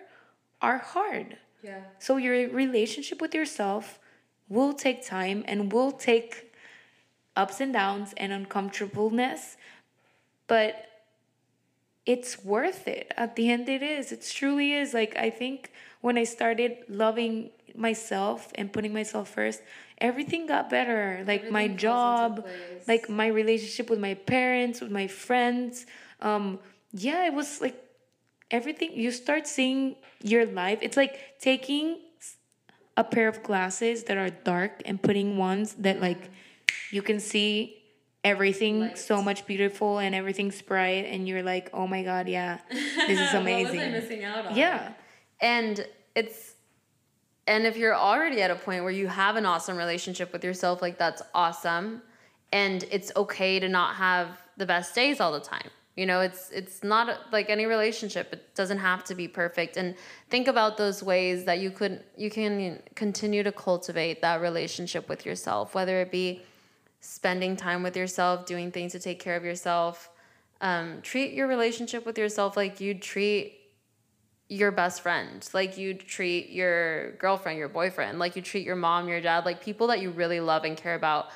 are 0.60 0.78
hard. 0.78 1.38
Yeah. 1.62 1.80
So 1.98 2.16
your 2.16 2.48
relationship 2.50 3.20
with 3.20 3.34
yourself 3.34 3.98
will 4.48 4.74
take 4.74 5.06
time 5.06 5.44
and 5.46 5.72
will 5.72 5.92
take 5.92 6.52
ups 7.34 7.60
and 7.60 7.72
downs 7.72 8.12
and 8.16 8.32
uncomfortableness, 8.32 9.56
but 10.46 10.86
it's 12.04 12.44
worth 12.44 12.88
it. 12.88 13.12
At 13.16 13.36
the 13.36 13.50
end, 13.50 13.68
it 13.68 13.82
is. 13.82 14.12
It 14.12 14.28
truly 14.34 14.72
is. 14.74 14.92
Like, 14.92 15.16
I 15.16 15.30
think 15.30 15.70
when 16.00 16.18
I 16.18 16.24
started 16.24 16.78
loving 16.88 17.50
myself 17.76 18.50
and 18.56 18.72
putting 18.72 18.92
myself 18.92 19.28
first, 19.28 19.62
everything 19.98 20.46
got 20.46 20.68
better. 20.68 21.22
Like, 21.26 21.42
everything 21.46 21.52
my 21.52 21.68
job, 21.68 22.44
like, 22.88 23.08
my 23.08 23.28
relationship 23.28 23.88
with 23.88 24.00
my 24.00 24.14
parents, 24.14 24.80
with 24.80 24.90
my 24.90 25.06
friends. 25.06 25.86
Um, 26.20 26.58
yeah, 26.92 27.26
it 27.26 27.34
was 27.34 27.60
like 27.60 27.82
everything. 28.50 28.92
You 28.94 29.12
start 29.12 29.46
seeing 29.46 29.96
your 30.22 30.44
life. 30.46 30.80
It's 30.82 30.96
like 30.96 31.38
taking 31.40 31.98
a 32.96 33.04
pair 33.04 33.28
of 33.28 33.42
glasses 33.42 34.04
that 34.04 34.16
are 34.18 34.30
dark 34.30 34.82
and 34.84 35.00
putting 35.00 35.36
ones 35.38 35.74
that, 35.74 36.00
like, 36.00 36.30
you 36.90 37.00
can 37.00 37.20
see 37.20 37.81
everything 38.24 38.80
Light. 38.80 38.98
so 38.98 39.22
much 39.22 39.46
beautiful 39.46 39.98
and 39.98 40.14
everything's 40.14 40.60
bright 40.62 41.06
and 41.06 41.26
you're 41.26 41.42
like 41.42 41.70
oh 41.72 41.86
my 41.86 42.02
god 42.02 42.28
yeah 42.28 42.58
this 42.70 43.20
is 43.20 43.34
amazing 43.34 43.76
what 43.78 43.86
was 43.86 43.94
I 43.94 44.00
missing 44.00 44.24
out 44.24 44.46
on? 44.46 44.56
yeah 44.56 44.92
and 45.40 45.84
it's 46.14 46.54
and 47.48 47.66
if 47.66 47.76
you're 47.76 47.96
already 47.96 48.40
at 48.40 48.50
a 48.50 48.54
point 48.54 48.84
where 48.84 48.92
you 48.92 49.08
have 49.08 49.34
an 49.34 49.44
awesome 49.44 49.76
relationship 49.76 50.32
with 50.32 50.44
yourself 50.44 50.80
like 50.80 50.98
that's 50.98 51.22
awesome 51.34 52.02
and 52.52 52.84
it's 52.90 53.10
okay 53.16 53.58
to 53.58 53.68
not 53.68 53.96
have 53.96 54.40
the 54.56 54.66
best 54.66 54.94
days 54.94 55.20
all 55.20 55.32
the 55.32 55.40
time 55.40 55.68
you 55.96 56.06
know 56.06 56.20
it's 56.20 56.50
it's 56.50 56.84
not 56.84 57.18
like 57.32 57.50
any 57.50 57.66
relationship 57.66 58.32
it 58.32 58.54
doesn't 58.54 58.78
have 58.78 59.02
to 59.04 59.14
be 59.14 59.26
perfect 59.26 59.76
and 59.76 59.94
think 60.30 60.46
about 60.46 60.76
those 60.76 61.02
ways 61.02 61.44
that 61.44 61.58
you 61.58 61.70
could 61.70 62.02
you 62.16 62.30
can 62.30 62.80
continue 62.94 63.42
to 63.42 63.52
cultivate 63.52 64.22
that 64.22 64.40
relationship 64.40 65.08
with 65.08 65.26
yourself 65.26 65.74
whether 65.74 66.00
it 66.00 66.10
be 66.12 66.42
spending 67.02 67.56
time 67.56 67.82
with 67.82 67.96
yourself, 67.96 68.46
doing 68.46 68.70
things 68.70 68.92
to 68.92 68.98
take 68.98 69.18
care 69.18 69.36
of 69.36 69.44
yourself. 69.44 70.08
Um, 70.60 71.00
treat 71.02 71.34
your 71.34 71.48
relationship 71.48 72.06
with 72.06 72.16
yourself 72.16 72.56
like 72.56 72.80
you'd 72.80 73.02
treat 73.02 73.58
your 74.48 74.70
best 74.70 75.02
friend, 75.02 75.46
like 75.52 75.76
you'd 75.76 75.98
treat 76.00 76.50
your 76.50 77.12
girlfriend, 77.12 77.58
your 77.58 77.68
boyfriend, 77.68 78.20
like 78.20 78.36
you 78.36 78.42
treat 78.42 78.64
your 78.64 78.76
mom, 78.76 79.08
your 79.08 79.20
dad, 79.20 79.44
like 79.44 79.62
people 79.62 79.88
that 79.88 80.00
you 80.00 80.10
really 80.10 80.38
love 80.38 80.62
and 80.62 80.76
care 80.76 80.94
about. 80.94 81.30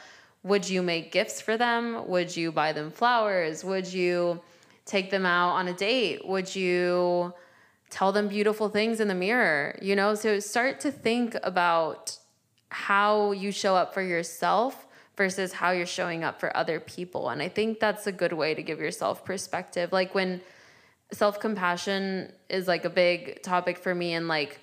Would 0.44 0.70
you 0.70 0.82
make 0.82 1.10
gifts 1.10 1.40
for 1.40 1.56
them? 1.56 2.06
Would 2.06 2.36
you 2.36 2.52
buy 2.52 2.72
them 2.72 2.92
flowers? 2.92 3.64
Would 3.64 3.92
you 3.92 4.40
take 4.84 5.10
them 5.10 5.26
out 5.26 5.54
on 5.54 5.66
a 5.66 5.72
date? 5.72 6.24
Would 6.28 6.54
you 6.54 7.34
tell 7.90 8.12
them 8.12 8.28
beautiful 8.28 8.68
things 8.68 9.00
in 9.00 9.08
the 9.08 9.14
mirror? 9.14 9.76
You 9.82 9.96
know, 9.96 10.14
so 10.14 10.38
start 10.38 10.78
to 10.80 10.92
think 10.92 11.36
about 11.42 12.16
how 12.68 13.32
you 13.32 13.50
show 13.50 13.74
up 13.74 13.92
for 13.92 14.02
yourself 14.02 14.85
versus 15.16 15.52
how 15.52 15.70
you're 15.70 15.86
showing 15.86 16.24
up 16.24 16.40
for 16.40 16.54
other 16.56 16.78
people. 16.78 17.30
And 17.30 17.40
I 17.40 17.48
think 17.48 17.80
that's 17.80 18.06
a 18.06 18.12
good 18.12 18.32
way 18.32 18.54
to 18.54 18.62
give 18.62 18.78
yourself 18.78 19.24
perspective. 19.24 19.92
Like 19.92 20.14
when 20.14 20.40
self 21.12 21.40
compassion 21.40 22.32
is 22.48 22.68
like 22.68 22.84
a 22.84 22.90
big 22.90 23.42
topic 23.42 23.78
for 23.78 23.94
me, 23.94 24.14
and 24.14 24.28
like 24.28 24.60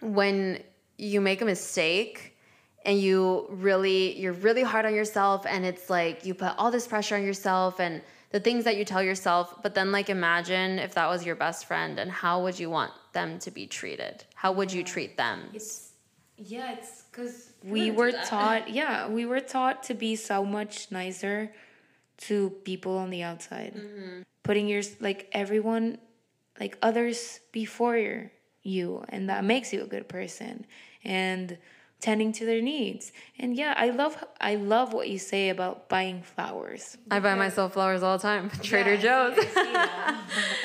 when 0.00 0.62
you 0.98 1.20
make 1.20 1.40
a 1.40 1.44
mistake 1.44 2.36
and 2.84 3.00
you 3.00 3.46
really, 3.48 4.18
you're 4.18 4.34
really 4.34 4.62
hard 4.62 4.84
on 4.84 4.94
yourself, 4.94 5.46
and 5.46 5.64
it's 5.64 5.88
like 5.88 6.26
you 6.26 6.34
put 6.34 6.54
all 6.58 6.70
this 6.70 6.86
pressure 6.86 7.16
on 7.16 7.24
yourself 7.24 7.80
and 7.80 8.02
the 8.30 8.40
things 8.40 8.64
that 8.64 8.76
you 8.76 8.84
tell 8.84 9.02
yourself, 9.02 9.62
but 9.62 9.74
then 9.74 9.92
like 9.92 10.10
imagine 10.10 10.78
if 10.80 10.94
that 10.94 11.08
was 11.08 11.24
your 11.24 11.36
best 11.36 11.66
friend 11.66 11.98
and 12.00 12.10
how 12.10 12.42
would 12.42 12.58
you 12.58 12.68
want 12.68 12.90
them 13.12 13.38
to 13.38 13.50
be 13.50 13.64
treated? 13.64 14.24
How 14.34 14.50
would 14.52 14.72
you 14.72 14.82
treat 14.82 15.16
them? 15.16 15.48
It's 15.54 15.92
yeah, 16.36 16.72
it's 16.72 17.04
because 17.10 17.52
we 17.62 17.90
were 17.90 18.12
taught, 18.12 18.68
yeah, 18.80 19.08
we 19.08 19.26
were 19.26 19.40
taught 19.40 19.82
to 19.84 19.94
be 19.94 20.16
so 20.16 20.44
much 20.44 20.90
nicer 20.90 21.52
to 22.16 22.50
people 22.64 22.98
on 22.98 23.10
the 23.10 23.22
outside. 23.22 23.74
Mm-hmm. 23.76 24.22
Putting 24.42 24.68
your, 24.68 24.82
like, 25.00 25.28
everyone, 25.32 25.98
like, 26.60 26.76
others 26.82 27.40
before 27.52 28.30
you, 28.62 29.04
and 29.08 29.28
that 29.28 29.44
makes 29.44 29.72
you 29.72 29.82
a 29.82 29.86
good 29.86 30.08
person. 30.08 30.66
And, 31.04 31.58
tending 32.04 32.32
to 32.32 32.44
their 32.44 32.60
needs. 32.60 33.12
And 33.38 33.56
yeah, 33.56 33.72
I 33.78 33.88
love 33.88 34.22
I 34.38 34.56
love 34.56 34.92
what 34.92 35.08
you 35.08 35.18
say 35.18 35.48
about 35.48 35.88
buying 35.88 36.22
flowers. 36.22 36.98
I 37.10 37.18
buy 37.18 37.34
myself 37.34 37.72
flowers 37.72 38.02
all 38.02 38.18
the 38.18 38.22
time. 38.22 38.50
Trader 38.62 38.94
yeah, 38.94 39.00
Joe's. 39.00 39.38
I, 39.56 40.20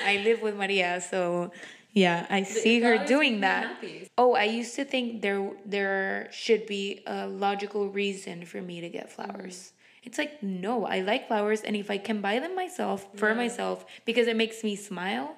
I 0.06 0.22
live 0.26 0.42
with 0.42 0.58
Maria, 0.58 1.00
so 1.00 1.52
yeah, 1.94 2.28
I 2.30 2.44
see 2.44 2.82
her 2.82 3.06
doing 3.06 3.42
that. 3.42 3.84
Oh, 4.18 4.34
I 4.34 4.44
used 4.44 4.76
to 4.76 4.86
think 4.86 5.22
there 5.22 5.52
there 5.66 6.30
should 6.32 6.66
be 6.68 7.02
a 7.08 7.28
logical 7.28 7.90
reason 7.90 8.46
for 8.46 8.62
me 8.62 8.82
to 8.82 8.90
get 8.90 9.12
flowers. 9.12 9.56
Mm. 9.56 9.72
It's 10.04 10.18
like 10.18 10.44
no, 10.44 10.86
I 10.86 11.02
like 11.02 11.28
flowers, 11.28 11.62
and 11.62 11.76
if 11.76 11.90
I 11.90 11.98
can 11.98 12.22
buy 12.22 12.40
them 12.40 12.56
myself 12.56 13.08
for 13.16 13.30
yeah. 13.30 13.36
myself 13.36 13.86
because 14.06 14.28
it 14.28 14.36
makes 14.36 14.64
me 14.64 14.76
smile, 14.76 15.36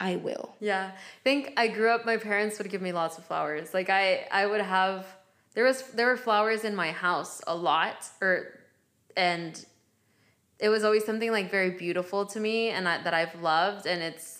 I 0.00 0.16
will. 0.16 0.54
Yeah, 0.60 0.92
I 0.94 1.22
think 1.22 1.52
I 1.56 1.68
grew 1.68 1.90
up. 1.90 2.06
My 2.06 2.16
parents 2.16 2.58
would 2.58 2.70
give 2.70 2.82
me 2.82 2.92
lots 2.92 3.18
of 3.18 3.24
flowers. 3.24 3.74
Like 3.74 3.90
I, 3.90 4.26
I 4.32 4.46
would 4.46 4.62
have 4.62 5.06
there 5.54 5.64
was 5.64 5.82
there 5.92 6.06
were 6.06 6.16
flowers 6.16 6.64
in 6.64 6.74
my 6.74 6.90
house 6.90 7.42
a 7.46 7.54
lot, 7.54 8.08
or 8.20 8.58
and 9.16 9.64
it 10.58 10.70
was 10.70 10.84
always 10.84 11.04
something 11.04 11.30
like 11.30 11.50
very 11.50 11.70
beautiful 11.70 12.24
to 12.26 12.40
me, 12.40 12.70
and 12.70 12.88
I, 12.88 13.02
that 13.02 13.12
I've 13.12 13.40
loved, 13.42 13.86
and 13.86 14.02
it's 14.02 14.31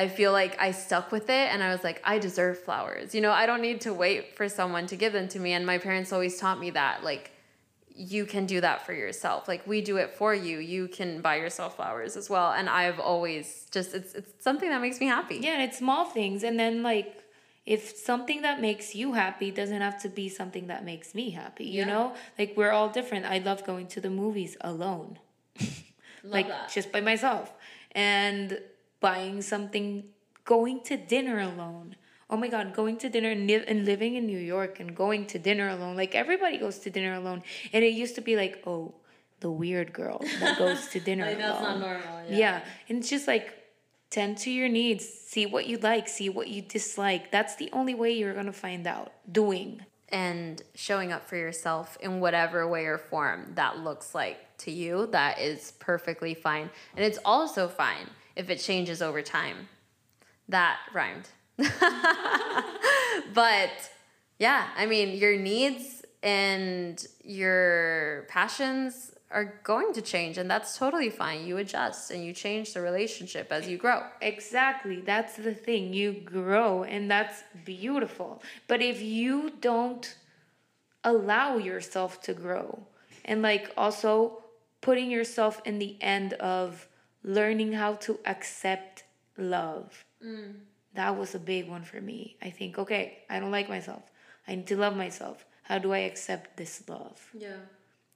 I 0.00 0.08
feel 0.08 0.32
like 0.32 0.54
I 0.58 0.70
stuck 0.70 1.12
with 1.12 1.28
it 1.28 1.46
and 1.52 1.62
I 1.62 1.70
was 1.74 1.84
like, 1.84 2.00
I 2.04 2.18
deserve 2.18 2.58
flowers. 2.58 3.14
You 3.14 3.20
know, 3.20 3.32
I 3.32 3.44
don't 3.44 3.60
need 3.60 3.82
to 3.82 3.92
wait 3.92 4.34
for 4.34 4.48
someone 4.48 4.86
to 4.86 4.96
give 4.96 5.12
them 5.12 5.28
to 5.28 5.38
me. 5.38 5.52
And 5.52 5.66
my 5.66 5.76
parents 5.76 6.10
always 6.10 6.38
taught 6.38 6.58
me 6.58 6.70
that, 6.70 7.04
like, 7.04 7.32
you 7.94 8.24
can 8.24 8.46
do 8.46 8.62
that 8.62 8.86
for 8.86 8.94
yourself. 8.94 9.46
Like 9.46 9.66
we 9.66 9.82
do 9.82 9.98
it 9.98 10.14
for 10.14 10.34
you. 10.34 10.58
You 10.58 10.88
can 10.88 11.20
buy 11.20 11.36
yourself 11.36 11.76
flowers 11.76 12.16
as 12.16 12.30
well. 12.30 12.52
And 12.52 12.66
I've 12.66 12.98
always 12.98 13.66
just 13.70 13.94
it's 13.94 14.14
it's 14.14 14.42
something 14.42 14.70
that 14.70 14.80
makes 14.80 15.00
me 15.00 15.06
happy. 15.06 15.36
Yeah, 15.36 15.52
and 15.56 15.62
it's 15.62 15.76
small 15.76 16.06
things. 16.06 16.42
And 16.42 16.58
then 16.58 16.82
like 16.82 17.22
if 17.66 17.94
something 17.94 18.40
that 18.40 18.58
makes 18.58 18.94
you 18.94 19.12
happy 19.12 19.50
doesn't 19.50 19.82
have 19.82 20.00
to 20.02 20.08
be 20.08 20.30
something 20.30 20.68
that 20.68 20.82
makes 20.82 21.14
me 21.14 21.30
happy, 21.30 21.66
you 21.66 21.80
yeah. 21.80 21.92
know? 21.92 22.14
Like 22.38 22.54
we're 22.56 22.70
all 22.70 22.88
different. 22.88 23.26
I 23.26 23.38
love 23.38 23.66
going 23.66 23.86
to 23.88 24.00
the 24.00 24.10
movies 24.10 24.56
alone. 24.62 25.18
like 26.24 26.48
that. 26.48 26.70
just 26.70 26.90
by 26.90 27.02
myself. 27.02 27.52
And 27.92 28.60
buying 29.00 29.42
something, 29.42 30.04
going 30.44 30.82
to 30.84 30.96
dinner 30.96 31.40
alone. 31.40 31.96
Oh 32.28 32.36
my 32.36 32.48
God, 32.48 32.74
going 32.74 32.96
to 32.98 33.08
dinner 33.08 33.30
and, 33.30 33.50
and 33.50 33.84
living 33.84 34.14
in 34.14 34.26
New 34.26 34.38
York 34.38 34.78
and 34.78 34.94
going 34.94 35.26
to 35.26 35.38
dinner 35.38 35.68
alone. 35.68 35.96
Like 35.96 36.14
everybody 36.14 36.58
goes 36.58 36.78
to 36.80 36.90
dinner 36.90 37.14
alone. 37.14 37.42
And 37.72 37.82
it 37.82 37.94
used 37.94 38.14
to 38.14 38.20
be 38.20 38.36
like, 38.36 38.62
oh, 38.66 38.94
the 39.40 39.50
weird 39.50 39.92
girl 39.92 40.22
that 40.38 40.58
goes 40.58 40.86
to 40.88 41.00
dinner 41.08 41.26
like, 41.26 41.38
alone. 41.38 41.48
That's 41.48 41.62
not 41.62 41.80
normal. 41.80 42.22
Yeah. 42.28 42.36
yeah. 42.36 42.64
And 42.88 42.98
it's 42.98 43.10
just 43.10 43.26
like, 43.26 43.56
tend 44.10 44.38
to 44.38 44.50
your 44.50 44.68
needs, 44.68 45.08
see 45.08 45.46
what 45.46 45.66
you 45.66 45.78
like, 45.78 46.08
see 46.08 46.28
what 46.28 46.48
you 46.48 46.62
dislike. 46.62 47.30
That's 47.30 47.56
the 47.56 47.70
only 47.72 47.94
way 47.94 48.12
you're 48.12 48.34
going 48.34 48.46
to 48.46 48.52
find 48.52 48.86
out. 48.86 49.12
Doing. 49.30 49.84
And 50.12 50.60
showing 50.74 51.12
up 51.12 51.28
for 51.28 51.36
yourself 51.36 51.96
in 52.00 52.18
whatever 52.18 52.66
way 52.66 52.86
or 52.86 52.98
form 52.98 53.52
that 53.54 53.78
looks 53.78 54.12
like 54.12 54.56
to 54.58 54.72
you, 54.72 55.06
that 55.12 55.38
is 55.38 55.72
perfectly 55.78 56.34
fine. 56.34 56.68
And 56.96 57.04
it's 57.04 57.18
also 57.24 57.68
fine 57.68 58.10
if 58.40 58.48
it 58.48 58.58
changes 58.58 59.02
over 59.02 59.20
time. 59.20 59.68
That 60.48 60.78
rhymed. 60.94 61.28
but 63.34 63.90
yeah, 64.38 64.68
I 64.76 64.86
mean, 64.86 65.18
your 65.18 65.36
needs 65.36 66.02
and 66.22 67.06
your 67.22 68.26
passions 68.30 69.12
are 69.30 69.60
going 69.62 69.92
to 69.92 70.00
change 70.00 70.38
and 70.38 70.50
that's 70.50 70.78
totally 70.78 71.10
fine. 71.10 71.46
You 71.46 71.58
adjust 71.58 72.10
and 72.10 72.24
you 72.24 72.32
change 72.32 72.72
the 72.72 72.80
relationship 72.80 73.52
as 73.52 73.68
you 73.68 73.76
grow. 73.76 74.04
Exactly. 74.22 75.02
That's 75.02 75.36
the 75.36 75.54
thing. 75.54 75.92
You 75.92 76.12
grow 76.12 76.84
and 76.84 77.10
that's 77.10 77.44
beautiful. 77.66 78.42
But 78.68 78.80
if 78.80 79.02
you 79.02 79.52
don't 79.60 80.16
allow 81.04 81.58
yourself 81.58 82.22
to 82.22 82.32
grow 82.32 82.86
and 83.26 83.42
like 83.42 83.70
also 83.76 84.42
putting 84.80 85.10
yourself 85.10 85.60
in 85.66 85.78
the 85.78 85.98
end 86.00 86.32
of 86.34 86.88
learning 87.22 87.72
how 87.72 87.94
to 87.94 88.18
accept 88.26 89.04
love 89.36 90.04
mm. 90.24 90.52
that 90.94 91.16
was 91.16 91.34
a 91.34 91.38
big 91.38 91.68
one 91.68 91.82
for 91.82 92.00
me 92.00 92.36
i 92.42 92.50
think 92.50 92.78
okay 92.78 93.18
i 93.28 93.38
don't 93.38 93.50
like 93.50 93.68
myself 93.68 94.02
i 94.48 94.54
need 94.54 94.66
to 94.66 94.76
love 94.76 94.96
myself 94.96 95.44
how 95.62 95.78
do 95.78 95.92
i 95.92 95.98
accept 95.98 96.56
this 96.56 96.82
love 96.88 97.30
yeah 97.34 97.56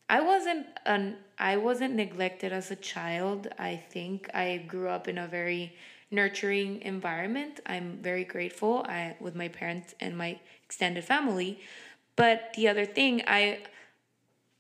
I 0.09 0.21
wasn't 0.21 0.67
an 0.85 1.17
I 1.39 1.57
wasn't 1.57 1.95
neglected 1.95 2.53
as 2.53 2.71
a 2.71 2.77
child. 2.77 3.49
I 3.59 3.77
think 3.77 4.29
I 4.35 4.59
grew 4.69 4.89
up 4.89 5.09
in 5.09 5.19
a 5.19 5.27
very 5.27 5.75
nurturing 6.11 6.83
environment. 6.83 7.61
I'm 7.67 7.99
very 8.03 8.25
grateful 8.25 8.85
I 8.89 9.17
with 9.19 9.35
my 9.35 9.49
parents 9.49 9.95
and 10.01 10.17
my 10.17 10.39
extended 10.65 11.05
family. 11.05 11.61
But 12.17 12.53
the 12.55 12.69
other 12.69 12.85
thing, 12.85 13.23
I 13.27 13.61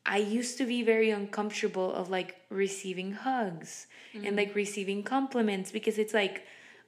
I 0.06 0.18
used 0.18 0.58
to 0.58 0.66
be 0.66 0.82
very 0.82 1.10
uncomfortable 1.10 1.92
of 1.92 2.10
like 2.10 2.36
receiving 2.50 3.12
hugs 3.12 3.86
mm-hmm. 4.14 4.26
and 4.26 4.36
like 4.36 4.54
receiving 4.54 5.02
compliments 5.02 5.72
because 5.72 5.98
it's 5.98 6.14
like, 6.14 6.46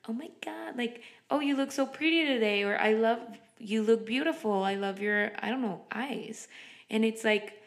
oh 0.08 0.12
my 0.12 0.30
god, 0.44 0.76
like 0.76 1.02
oh 1.30 1.40
you 1.40 1.56
look 1.56 1.72
so 1.72 1.86
pretty 1.86 2.24
today 2.26 2.62
or 2.62 2.78
I 2.78 2.92
love 2.92 3.20
you 3.58 3.82
look 3.82 4.06
beautiful. 4.06 4.62
I 4.62 4.74
love 4.74 5.00
your 5.00 5.32
I 5.38 5.48
don't 5.48 5.62
know 5.62 5.82
eyes. 5.92 6.48
And 6.90 7.04
it's 7.04 7.24
like 7.24 7.62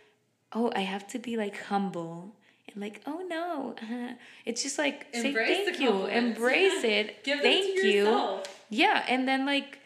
oh, 0.54 0.72
I 0.76 0.82
have 0.82 1.08
to 1.10 1.20
be 1.20 1.38
like 1.38 1.58
humble 1.64 2.36
and 2.68 2.82
like, 2.82 3.02
oh 3.06 3.26
no. 3.28 3.76
It's 4.46 4.64
just 4.64 4.78
like 4.78 5.08
Embrace 5.14 5.34
say 5.46 5.66
thank 5.66 5.80
you, 5.80 6.06
embrace 6.06 6.84
it, 6.98 7.24
Give 7.24 7.40
thank 7.40 7.84
you. 7.84 8.40
Yeah, 8.70 9.06
and 9.08 9.28
then 9.28 9.46
like 9.46 9.80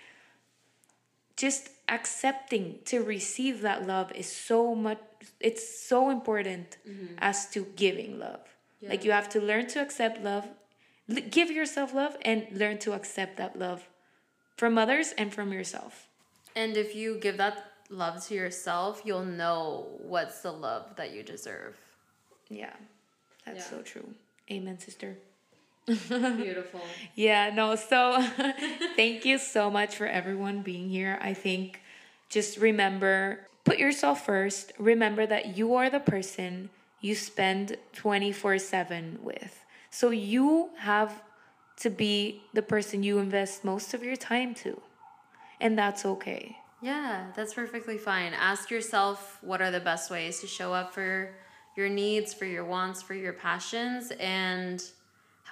just 1.35 1.69
accepting 1.89 2.79
to 2.85 3.03
receive 3.03 3.61
that 3.61 3.85
love 3.85 4.11
is 4.13 4.31
so 4.31 4.73
much 4.73 4.99
it's 5.39 5.79
so 5.87 6.09
important 6.09 6.77
mm-hmm. 6.87 7.15
as 7.19 7.49
to 7.51 7.65
giving 7.75 8.19
love. 8.19 8.41
Yeah. 8.81 8.89
Like 8.89 9.05
you 9.05 9.11
have 9.11 9.29
to 9.29 9.39
learn 9.39 9.67
to 9.67 9.81
accept 9.81 10.21
love, 10.21 10.47
give 11.29 11.49
yourself 11.51 11.93
love 11.93 12.17
and 12.21 12.47
learn 12.51 12.77
to 12.79 12.93
accept 12.93 13.37
that 13.37 13.57
love 13.57 13.87
from 14.57 14.77
others 14.77 15.13
and 15.17 15.33
from 15.33 15.51
yourself. 15.53 16.07
And 16.55 16.77
if 16.77 16.95
you 16.95 17.17
give 17.19 17.37
that 17.37 17.65
love 17.89 18.25
to 18.27 18.33
yourself, 18.35 19.01
you'll 19.05 19.25
know 19.25 19.87
what's 19.99 20.41
the 20.41 20.51
love 20.51 20.95
that 20.97 21.13
you 21.13 21.23
deserve. 21.23 21.77
Yeah, 22.49 22.73
that's 23.45 23.59
yeah. 23.59 23.77
so 23.77 23.81
true. 23.81 24.13
Amen, 24.51 24.79
sister. 24.79 25.17
Beautiful. 25.85 26.81
yeah, 27.15 27.51
no, 27.53 27.75
so 27.75 28.25
thank 28.95 29.25
you 29.25 29.37
so 29.37 29.69
much 29.69 29.95
for 29.95 30.07
everyone 30.07 30.61
being 30.61 30.89
here. 30.89 31.19
I 31.21 31.33
think 31.33 31.81
just 32.29 32.57
remember 32.57 33.47
put 33.63 33.77
yourself 33.77 34.25
first. 34.25 34.73
Remember 34.77 35.25
that 35.25 35.57
you 35.57 35.75
are 35.75 35.89
the 35.89 35.99
person 35.99 36.69
you 37.01 37.15
spend 37.15 37.77
24 37.93 38.59
7 38.59 39.19
with. 39.21 39.65
So 39.89 40.09
you 40.09 40.69
have 40.77 41.21
to 41.77 41.89
be 41.89 42.41
the 42.53 42.61
person 42.61 43.03
you 43.03 43.19
invest 43.19 43.63
most 43.63 43.93
of 43.93 44.03
your 44.03 44.15
time 44.15 44.55
to. 44.55 44.81
And 45.59 45.77
that's 45.77 46.05
okay. 46.05 46.57
Yeah, 46.81 47.27
that's 47.35 47.53
perfectly 47.53 47.97
fine. 47.97 48.33
Ask 48.33 48.69
yourself 48.69 49.37
what 49.41 49.61
are 49.61 49.71
the 49.71 49.79
best 49.79 50.11
ways 50.11 50.39
to 50.41 50.47
show 50.47 50.73
up 50.73 50.93
for 50.93 51.33
your 51.77 51.89
needs, 51.89 52.33
for 52.33 52.45
your 52.45 52.65
wants, 52.65 53.01
for 53.01 53.13
your 53.13 53.33
passions, 53.33 54.11
and 54.19 54.83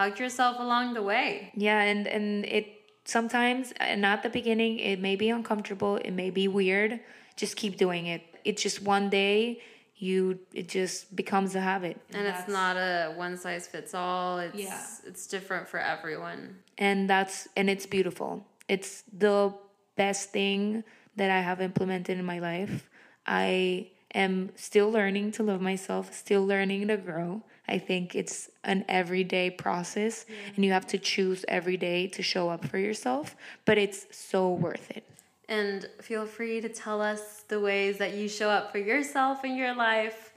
hug 0.01 0.19
yourself 0.19 0.59
along 0.59 0.93
the 0.93 1.03
way. 1.03 1.51
Yeah, 1.55 1.81
and 1.81 2.07
and 2.07 2.45
it 2.45 2.65
sometimes 3.05 3.71
uh, 3.73 3.93
and 3.93 4.05
at 4.05 4.23
the 4.23 4.29
beginning 4.29 4.79
it 4.79 4.99
may 4.99 5.15
be 5.15 5.29
uncomfortable, 5.29 5.97
it 5.97 6.11
may 6.11 6.29
be 6.29 6.47
weird. 6.47 6.99
Just 7.35 7.55
keep 7.55 7.77
doing 7.77 8.07
it. 8.07 8.21
It's 8.43 8.61
just 8.61 8.81
one 8.81 9.09
day 9.09 9.61
you 9.97 10.39
it 10.53 10.67
just 10.67 11.15
becomes 11.15 11.55
a 11.55 11.61
habit. 11.61 11.97
And, 12.09 12.25
and 12.25 12.35
it's 12.35 12.47
not 12.47 12.75
a 12.75 13.13
one 13.15 13.37
size 13.37 13.67
fits 13.67 13.93
all. 13.93 14.39
It's 14.39 14.55
yeah. 14.55 14.83
it's 15.05 15.27
different 15.27 15.67
for 15.67 15.79
everyone. 15.79 16.57
And 16.77 17.09
that's 17.09 17.47
and 17.55 17.69
it's 17.69 17.85
beautiful. 17.85 18.45
It's 18.67 19.03
the 19.13 19.53
best 19.95 20.31
thing 20.31 20.83
that 21.17 21.29
I 21.29 21.41
have 21.41 21.61
implemented 21.61 22.17
in 22.17 22.25
my 22.25 22.39
life. 22.39 22.89
I 23.27 23.91
am 24.15 24.49
still 24.55 24.89
learning 24.89 25.33
to 25.33 25.43
love 25.43 25.61
myself, 25.61 26.13
still 26.13 26.45
learning 26.45 26.87
to 26.87 26.97
grow. 26.97 27.43
I 27.67 27.77
think 27.77 28.15
it's 28.15 28.49
an 28.63 28.85
everyday 28.87 29.49
process 29.49 30.25
yeah. 30.27 30.35
and 30.55 30.65
you 30.65 30.71
have 30.71 30.87
to 30.87 30.97
choose 30.97 31.45
every 31.47 31.77
day 31.77 32.07
to 32.07 32.21
show 32.21 32.49
up 32.49 32.65
for 32.65 32.77
yourself, 32.77 33.35
but 33.65 33.77
it's 33.77 34.07
so 34.11 34.51
worth 34.51 34.91
it. 34.91 35.05
And 35.47 35.87
feel 36.01 36.25
free 36.25 36.61
to 36.61 36.69
tell 36.69 37.01
us 37.01 37.43
the 37.47 37.59
ways 37.59 37.97
that 37.97 38.13
you 38.15 38.27
show 38.29 38.49
up 38.49 38.71
for 38.71 38.77
yourself 38.77 39.43
in 39.43 39.55
your 39.55 39.75
life. 39.75 40.31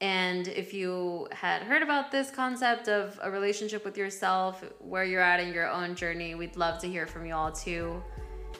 And 0.00 0.46
if 0.46 0.72
you 0.72 1.26
had 1.32 1.62
heard 1.62 1.82
about 1.82 2.10
this 2.10 2.30
concept 2.30 2.88
of 2.88 3.18
a 3.22 3.30
relationship 3.30 3.84
with 3.84 3.96
yourself, 3.96 4.62
where 4.78 5.04
you're 5.04 5.22
at 5.22 5.40
in 5.40 5.52
your 5.52 5.68
own 5.68 5.94
journey, 5.94 6.34
we'd 6.34 6.56
love 6.56 6.80
to 6.82 6.86
hear 6.86 7.06
from 7.06 7.26
you 7.26 7.34
all 7.34 7.50
too. 7.50 8.02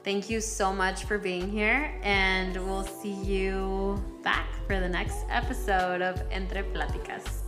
Thank 0.02 0.30
you 0.30 0.40
so 0.40 0.72
much 0.72 1.04
for 1.04 1.18
being 1.18 1.50
here, 1.50 1.92
and 2.02 2.56
we'll 2.56 2.84
see 2.84 3.12
you 3.12 4.02
back 4.22 4.48
for 4.66 4.80
the 4.80 4.88
next 4.88 5.26
episode 5.30 6.02
of 6.02 6.22
Entre 6.32 6.62
Pláticas. 6.72 7.47